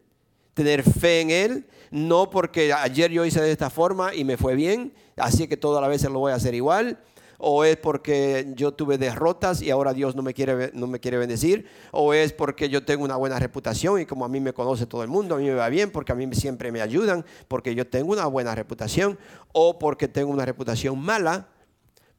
tener 0.54 0.82
fe 0.82 1.20
en 1.20 1.30
Él 1.30 1.66
no 1.94 2.28
porque 2.28 2.72
ayer 2.72 3.12
yo 3.12 3.24
hice 3.24 3.40
de 3.40 3.52
esta 3.52 3.70
forma 3.70 4.12
y 4.12 4.24
me 4.24 4.36
fue 4.36 4.56
bien, 4.56 4.92
así 5.16 5.46
que 5.46 5.56
toda 5.56 5.80
la 5.80 5.86
vez 5.86 6.02
lo 6.02 6.18
voy 6.18 6.32
a 6.32 6.34
hacer 6.34 6.52
igual, 6.52 6.98
o 7.38 7.64
es 7.64 7.76
porque 7.76 8.52
yo 8.56 8.72
tuve 8.72 8.98
derrotas 8.98 9.62
y 9.62 9.70
ahora 9.70 9.92
Dios 9.92 10.14
no 10.14 10.22
me 10.22 10.34
quiere 10.34 10.70
no 10.74 10.86
me 10.86 11.00
quiere 11.00 11.18
bendecir, 11.18 11.66
o 11.90 12.14
es 12.14 12.32
porque 12.32 12.68
yo 12.68 12.84
tengo 12.84 13.04
una 13.04 13.16
buena 13.16 13.38
reputación 13.38 14.00
y 14.00 14.06
como 14.06 14.24
a 14.24 14.28
mí 14.28 14.40
me 14.40 14.52
conoce 14.52 14.86
todo 14.86 15.02
el 15.02 15.08
mundo, 15.08 15.34
a 15.34 15.38
mí 15.38 15.44
me 15.44 15.54
va 15.54 15.68
bien 15.68 15.90
porque 15.90 16.12
a 16.12 16.14
mí 16.14 16.28
siempre 16.34 16.72
me 16.72 16.80
ayudan, 16.80 17.24
porque 17.48 17.74
yo 17.74 17.86
tengo 17.86 18.12
una 18.12 18.26
buena 18.26 18.54
reputación, 18.54 19.18
o 19.52 19.78
porque 19.78 20.08
tengo 20.08 20.30
una 20.30 20.44
reputación 20.44 20.98
mala, 20.98 21.48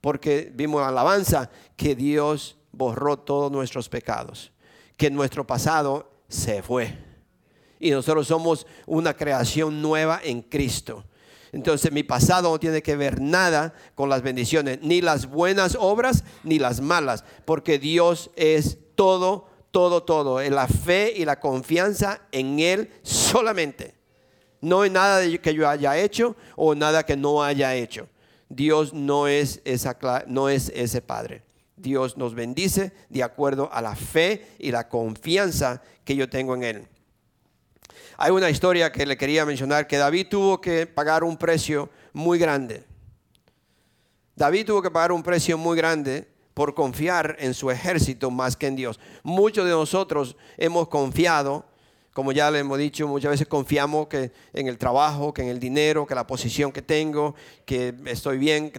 porque 0.02 0.52
vimos 0.54 0.82
la 0.82 0.90
alabanza 0.90 1.50
que 1.76 1.96
Dios 1.96 2.58
borró 2.72 3.18
todos 3.18 3.52
nuestros 3.52 3.90
pecados, 3.90 4.52
que 4.98 5.10
nuestro 5.10 5.46
pasado 5.48 6.12
se 6.28 6.62
fue 6.62 7.06
y 7.80 7.92
nosotros 7.92 8.28
somos 8.28 8.66
una 8.86 9.14
creación 9.14 9.82
nueva 9.82 10.20
en 10.24 10.42
Cristo. 10.42 11.04
Entonces 11.56 11.90
mi 11.94 12.04
pasado 12.04 12.52
no 12.52 12.60
tiene 12.60 12.84
que 12.84 12.98
ver 12.98 13.22
nada 13.22 13.74
con 13.96 14.10
las 14.10 14.22
bendiciones, 14.22 14.80
ni 14.82 15.00
las 15.00 15.28
buenas 15.28 15.78
obras, 15.80 16.26
ni 16.44 16.60
las 16.60 16.82
malas, 16.82 17.24
porque 17.46 17.80
Dios 17.80 18.30
es 18.36 18.78
todo, 18.96 19.48
todo, 19.72 20.04
todo. 20.04 20.42
En 20.42 20.54
la 20.54 20.68
fe 20.68 21.14
y 21.16 21.24
la 21.24 21.40
confianza 21.40 22.20
en 22.34 22.60
Él 22.60 22.92
solamente. 23.04 23.96
No 24.60 24.82
hay 24.82 24.90
nada 24.90 25.22
que 25.38 25.54
yo 25.54 25.70
haya 25.70 25.98
hecho 25.98 26.36
o 26.58 26.76
nada 26.76 27.04
que 27.04 27.16
no 27.16 27.42
haya 27.42 27.74
hecho. 27.74 28.10
Dios 28.50 28.94
no 28.94 29.30
es, 29.30 29.62
esa, 29.64 29.98
no 30.28 30.50
es 30.50 30.74
ese 30.76 31.02
Padre. 31.02 31.44
Dios 31.78 32.18
nos 32.18 32.36
bendice 32.36 32.92
de 33.08 33.24
acuerdo 33.24 33.70
a 33.72 33.82
la 33.82 33.96
fe 33.96 34.46
y 34.60 34.72
la 34.72 34.90
confianza 34.90 35.82
que 36.04 36.18
yo 36.18 36.28
tengo 36.30 36.54
en 36.56 36.64
Él. 36.64 36.88
Hay 38.18 38.32
una 38.32 38.50
historia 38.50 38.92
que 38.92 39.06
le 39.06 39.18
quería 39.18 39.46
mencionar, 39.46 39.88
que 39.88 39.98
David 39.98 40.28
tuvo 40.30 40.62
que 40.62 40.88
pagar 40.88 41.24
un 41.24 41.38
precio 41.38 41.90
muy 42.14 42.40
grande. 42.40 42.84
David 44.36 44.66
tuvo 44.66 44.82
que 44.82 44.92
pagar 44.92 45.12
un 45.12 45.24
precio 45.24 45.58
muy 45.58 45.78
grande 45.78 46.28
por 46.54 46.74
confiar 46.74 47.36
en 47.40 47.54
su 47.54 47.70
ejército 47.70 48.32
más 48.32 48.56
que 48.56 48.68
en 48.68 48.76
Dios. 48.76 49.00
Muchos 49.24 49.66
de 49.66 49.72
nosotros 49.72 50.36
hemos 50.58 50.88
confiado, 50.88 51.66
como 52.14 52.32
ya 52.32 52.50
le 52.50 52.60
hemos 52.60 52.78
dicho, 52.78 53.08
muchas 53.08 53.32
veces 53.32 53.48
confiamos 53.48 54.08
que 54.08 54.32
en 54.54 54.68
el 54.68 54.78
trabajo, 54.78 55.34
que 55.34 55.42
en 55.42 55.50
el 55.50 55.60
dinero, 55.60 56.06
que 56.08 56.16
la 56.16 56.26
posición 56.26 56.72
que 56.72 56.82
tengo, 56.82 57.36
que 57.66 57.94
estoy 58.06 58.38
bien. 58.38 58.72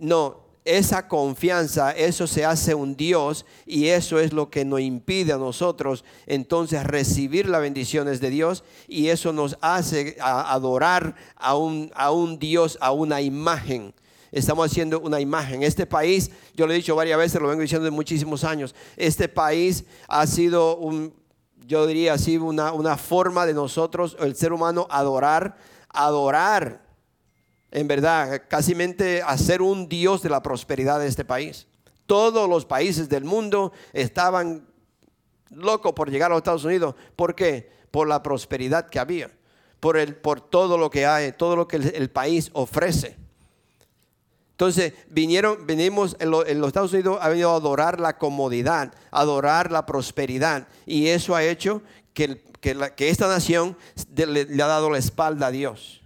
No, 0.00 0.43
esa 0.64 1.08
confianza, 1.08 1.92
eso 1.92 2.26
se 2.26 2.44
hace 2.44 2.74
un 2.74 2.96
Dios 2.96 3.44
y 3.66 3.88
eso 3.88 4.18
es 4.18 4.32
lo 4.32 4.50
que 4.50 4.64
nos 4.64 4.80
impide 4.80 5.32
a 5.32 5.38
nosotros 5.38 6.04
entonces 6.26 6.84
recibir 6.84 7.48
las 7.48 7.60
bendiciones 7.60 8.20
de 8.20 8.30
Dios 8.30 8.64
y 8.88 9.08
eso 9.08 9.32
nos 9.32 9.58
hace 9.60 10.16
adorar 10.20 11.16
a 11.36 11.56
un, 11.56 11.90
a 11.94 12.10
un 12.10 12.38
Dios, 12.38 12.78
a 12.80 12.92
una 12.92 13.20
imagen 13.20 13.92
estamos 14.34 14.66
haciendo 14.66 14.98
una 14.98 15.20
imagen. 15.20 15.62
Este 15.62 15.86
país, 15.86 16.30
yo 16.54 16.66
lo 16.66 16.72
he 16.72 16.76
dicho 16.76 16.96
varias 16.96 17.18
veces, 17.18 17.40
lo 17.40 17.48
vengo 17.48 17.62
diciendo 17.62 17.84
de 17.84 17.92
muchísimos 17.92 18.42
años, 18.42 18.74
este 18.96 19.28
país 19.28 19.84
ha 20.08 20.26
sido 20.26 20.76
un, 20.76 21.14
yo 21.66 21.86
diría 21.86 22.14
así, 22.14 22.36
una, 22.36 22.72
una 22.72 22.96
forma 22.96 23.46
de 23.46 23.54
nosotros, 23.54 24.16
el 24.18 24.34
ser 24.34 24.52
humano, 24.52 24.86
adorar, 24.90 25.56
adorar, 25.88 26.83
en 27.74 27.88
verdad, 27.88 28.42
casi 28.48 28.74
hacer 29.26 29.60
un 29.60 29.88
Dios 29.88 30.22
de 30.22 30.30
la 30.30 30.42
prosperidad 30.42 31.00
de 31.00 31.08
este 31.08 31.24
país. 31.24 31.66
Todos 32.06 32.48
los 32.48 32.64
países 32.64 33.08
del 33.08 33.24
mundo 33.24 33.72
estaban 33.92 34.64
locos 35.50 35.92
por 35.92 36.08
llegar 36.08 36.30
a 36.30 36.34
los 36.34 36.38
Estados 36.38 36.64
Unidos. 36.64 36.94
¿Por 37.16 37.34
qué? 37.34 37.72
Por 37.90 38.06
la 38.06 38.22
prosperidad 38.22 38.88
que 38.88 39.00
había, 39.00 39.28
por, 39.80 39.96
el, 39.96 40.14
por 40.14 40.40
todo 40.40 40.78
lo 40.78 40.88
que 40.88 41.04
hay, 41.04 41.32
todo 41.32 41.56
lo 41.56 41.66
que 41.66 41.78
el 41.78 42.10
país 42.10 42.50
ofrece. 42.52 43.16
Entonces, 44.52 44.92
vinieron, 45.10 45.66
venimos 45.66 46.16
en, 46.20 46.30
los 46.30 46.46
Estados 46.46 46.92
Unidos, 46.92 47.18
ha 47.20 47.28
venido 47.28 47.50
a 47.50 47.56
adorar 47.56 47.98
la 47.98 48.18
comodidad, 48.18 48.94
adorar 49.10 49.72
la 49.72 49.84
prosperidad. 49.84 50.68
Y 50.86 51.08
eso 51.08 51.34
ha 51.34 51.42
hecho 51.42 51.82
que, 52.12 52.40
que 52.60 53.08
esta 53.08 53.26
nación 53.26 53.76
le 54.14 54.62
ha 54.62 54.66
dado 54.68 54.90
la 54.90 54.98
espalda 54.98 55.48
a 55.48 55.50
Dios. 55.50 56.03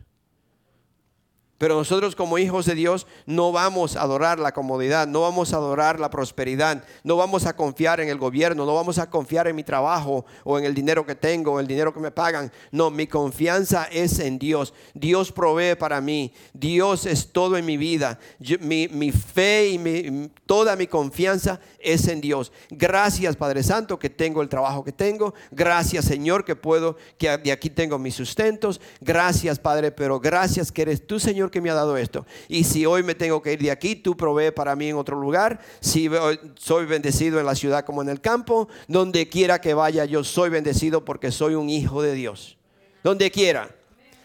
Pero 1.59 1.75
nosotros 1.75 2.15
como 2.15 2.39
hijos 2.39 2.67
de 2.67 2.77
Dios 2.77 3.09
no 3.27 3.51
vamos 3.51 3.97
a 3.97 4.03
adorar 4.03 4.39
la 4.39 4.53
comodidad, 4.53 5.09
no 5.09 5.23
vamos 5.23 5.53
a 5.53 5.57
adorar 5.57 5.99
la 5.99 6.09
prosperidad, 6.09 6.85
no 7.03 7.17
vamos 7.17 7.47
a 7.47 7.57
confiar 7.57 7.99
en 7.99 8.09
el 8.09 8.17
gobierno, 8.17 8.65
no 8.65 8.75
vamos 8.77 8.99
a 8.99 9.11
confiar 9.11 9.49
en 9.49 9.57
mi 9.57 9.65
trabajo 9.65 10.25
o 10.45 10.57
en 10.57 10.65
el 10.65 10.73
dinero 10.73 11.05
que 11.05 11.17
tengo, 11.17 11.55
o 11.55 11.61
el 11.61 11.67
dinero 11.67 11.93
que 11.93 11.99
me 11.99 12.13
pagan. 12.13 12.53
No, 12.71 12.91
mi 12.91 13.09
confianza 13.09 13.89
es 13.91 14.21
en 14.21 14.39
Dios. 14.39 14.73
Dios 14.95 15.33
provee 15.33 15.75
para 15.75 16.01
mí. 16.01 16.33
Dios 16.53 17.07
es 17.07 17.33
todo 17.33 17.57
en 17.57 17.67
mi 17.67 17.77
vida. 17.77 18.21
mi, 18.61 19.11
fe 19.11 19.71
y 19.71 20.31
toda 20.47 20.77
mi 20.77 20.87
confianza 20.87 21.61
es 21.81 22.07
en 22.07 22.21
Dios. 22.21 22.53
Gracias 22.71 23.35
Padre 23.35 23.65
Santo 23.65 23.99
que 23.99 24.11
tengo 24.11 24.43
el 24.43 24.49
trabajo 24.49 24.85
que 24.85 24.93
tengo. 24.93 25.35
Gracias 25.51 26.05
Señor 26.05 26.45
que 26.45 26.55
puedo, 26.55 26.97
que 27.19 27.37
de 27.37 27.51
aquí 27.51 27.69
tengo 27.69 27.99
mis 27.99 28.15
sustentos. 28.15 28.81
Gracias 29.01 29.59
Padre, 29.59 29.91
pero 29.91 30.21
gracias 30.21 30.71
que 30.71 30.83
eres 30.83 31.05
tú 31.05 31.19
Señor 31.19 31.48
que 31.51 31.61
me 31.61 31.71
ha 31.71 31.75
dado 31.75 31.97
esto. 31.97 32.27
Y 32.49 32.65
si 32.65 32.87
hoy 32.87 33.03
me 33.03 33.15
tengo 33.15 33.43
que 33.43 33.53
ir 33.53 33.63
de 33.63 33.71
aquí, 33.71 33.97
tú 33.97 34.17
provee 34.17 34.51
para 34.51 34.77
mí 34.77 34.89
en 34.89 34.97
otro 34.97 35.19
lugar. 35.21 35.61
Si 35.81 36.11
soy 36.57 36.87
bendecido 36.87 37.41
en 37.41 37.47
la 37.47 37.55
ciudad 37.55 37.85
como 37.85 38.03
en 38.03 38.09
el 38.09 38.21
campo, 38.21 38.69
donde 38.87 39.29
quiera 39.29 39.61
que 39.61 39.75
vaya, 39.75 40.05
yo 40.05 40.25
soy 40.25 40.51
bendecido 40.51 41.05
porque 41.05 41.31
soy 41.31 41.55
un 41.55 41.71
hijo 41.71 42.03
de 42.03 42.15
Dios. 42.15 42.59
Donde 43.03 43.31
quiera. 43.31 43.75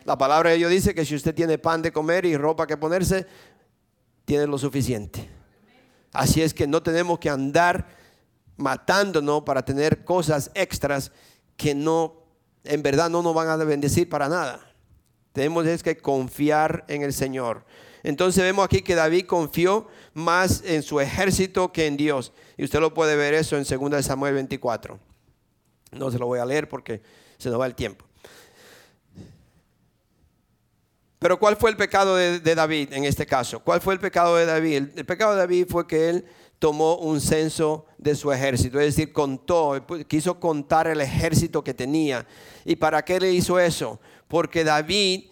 La 0.05 0.17
palabra 0.17 0.49
de 0.49 0.57
Dios 0.57 0.71
dice 0.71 0.93
que 0.93 1.05
si 1.05 1.15
usted 1.15 1.34
tiene 1.34 1.57
pan 1.57 1.82
de 1.82 1.91
comer 1.91 2.26
y 2.26 2.36
ropa 2.36 2.67
que 2.67 2.76
ponerse, 2.76 3.26
tiene 4.26 4.47
lo 4.47 4.57
suficiente. 4.57 5.30
Así 6.11 6.41
es 6.41 6.53
que 6.53 6.67
no 6.67 6.84
tenemos 6.84 7.19
que 7.19 7.30
andar 7.30 7.88
matándonos 8.57 9.43
para 9.43 9.63
tener 9.63 10.03
cosas 10.03 10.51
extras 10.53 11.11
que 11.57 11.74
no, 11.74 12.24
en 12.63 12.84
verdad 12.84 13.09
no 13.09 13.21
nos 13.21 13.34
van 13.34 13.47
a 13.49 13.57
bendecir 13.57 14.09
para 14.09 14.30
nada. 14.30 14.72
Tenemos 15.34 15.66
que 15.84 15.98
confiar 15.98 16.86
en 16.88 17.02
el 17.02 17.12
Señor. 17.12 17.66
Entonces 18.04 18.44
vemos 18.44 18.66
aquí 18.66 18.82
que 18.82 18.96
David 18.96 19.26
confió 19.26 19.88
más 20.14 20.64
en 20.66 20.84
su 20.84 21.00
ejército 21.00 21.72
que 21.72 21.88
en 21.88 21.98
Dios. 21.98 22.34
Y 22.58 22.64
usted 22.64 22.80
lo 22.80 22.94
puede 22.94 23.16
ver 23.16 23.34
eso 23.34 23.58
en 23.58 23.64
2 23.64 24.06
Samuel 24.06 24.36
24. 24.36 25.00
No 25.92 26.12
se 26.12 26.20
lo 26.20 26.28
voy 26.28 26.40
a 26.40 26.46
leer 26.46 26.70
porque 26.70 27.02
se 27.38 27.50
nos 27.50 27.60
va 27.60 27.66
el 27.66 27.76
tiempo. 27.76 28.06
Pero 31.18 31.40
¿cuál 31.40 31.56
fue 31.56 31.70
el 31.70 31.78
pecado 31.78 32.18
de, 32.18 32.40
David 32.42 32.92
en 32.92 33.06
este 33.06 33.26
caso? 33.26 33.62
¿Cuál 33.62 33.80
fue 33.80 33.94
el 33.94 34.00
pecado 34.02 34.36
de 34.36 34.46
David? 34.46 34.90
el, 34.96 35.06
pecado 35.06 35.32
de 35.32 35.38
David 35.38 35.68
fue 35.70 35.88
que 35.88 36.10
él 36.10 36.26
tomó 36.60 36.96
un 36.96 37.22
censo 37.22 37.86
de 37.98 38.16
su 38.16 38.32
ejército, 38.32 38.80
es 38.80 38.96
decir, 38.96 39.12
contó, 39.12 39.86
quiso 40.08 40.40
contar 40.40 40.88
el 40.88 41.02
ejército 41.02 41.64
que 41.64 41.74
tenía. 41.74 42.26
¿Y 42.64 42.76
para 42.76 43.04
qué 43.04 43.20
le 43.20 43.32
hizo 43.32 43.60
eso? 43.60 44.00
Porque 44.34 44.64
David 44.64 45.26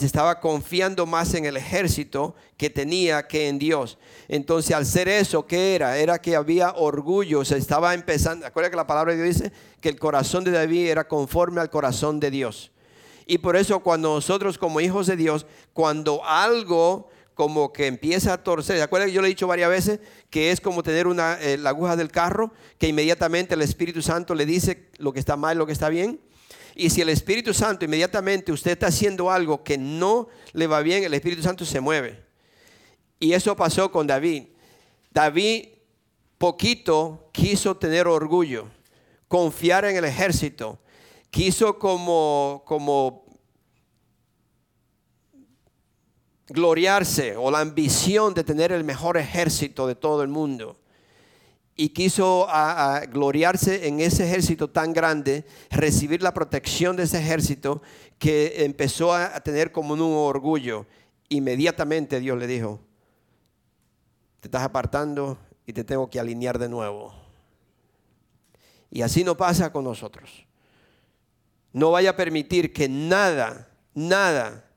estaba 0.00 0.38
confiando 0.38 1.06
más 1.06 1.32
en 1.32 1.46
el 1.46 1.56
ejército 1.56 2.34
que 2.58 2.68
tenía 2.68 3.26
que 3.26 3.48
en 3.48 3.58
Dios. 3.58 3.96
Entonces, 4.28 4.76
al 4.76 4.84
ser 4.84 5.08
eso, 5.08 5.46
¿qué 5.46 5.74
era? 5.74 5.96
Era 5.96 6.20
que 6.20 6.36
había 6.36 6.72
orgullo, 6.72 7.42
se 7.42 7.56
estaba 7.56 7.94
empezando. 7.94 8.44
Acuerda 8.44 8.68
que 8.68 8.76
la 8.76 8.86
palabra 8.86 9.14
de 9.14 9.22
Dios 9.22 9.38
dice 9.38 9.52
que 9.80 9.88
el 9.88 9.98
corazón 9.98 10.44
de 10.44 10.50
David 10.50 10.88
era 10.88 11.08
conforme 11.08 11.62
al 11.62 11.70
corazón 11.70 12.20
de 12.20 12.30
Dios. 12.30 12.70
Y 13.24 13.38
por 13.38 13.56
eso, 13.56 13.80
cuando 13.80 14.16
nosotros, 14.16 14.58
como 14.58 14.82
hijos 14.82 15.06
de 15.06 15.16
Dios, 15.16 15.46
cuando 15.72 16.22
algo 16.22 17.08
como 17.32 17.72
que 17.72 17.86
empieza 17.86 18.34
a 18.34 18.44
torcer. 18.44 18.76
¿Se 18.76 18.82
acuerdan 18.82 19.08
que 19.08 19.14
yo 19.14 19.22
le 19.22 19.28
he 19.28 19.30
dicho 19.30 19.46
varias 19.46 19.70
veces 19.70 20.00
que 20.28 20.50
es 20.50 20.60
como 20.60 20.82
tener 20.82 21.06
una, 21.06 21.40
eh, 21.40 21.56
la 21.56 21.70
aguja 21.70 21.96
del 21.96 22.10
carro, 22.10 22.52
que 22.76 22.88
inmediatamente 22.88 23.54
el 23.54 23.62
Espíritu 23.62 24.02
Santo 24.02 24.34
le 24.34 24.44
dice 24.44 24.90
lo 24.98 25.14
que 25.14 25.18
está 25.18 25.34
mal, 25.34 25.56
lo 25.56 25.64
que 25.64 25.72
está 25.72 25.88
bien? 25.88 26.20
Y 26.74 26.90
si 26.90 27.00
el 27.00 27.08
Espíritu 27.08 27.52
Santo 27.52 27.84
inmediatamente 27.84 28.52
usted 28.52 28.72
está 28.72 28.86
haciendo 28.86 29.30
algo 29.30 29.62
que 29.62 29.76
no 29.78 30.28
le 30.52 30.66
va 30.66 30.80
bien, 30.80 31.04
el 31.04 31.14
Espíritu 31.14 31.42
Santo 31.42 31.64
se 31.64 31.80
mueve. 31.80 32.24
Y 33.18 33.34
eso 33.34 33.54
pasó 33.54 33.90
con 33.90 34.06
David. 34.06 34.44
David 35.10 35.68
poquito 36.38 37.28
quiso 37.32 37.76
tener 37.76 38.06
orgullo, 38.06 38.68
confiar 39.28 39.84
en 39.84 39.96
el 39.96 40.04
ejército, 40.04 40.80
quiso 41.30 41.78
como, 41.78 42.62
como 42.66 43.24
gloriarse 46.48 47.36
o 47.36 47.50
la 47.50 47.60
ambición 47.60 48.34
de 48.34 48.44
tener 48.44 48.72
el 48.72 48.84
mejor 48.84 49.16
ejército 49.16 49.86
de 49.86 49.94
todo 49.94 50.22
el 50.22 50.28
mundo 50.28 50.81
y 51.76 51.90
quiso 51.90 52.46
gloriarse 53.10 53.88
en 53.88 54.00
ese 54.00 54.24
ejército 54.26 54.68
tan 54.68 54.92
grande, 54.92 55.46
recibir 55.70 56.22
la 56.22 56.34
protección 56.34 56.96
de 56.96 57.04
ese 57.04 57.18
ejército, 57.18 57.82
que 58.18 58.64
empezó 58.64 59.14
a, 59.14 59.40
tener 59.40 59.72
como 59.72 59.94
un 59.94 60.00
orgullo. 60.00 60.86
Inmediatamente 61.28 62.20
Dios 62.20 62.38
le 62.38 62.46
dijo, 62.46 62.80
te 64.40 64.48
estás 64.48 64.62
apartando 64.62 65.38
y 65.66 65.72
te 65.72 65.82
tengo 65.82 66.08
que 66.10 66.20
alinear 66.20 66.58
de 66.58 66.68
nuevo. 66.68 67.14
Y 68.90 69.02
así 69.02 69.24
no 69.24 69.36
pasa 69.36 69.72
con 69.72 69.84
nosotros. 69.84 70.46
No 71.72 71.90
vaya 71.90 72.10
a 72.10 72.16
permitir 72.16 72.72
que 72.74 72.88
nada, 72.88 73.70
nada, 73.94 74.68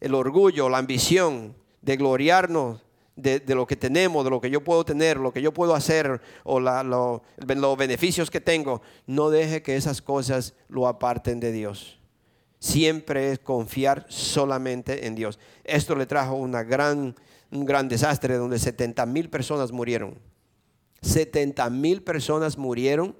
el 0.00 0.14
orgullo, 0.14 0.70
la 0.70 0.78
ambición 0.78 1.54
de 1.82 1.96
gloriarnos 1.96 2.85
de, 3.16 3.42
lo 3.54 3.66
que 3.66 3.76
tenemos, 3.76 4.24
de 4.24 4.30
lo 4.30 4.40
que 4.40 4.50
yo 4.50 4.62
puedo 4.62 4.84
tener, 4.84 5.16
lo 5.16 5.32
que 5.32 5.42
yo 5.42 5.52
puedo 5.52 5.74
hacer 5.74 6.20
o 6.44 6.60
los 6.60 7.78
beneficios 7.78 8.30
que 8.30 8.40
tengo, 8.40 8.82
no 9.06 9.30
deje 9.30 9.62
que 9.62 9.76
esas 9.76 10.02
cosas 10.02 10.54
lo 10.68 10.86
aparten 10.86 11.40
de 11.40 11.50
Dios. 11.50 11.98
Siempre 12.58 13.32
es 13.32 13.38
confiar 13.38 14.06
solamente 14.08 15.06
en 15.06 15.14
Dios. 15.14 15.38
Esto 15.64 15.94
le 15.94 16.06
trajo 16.06 16.34
una 16.34 16.62
gran, 16.62 17.14
un 17.50 17.64
gran 17.64 17.88
desastre 17.88 18.36
donde 18.36 18.58
70 18.58 19.04
mil 19.06 19.30
personas 19.30 19.72
murieron. 19.72 20.18
70 21.02 21.68
mil 21.70 22.02
personas 22.02 22.58
murieron 22.58 23.16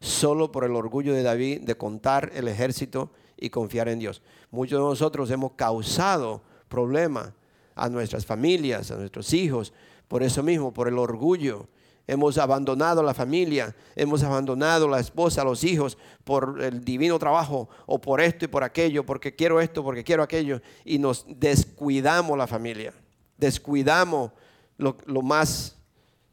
solo 0.00 0.52
por 0.52 0.64
el 0.64 0.74
orgullo 0.76 1.14
de 1.14 1.22
David 1.22 1.62
de 1.62 1.76
contar 1.76 2.32
el 2.34 2.48
ejército 2.48 3.10
y 3.36 3.50
confiar 3.50 3.88
en 3.88 3.98
Dios. 3.98 4.22
Muchos 4.50 4.78
de 4.78 4.84
nosotros 4.84 5.30
hemos 5.30 5.52
causado 5.52 6.42
problemas 6.68 7.32
a 7.76 7.88
nuestras 7.88 8.26
familias, 8.26 8.90
a 8.90 8.96
nuestros 8.96 9.32
hijos, 9.32 9.72
por 10.08 10.22
eso 10.22 10.42
mismo, 10.42 10.72
por 10.72 10.88
el 10.88 10.98
orgullo. 10.98 11.68
Hemos 12.08 12.38
abandonado 12.38 13.02
la 13.02 13.14
familia, 13.14 13.74
hemos 13.94 14.22
abandonado 14.22 14.88
la 14.88 15.00
esposa, 15.00 15.44
los 15.44 15.62
hijos, 15.64 15.98
por 16.24 16.62
el 16.62 16.84
divino 16.84 17.18
trabajo 17.18 17.68
o 17.84 18.00
por 18.00 18.20
esto 18.20 18.44
y 18.44 18.48
por 18.48 18.64
aquello, 18.64 19.04
porque 19.04 19.34
quiero 19.34 19.60
esto, 19.60 19.84
porque 19.84 20.04
quiero 20.04 20.22
aquello, 20.22 20.60
y 20.84 20.98
nos 20.98 21.26
descuidamos 21.28 22.38
la 22.38 22.46
familia, 22.46 22.94
descuidamos 23.36 24.30
lo, 24.78 24.96
lo 25.06 25.22
más 25.22 25.76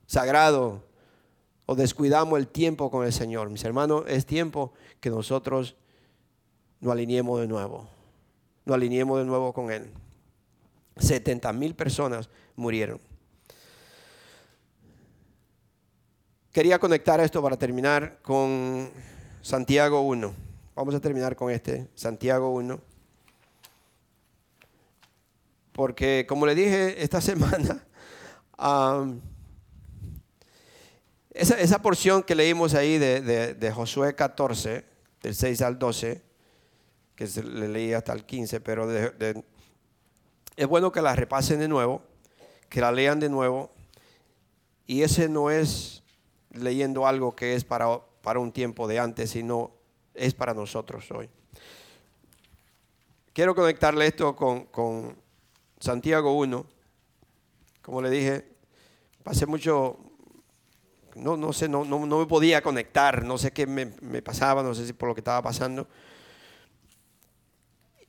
sagrado 0.05 0.83
o 1.65 1.75
descuidamos 1.75 2.37
el 2.37 2.47
tiempo 2.47 2.91
con 2.91 3.05
el 3.05 3.11
Señor. 3.11 3.49
Mis 3.49 3.63
hermanos, 3.63 4.03
es 4.07 4.25
tiempo 4.25 4.73
que 4.99 5.09
nosotros 5.09 5.75
nos 6.79 6.93
alineemos 6.93 7.41
de 7.41 7.47
nuevo, 7.47 7.89
nos 8.65 8.75
alineemos 8.75 9.17
de 9.17 9.25
nuevo 9.25 9.53
con 9.53 9.71
Él. 9.71 9.91
70 10.97 11.51
mil 11.53 11.75
personas 11.75 12.29
murieron. 12.55 12.99
quería 16.53 16.77
conectar 16.77 17.19
esto 17.19 17.41
para 17.41 17.57
terminar 17.57 18.19
con 18.21 18.89
Santiago 19.41 20.01
1. 20.01 20.33
Vamos 20.75 20.95
a 20.95 20.99
terminar 21.01 21.35
con 21.35 21.51
este, 21.51 21.87
Santiago 21.95 22.51
1. 22.51 22.79
Porque 25.73 26.25
como 26.29 26.45
le 26.45 26.53
dije 26.53 27.03
esta 27.03 27.19
semana, 27.21 27.83
esa, 31.31 31.81
porción 31.81 32.21
que 32.21 32.35
leímos 32.35 32.75
ahí 32.75 32.99
de, 32.99 33.71
Josué 33.73 34.15
14, 34.15 34.85
del 35.23 35.35
6 35.35 35.61
al 35.63 35.79
12, 35.79 36.21
que 37.15 37.27
le 37.41 37.67
leí 37.67 37.93
hasta 37.93 38.13
el 38.13 38.25
15, 38.25 38.61
pero 38.61 38.87
es 40.55 40.67
bueno 40.67 40.91
que 40.91 41.01
la 41.01 41.15
repasen 41.15 41.59
de 41.59 41.67
nuevo, 41.67 42.01
que 42.69 42.81
la 42.81 42.91
lean 42.91 43.19
de 43.19 43.29
nuevo. 43.29 43.71
Y 44.85 45.01
ese 45.01 45.29
no 45.29 45.49
es 45.49 46.03
leyendo 46.51 47.07
algo 47.07 47.35
que 47.35 47.55
es 47.55 47.63
para, 47.63 47.99
para 48.21 48.39
un 48.39 48.51
tiempo 48.51 48.87
de 48.87 48.99
antes, 48.99 49.31
sino 49.31 49.71
es 50.13 50.33
para 50.33 50.53
nosotros 50.53 51.09
hoy. 51.11 51.29
Quiero 53.33 53.55
conectarle 53.55 54.05
esto 54.05 54.35
con, 54.35 54.65
con 54.65 55.15
Santiago 55.79 56.33
1. 56.37 56.65
Como 57.81 58.01
le 58.01 58.09
dije, 58.09 58.47
pasé 59.23 59.45
mucho, 59.45 59.97
no, 61.15 61.35
no 61.35 61.51
sé, 61.51 61.67
no, 61.67 61.83
no, 61.83 61.99
me 61.99 62.25
podía 62.25 62.61
conectar, 62.61 63.23
no 63.23 63.37
sé 63.37 63.51
qué 63.51 63.65
me, 63.65 63.87
pasaba, 64.21 64.63
no 64.63 64.75
sé 64.75 64.85
si 64.85 64.93
por 64.93 65.09
lo 65.09 65.15
que 65.15 65.21
estaba 65.21 65.41
pasando. 65.41 65.87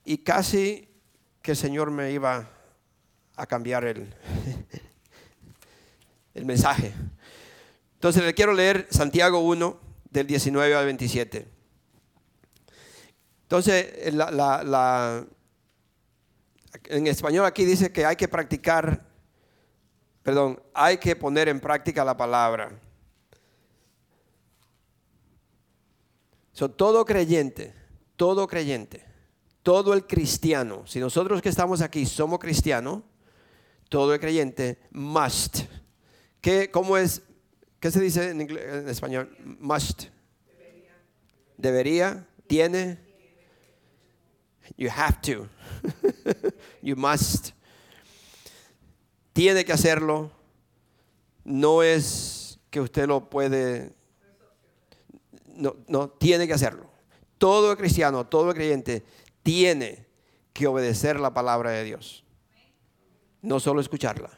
Y 0.05 0.19
casi 0.19 0.89
que 1.45 1.51
el 1.51 1.59
Señor 1.59 1.91
me 1.91 2.11
iba 2.11 2.49
a 3.37 3.47
cambiar 3.47 3.85
el, 3.85 4.15
el 6.35 6.47
mensaje. 6.47 6.95
Entonces 7.93 8.25
le 8.25 8.33
quiero 8.33 8.55
leer 8.55 8.87
Santiago 8.91 9.41
1 9.41 9.79
del 10.09 10.27
19 10.27 10.75
al 10.75 10.87
27. 10.87 11.47
Entonces, 13.43 13.93
en 16.85 17.07
español 17.07 17.45
aquí 17.45 17.67
dice 17.67 17.93
que 17.93 18.07
hay 18.07 18.17
que 18.17 18.27
practicar, 18.27 19.05
perdón, 20.23 20.63
hay 20.73 20.97
que 20.97 21.15
poner 21.15 21.51
en 21.51 21.61
práctica 21.61 22.07
la 22.07 22.17
palabra. 22.17 22.73
todo 26.79 27.05
creyente, 27.05 27.75
todo 28.17 28.47
creyente, 28.47 29.04
todo 29.65 29.95
el 29.95 30.07
cristiano, 30.07 30.87
si 30.87 31.01
nosotros 31.01 31.43
que 31.43 31.49
estamos 31.49 31.81
aquí 31.81 32.07
somos 32.07 32.39
cristianos, 32.39 33.03
todo 33.89 34.15
el 34.15 34.21
creyente 34.21 34.79
must. 34.93 35.63
¿Qué, 36.41 36.71
¿Cómo 36.71 36.97
es? 36.97 37.23
¿Qué 37.81 37.91
se 37.91 38.01
dice 38.01 38.31
en, 38.31 38.43
en 38.43 38.89
español? 38.89 39.37
Must. 39.59 40.05
Debería. 40.47 40.95
Debería, 41.57 42.29
tiene. 42.47 42.99
You 44.77 44.91
have 44.95 45.19
to. 45.23 45.49
you 46.83 46.95
must. 46.95 47.51
Tiene 49.33 49.65
que 49.65 49.73
hacerlo. 49.73 50.31
No 51.43 51.83
es 51.83 52.61
que 52.71 52.81
usted 52.81 53.09
lo 53.09 53.29
puede 53.29 53.93
no, 55.57 55.77
no, 55.89 56.09
tiene 56.11 56.47
que 56.47 56.53
hacerlo. 56.53 56.87
Todo 57.39 57.77
cristiano, 57.77 58.27
todo 58.27 58.53
creyente 58.55 59.05
tiene 59.45 60.07
que 60.53 60.67
obedecer 60.67 61.21
la 61.21 61.33
palabra 61.33 61.71
de 61.71 61.85
Dios. 61.85 62.25
No 63.43 63.61
solo 63.61 63.81
escucharla. 63.81 64.37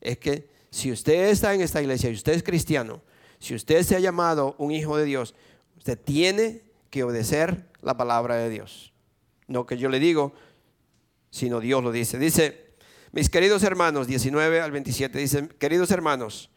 Es 0.00 0.16
que 0.16 0.48
si 0.70 0.90
usted 0.90 1.28
está 1.28 1.52
en 1.52 1.60
esta 1.60 1.82
iglesia 1.82 2.08
y 2.08 2.14
usted 2.14 2.32
es 2.32 2.42
cristiano, 2.42 3.02
si 3.38 3.54
usted 3.54 3.82
se 3.82 3.96
ha 3.96 4.00
llamado 4.00 4.54
un 4.56 4.70
hijo 4.70 4.96
de 4.96 5.04
Dios, 5.04 5.34
usted 5.76 5.98
tiene 5.98 6.62
que 6.88 7.02
obedecer 7.02 7.66
la 7.82 7.98
palabra 7.98 8.36
de 8.36 8.48
Dios. 8.48 8.94
No 9.46 9.66
que 9.66 9.76
yo 9.76 9.90
le 9.90 9.98
digo, 9.98 10.32
sino 11.30 11.60
Dios 11.60 11.84
lo 11.84 11.92
dice. 11.92 12.18
Dice, 12.18 12.70
mis 13.12 13.28
queridos 13.28 13.62
hermanos, 13.62 14.06
19 14.06 14.62
al 14.62 14.70
27, 14.70 15.18
dice, 15.18 15.48
queridos 15.58 15.90
hermanos, 15.90 16.50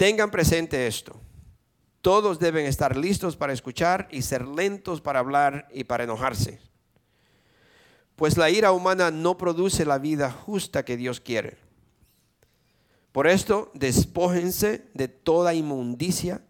Tengan 0.00 0.30
presente 0.30 0.86
esto. 0.86 1.14
Todos 2.02 2.38
deben 2.38 2.66
estar 2.66 2.96
listos 2.96 3.36
para 3.36 3.52
escuchar 3.52 4.08
y 4.10 4.22
ser 4.22 4.46
lentos 4.46 5.00
para 5.00 5.18
hablar 5.18 5.68
y 5.72 5.84
para 5.84 6.04
enojarse. 6.04 6.60
Pues 8.16 8.36
la 8.36 8.50
ira 8.50 8.72
humana 8.72 9.10
no 9.10 9.36
produce 9.36 9.84
la 9.84 9.98
vida 9.98 10.30
justa 10.30 10.84
que 10.84 10.96
Dios 10.96 11.20
quiere. 11.20 11.58
Por 13.12 13.26
esto, 13.26 13.70
despójense 13.74 14.86
de 14.94 15.08
toda 15.08 15.52
inmundicia 15.52 16.42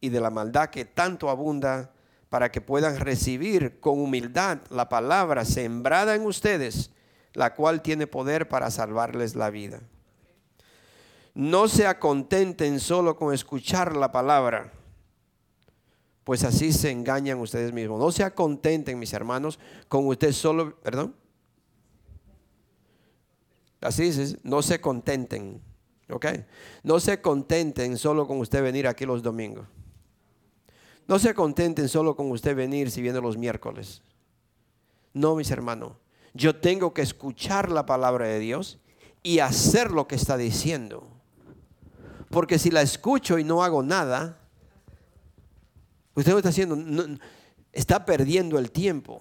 y 0.00 0.08
de 0.08 0.20
la 0.20 0.30
maldad 0.30 0.70
que 0.70 0.84
tanto 0.84 1.30
abunda 1.30 1.92
para 2.28 2.50
que 2.50 2.60
puedan 2.60 2.98
recibir 2.98 3.80
con 3.80 4.00
humildad 4.00 4.58
la 4.70 4.88
palabra 4.88 5.44
sembrada 5.44 6.14
en 6.14 6.26
ustedes, 6.26 6.90
la 7.32 7.54
cual 7.54 7.80
tiene 7.80 8.06
poder 8.06 8.48
para 8.48 8.70
salvarles 8.70 9.34
la 9.34 9.50
vida. 9.50 9.80
No 11.34 11.68
se 11.68 11.86
acontenten 11.86 12.80
solo 12.80 13.16
con 13.16 13.32
escuchar 13.32 13.96
la 13.96 14.10
palabra, 14.10 14.72
pues 16.30 16.44
así 16.44 16.72
se 16.72 16.92
engañan 16.92 17.40
ustedes 17.40 17.72
mismos. 17.72 17.98
No 17.98 18.12
se 18.12 18.22
acontenten, 18.22 19.00
mis 19.00 19.12
hermanos, 19.14 19.58
con 19.88 20.06
usted 20.06 20.30
solo, 20.30 20.76
perdón. 20.76 21.16
Así 23.80 24.04
dice, 24.04 24.38
no 24.44 24.62
se 24.62 24.80
contenten, 24.80 25.60
¿ok? 26.08 26.26
No 26.84 27.00
se 27.00 27.20
contenten 27.20 27.98
solo 27.98 28.28
con 28.28 28.38
usted 28.38 28.62
venir 28.62 28.86
aquí 28.86 29.06
los 29.06 29.24
domingos. 29.24 29.66
No 31.08 31.18
se 31.18 31.34
contenten 31.34 31.88
solo 31.88 32.14
con 32.14 32.30
usted 32.30 32.54
venir 32.54 32.92
si 32.92 33.02
viene 33.02 33.20
los 33.20 33.36
miércoles. 33.36 34.00
No, 35.12 35.34
mis 35.34 35.50
hermanos. 35.50 35.94
Yo 36.32 36.54
tengo 36.54 36.94
que 36.94 37.02
escuchar 37.02 37.72
la 37.72 37.86
palabra 37.86 38.28
de 38.28 38.38
Dios 38.38 38.78
y 39.24 39.40
hacer 39.40 39.90
lo 39.90 40.06
que 40.06 40.14
está 40.14 40.36
diciendo. 40.36 41.08
Porque 42.28 42.60
si 42.60 42.70
la 42.70 42.82
escucho 42.82 43.36
y 43.40 43.42
no 43.42 43.64
hago 43.64 43.82
nada, 43.82 44.39
usted 46.14 46.32
lo 46.32 46.38
está 46.38 46.50
haciendo, 46.50 46.76
está 47.72 48.04
perdiendo 48.04 48.58
el 48.58 48.70
tiempo. 48.70 49.20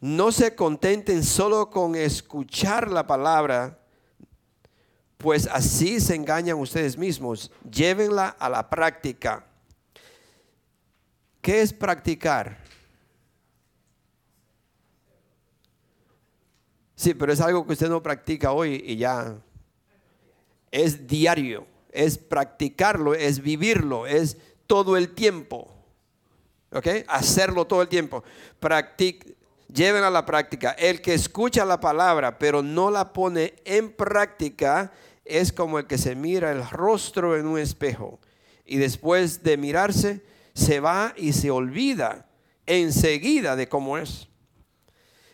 No 0.00 0.32
se 0.32 0.54
contenten 0.56 1.22
solo 1.22 1.70
con 1.70 1.94
escuchar 1.94 2.90
la 2.90 3.06
palabra, 3.06 3.78
pues 5.16 5.46
así 5.46 6.00
se 6.00 6.16
engañan 6.16 6.58
ustedes 6.58 6.98
mismos. 6.98 7.52
Llévenla 7.70 8.28
a 8.28 8.48
la 8.48 8.68
práctica. 8.68 9.46
¿Qué 11.40 11.62
es 11.62 11.72
practicar? 11.72 12.58
Sí, 16.96 17.14
pero 17.14 17.32
es 17.32 17.40
algo 17.40 17.66
que 17.66 17.72
usted 17.72 17.88
no 17.88 18.02
practica 18.02 18.52
hoy 18.52 18.82
y 18.86 18.96
ya 18.96 19.36
es 20.70 21.06
diario, 21.06 21.66
es 21.92 22.18
practicarlo, 22.18 23.14
es 23.14 23.40
vivirlo, 23.40 24.06
es 24.06 24.38
todo 24.66 24.96
el 24.96 25.14
tiempo. 25.14 25.68
¿Ok? 26.72 26.88
Hacerlo 27.06 27.66
todo 27.66 27.82
el 27.82 27.88
tiempo. 27.88 28.24
Practic 28.58 29.36
lleven 29.72 30.02
a 30.02 30.10
la 30.10 30.24
práctica. 30.26 30.72
El 30.72 31.00
que 31.00 31.14
escucha 31.14 31.64
la 31.64 31.80
palabra 31.80 32.38
pero 32.38 32.62
no 32.62 32.90
la 32.90 33.12
pone 33.12 33.54
en 33.64 33.92
práctica 33.92 34.92
es 35.24 35.52
como 35.52 35.78
el 35.78 35.86
que 35.86 35.98
se 35.98 36.14
mira 36.14 36.50
el 36.50 36.68
rostro 36.68 37.36
en 37.36 37.46
un 37.46 37.58
espejo 37.58 38.18
y 38.64 38.78
después 38.78 39.42
de 39.42 39.56
mirarse 39.56 40.22
se 40.54 40.80
va 40.80 41.14
y 41.16 41.32
se 41.32 41.50
olvida 41.50 42.26
enseguida 42.66 43.56
de 43.56 43.68
cómo 43.68 43.98
es. 43.98 44.28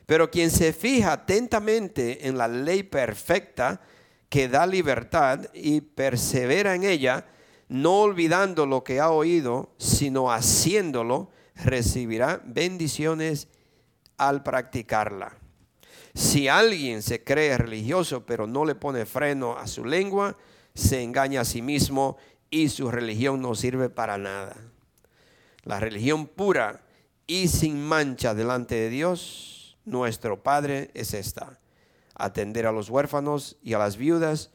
Pero 0.06 0.30
quien 0.30 0.50
se 0.50 0.72
fija 0.72 1.12
atentamente 1.12 2.26
en 2.26 2.38
la 2.38 2.48
ley 2.48 2.82
perfecta, 2.82 3.80
que 4.28 4.48
da 4.48 4.66
libertad 4.66 5.46
y 5.54 5.80
persevera 5.80 6.74
en 6.74 6.84
ella, 6.84 7.26
no 7.68 8.00
olvidando 8.00 8.66
lo 8.66 8.84
que 8.84 9.00
ha 9.00 9.10
oído, 9.10 9.74
sino 9.78 10.32
haciéndolo, 10.32 11.30
recibirá 11.54 12.40
bendiciones 12.44 13.48
al 14.16 14.42
practicarla. 14.42 15.36
Si 16.14 16.48
alguien 16.48 17.02
se 17.02 17.22
cree 17.22 17.56
religioso 17.56 18.26
pero 18.26 18.46
no 18.46 18.64
le 18.64 18.74
pone 18.74 19.06
freno 19.06 19.56
a 19.56 19.66
su 19.66 19.84
lengua, 19.84 20.36
se 20.74 21.02
engaña 21.02 21.42
a 21.42 21.44
sí 21.44 21.62
mismo 21.62 22.16
y 22.50 22.68
su 22.68 22.90
religión 22.90 23.40
no 23.40 23.54
sirve 23.54 23.88
para 23.88 24.18
nada. 24.18 24.56
La 25.62 25.80
religión 25.80 26.26
pura 26.26 26.84
y 27.26 27.48
sin 27.48 27.80
mancha 27.80 28.34
delante 28.34 28.74
de 28.74 28.88
Dios, 28.88 29.76
nuestro 29.84 30.42
Padre, 30.42 30.90
es 30.94 31.14
esta 31.14 31.58
atender 32.18 32.66
a 32.66 32.72
los 32.72 32.90
huérfanos 32.90 33.56
y 33.62 33.72
a 33.72 33.78
las 33.78 33.96
viudas 33.96 34.50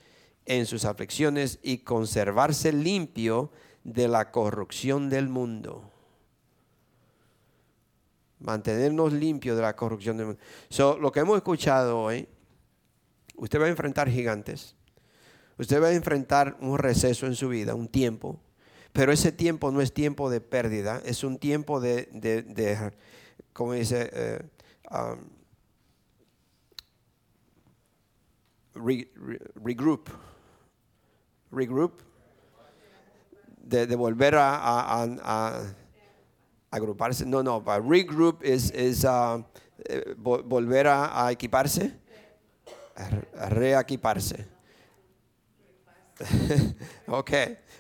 en 0.45 0.65
sus 0.65 0.85
aflicciones 0.85 1.59
y 1.63 1.79
conservarse 1.79 2.71
limpio 2.71 3.51
de 3.83 4.07
la 4.07 4.31
corrupción 4.31 5.09
del 5.09 5.29
mundo. 5.29 5.89
Mantenernos 8.39 9.13
limpios 9.13 9.55
de 9.55 9.61
la 9.63 9.75
corrupción 9.75 10.17
del 10.17 10.27
mundo. 10.27 10.41
lo 10.99 11.11
que 11.11 11.21
hemos 11.21 11.37
escuchado 11.37 11.99
hoy 11.99 12.27
Usted 13.35 13.59
va 13.59 13.65
a 13.65 13.69
enfrentar 13.69 14.09
gigantes. 14.09 14.75
Usted 15.57 15.81
va 15.81 15.87
a 15.87 15.93
enfrentar 15.93 16.57
un 16.61 16.77
receso 16.77 17.25
en 17.25 17.35
su 17.35 17.49
vida, 17.49 17.75
un 17.75 17.87
tiempo. 17.87 18.39
Pero 18.91 19.11
ese 19.11 19.31
tiempo 19.31 19.71
no 19.71 19.81
es 19.81 19.93
tiempo 19.93 20.29
de 20.29 20.39
pérdida, 20.39 21.01
es 21.03 21.23
un 21.23 21.39
tiempo 21.39 21.79
de, 21.79 22.07
de, 22.11 22.91
como 23.51 23.73
dice, 23.73 24.09
eh, 24.13 24.39
um, 24.91 25.17
regroup. 28.75 30.09
Regroup. 31.51 32.01
De, 33.57 33.95
volver 33.95 34.35
a, 34.35 35.63
agruparse. 36.69 37.25
No, 37.25 37.43
no, 37.43 37.63
regroup 37.87 38.43
es, 38.43 38.71
es 38.71 39.03
uh, 39.03 39.43
eh, 39.85 40.15
volver 40.17 40.87
a, 40.87 41.31
equiparse, 41.31 41.93
a 43.37 43.49
reequiparse. 43.49 44.47
ok, 47.07 47.31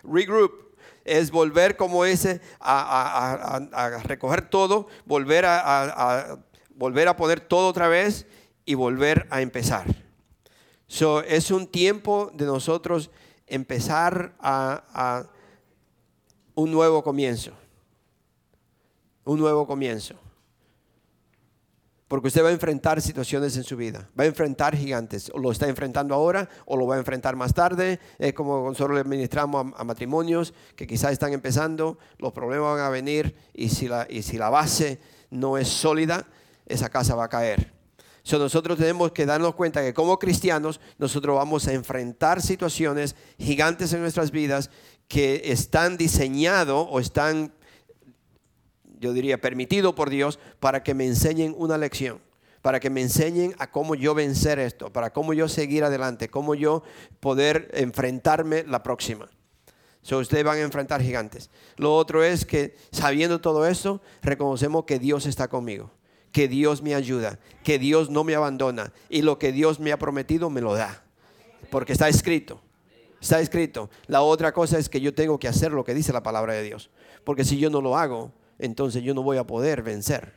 regroup 0.03 0.63
es 1.05 1.31
volver 1.31 1.75
como 1.75 2.05
ese 2.05 2.41
a, 2.59 4.01
recoger 4.05 4.49
todo, 4.49 4.87
volver 5.05 5.45
a, 5.45 6.39
volver 6.75 7.07
a 7.07 7.15
poner 7.15 7.39
todo 7.39 7.67
otra 7.67 7.87
vez 7.87 8.25
y 8.65 8.75
volver 8.75 9.27
a 9.29 9.41
empezar. 9.41 10.02
So, 10.93 11.23
es 11.23 11.49
un 11.49 11.65
tiempo 11.65 12.29
de 12.35 12.45
nosotros 12.45 13.09
empezar 13.47 14.35
a 14.39 15.25
un 16.53 16.71
nuevo 16.71 17.03
comienzo. 17.03 17.51
Un 19.23 19.39
nuevo 19.39 19.65
comienzo. 19.65 20.13
Porque 22.07 22.27
usted 22.27 22.43
va 22.43 22.49
a 22.49 22.51
enfrentar 22.51 23.01
situaciones 23.01 23.57
en 23.57 23.63
su 23.63 23.75
vida, 23.75 24.07
va 24.19 24.25
a 24.25 24.27
enfrentar 24.27 24.75
gigantes, 24.75 25.31
o 25.33 25.39
lo 25.39 25.51
está 25.51 25.67
enfrentando 25.67 26.13
ahora 26.13 26.47
o 26.67 26.77
lo 26.77 26.85
va 26.85 26.93
a 26.93 26.99
enfrentar 26.99 27.35
más 27.35 27.55
tarde. 27.55 27.99
Es 28.19 28.33
como 28.33 28.69
nosotros 28.69 28.93
le 28.93 29.01
administramos 29.01 29.73
a, 29.75 29.83
matrimonios 29.83 30.53
que 30.75 30.85
quizás 30.85 31.11
están 31.11 31.33
empezando, 31.33 31.97
los 32.19 32.33
problemas 32.33 32.75
van 32.75 32.85
a 32.85 32.89
venir 32.89 33.35
y 33.51 33.69
si 33.69 33.87
la, 33.87 34.05
y 34.07 34.21
si 34.21 34.37
la 34.37 34.51
base 34.51 34.99
no 35.31 35.57
es 35.57 35.69
sólida, 35.69 36.27
esa 36.67 36.89
casa 36.89 37.15
va 37.15 37.23
a 37.23 37.29
caer. 37.29 37.82
So, 38.23 38.39
nosotros 38.39 38.77
tenemos 38.77 39.11
que 39.11 39.25
darnos 39.25 39.53
cuenta 39.53 39.81
que 39.81 39.93
como 39.93 40.17
cristianos 40.17 40.79
nosotros 40.97 41.35
vamos 41.35 41.67
a 41.67 41.73
enfrentar 41.73 42.41
situaciones 42.41 43.15
gigantes 43.37 43.91
en 43.93 44.01
nuestras 44.01 44.31
vidas 44.31 44.69
que 45.07 45.41
están 45.45 45.97
diseñados 45.97 46.87
o 46.89 46.99
están 46.99 47.51
yo 49.03 49.11
diría, 49.11 49.39
permitido 49.39 49.93
por 49.93 50.09
Dios 50.09 50.39
para 50.61 50.81
que 50.81 50.93
me 50.93 51.05
enseñen 51.05 51.53
una 51.57 51.77
lección, 51.77 52.21
para 52.61 52.79
que 52.79 52.89
me 52.89 53.01
enseñen 53.01 53.53
a 53.59 53.69
cómo 53.69 53.95
yo 53.95 54.15
vencer 54.15 54.59
esto, 54.59 54.93
para 54.93 55.11
cómo 55.11 55.33
yo 55.33 55.49
seguir 55.49 55.83
adelante, 55.83 56.29
cómo 56.29 56.55
yo 56.55 56.83
poder 57.19 57.69
enfrentarme 57.73 58.63
la 58.63 58.81
próxima. 58.81 59.29
So, 60.01 60.19
ustedes 60.19 60.45
van 60.45 60.57
a 60.57 60.61
enfrentar 60.61 61.01
gigantes. 61.01 61.49
Lo 61.75 61.95
otro 61.95 62.23
es 62.23 62.45
que 62.45 62.75
sabiendo 62.91 63.41
todo 63.41 63.67
eso, 63.67 64.01
reconocemos 64.21 64.85
que 64.85 64.99
Dios 64.99 65.25
está 65.25 65.49
conmigo, 65.49 65.91
que 66.33 66.49
Dios 66.49 66.81
me 66.81 66.95
ayuda, 66.95 67.39
que 67.63 67.79
Dios 67.79 68.09
no 68.09 68.25
me 68.25 68.35
abandona 68.35 68.91
y 69.07 69.21
lo 69.21 69.39
que 69.39 69.53
Dios 69.53 69.79
me 69.79 69.93
ha 69.93 69.97
prometido 69.97 70.49
me 70.49 70.59
lo 70.59 70.73
da, 70.73 71.03
porque 71.69 71.93
está 71.93 72.09
escrito. 72.09 72.59
Está 73.21 73.39
escrito. 73.39 73.89
La 74.07 74.21
otra 74.21 74.51
cosa 74.51 74.77
es 74.77 74.89
que 74.89 74.99
yo 74.99 75.13
tengo 75.13 75.39
que 75.39 75.47
hacer 75.47 75.71
lo 75.71 75.85
que 75.85 75.93
dice 75.93 76.11
la 76.11 76.23
palabra 76.23 76.51
de 76.53 76.63
Dios, 76.63 76.89
porque 77.23 77.45
si 77.45 77.57
yo 77.57 77.69
no 77.69 77.79
lo 77.79 77.97
hago, 77.97 78.33
entonces 78.59 79.01
yo 79.01 79.13
no 79.13 79.23
voy 79.23 79.37
a 79.37 79.45
poder 79.45 79.81
vencer. 79.81 80.33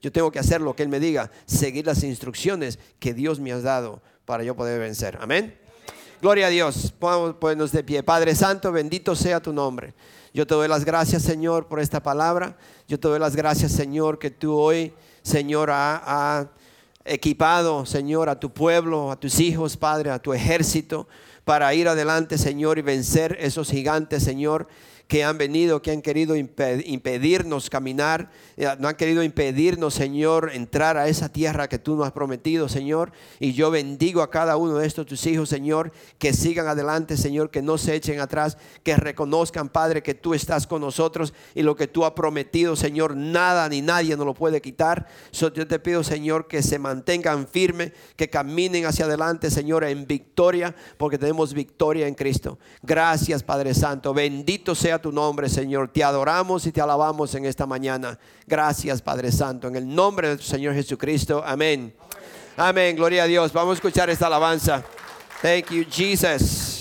Yo 0.00 0.10
tengo 0.10 0.32
que 0.32 0.38
hacer 0.38 0.60
lo 0.60 0.74
que 0.74 0.82
Él 0.82 0.88
me 0.88 0.98
diga, 0.98 1.30
seguir 1.44 1.86
las 1.86 2.02
instrucciones 2.02 2.78
que 2.98 3.14
Dios 3.14 3.38
me 3.38 3.52
ha 3.52 3.60
dado 3.60 4.02
para 4.24 4.42
yo 4.42 4.56
poder 4.56 4.80
vencer. 4.80 5.18
Amén. 5.20 5.56
Gloria 6.20 6.46
a 6.46 6.50
Dios. 6.50 6.92
Ponernos 6.98 7.72
de 7.72 7.84
pie. 7.84 8.02
Padre 8.02 8.34
Santo, 8.34 8.72
bendito 8.72 9.14
sea 9.14 9.40
tu 9.40 9.52
nombre. 9.52 9.94
Yo 10.32 10.46
te 10.46 10.54
doy 10.54 10.68
las 10.68 10.84
gracias, 10.84 11.22
Señor, 11.22 11.66
por 11.66 11.80
esta 11.80 12.02
palabra. 12.02 12.56
Yo 12.86 12.98
te 12.98 13.08
doy 13.08 13.18
las 13.18 13.34
gracias, 13.34 13.72
Señor, 13.72 14.18
que 14.18 14.30
tú 14.30 14.54
hoy, 14.56 14.92
Señor, 15.28 15.68
ha, 15.70 16.48
equipado, 17.04 17.86
Señor, 17.86 18.28
a 18.28 18.40
tu 18.40 18.50
pueblo, 18.50 19.10
a 19.10 19.16
tus 19.16 19.40
hijos, 19.40 19.76
Padre, 19.76 20.10
a 20.10 20.18
tu 20.18 20.32
ejército, 20.32 21.08
para 21.44 21.72
ir 21.72 21.88
adelante, 21.88 22.36
Señor, 22.36 22.78
y 22.78 22.82
vencer 22.82 23.36
esos 23.40 23.70
gigantes, 23.70 24.22
Señor 24.22 24.68
que 25.08 25.24
han 25.24 25.38
venido, 25.38 25.80
que 25.80 25.90
han 25.90 26.02
querido 26.02 26.36
impedirnos 26.36 27.70
caminar, 27.70 28.30
eh, 28.58 28.68
no 28.78 28.88
han 28.88 28.94
querido 28.94 29.22
impedirnos, 29.22 29.94
Señor, 29.94 30.50
entrar 30.52 30.98
a 30.98 31.08
esa 31.08 31.30
tierra 31.30 31.66
que 31.66 31.78
tú 31.78 31.96
nos 31.96 32.06
has 32.06 32.12
prometido, 32.12 32.68
Señor. 32.68 33.12
Y 33.40 33.54
yo 33.54 33.70
bendigo 33.70 34.20
a 34.20 34.30
cada 34.30 34.58
uno 34.58 34.76
de 34.76 34.86
estos 34.86 35.06
tus 35.06 35.26
hijos, 35.26 35.48
Señor, 35.48 35.92
que 36.18 36.34
sigan 36.34 36.68
adelante, 36.68 37.16
Señor, 37.16 37.50
que 37.50 37.62
no 37.62 37.78
se 37.78 37.94
echen 37.94 38.20
atrás, 38.20 38.58
que 38.82 38.96
reconozcan, 38.96 39.70
Padre, 39.70 40.02
que 40.02 40.12
tú 40.12 40.34
estás 40.34 40.66
con 40.66 40.82
nosotros 40.82 41.32
y 41.54 41.62
lo 41.62 41.74
que 41.74 41.88
tú 41.88 42.04
has 42.04 42.12
prometido, 42.12 42.76
Señor, 42.76 43.16
nada 43.16 43.66
ni 43.70 43.80
nadie 43.80 44.14
nos 44.14 44.26
lo 44.26 44.34
puede 44.34 44.60
quitar. 44.60 45.06
yo 45.32 45.50
te 45.66 45.78
pido, 45.78 46.04
Señor, 46.04 46.48
que 46.48 46.62
se 46.62 46.78
mantengan 46.78 47.48
firmes, 47.48 47.92
que 48.14 48.28
caminen 48.28 48.84
hacia 48.84 49.06
adelante, 49.06 49.50
Señor, 49.50 49.84
en 49.84 50.06
victoria, 50.06 50.76
porque 50.98 51.16
tenemos 51.16 51.54
victoria 51.54 52.06
en 52.06 52.14
Cristo. 52.14 52.58
Gracias, 52.82 53.42
Padre 53.42 53.72
Santo. 53.72 54.12
Bendito 54.12 54.74
sea 54.74 54.97
tu 54.98 55.12
nombre, 55.12 55.48
Señor. 55.48 55.88
Te 55.88 56.04
adoramos 56.04 56.66
y 56.66 56.72
te 56.72 56.80
alabamos 56.80 57.34
en 57.34 57.44
esta 57.44 57.66
mañana. 57.66 58.18
Gracias, 58.46 59.02
Padre 59.02 59.32
Santo. 59.32 59.68
En 59.68 59.76
el 59.76 59.94
nombre 59.94 60.28
de 60.28 60.36
tu 60.36 60.42
Señor 60.42 60.74
Jesucristo. 60.74 61.42
Amén. 61.44 61.94
Amén. 62.56 62.96
Gloria 62.96 63.24
a 63.24 63.26
Dios. 63.26 63.52
Vamos 63.52 63.72
a 63.72 63.74
escuchar 63.74 64.10
esta 64.10 64.26
alabanza. 64.26 64.84
Thank 65.42 65.70
you, 65.70 65.84
Jesus. 65.88 66.77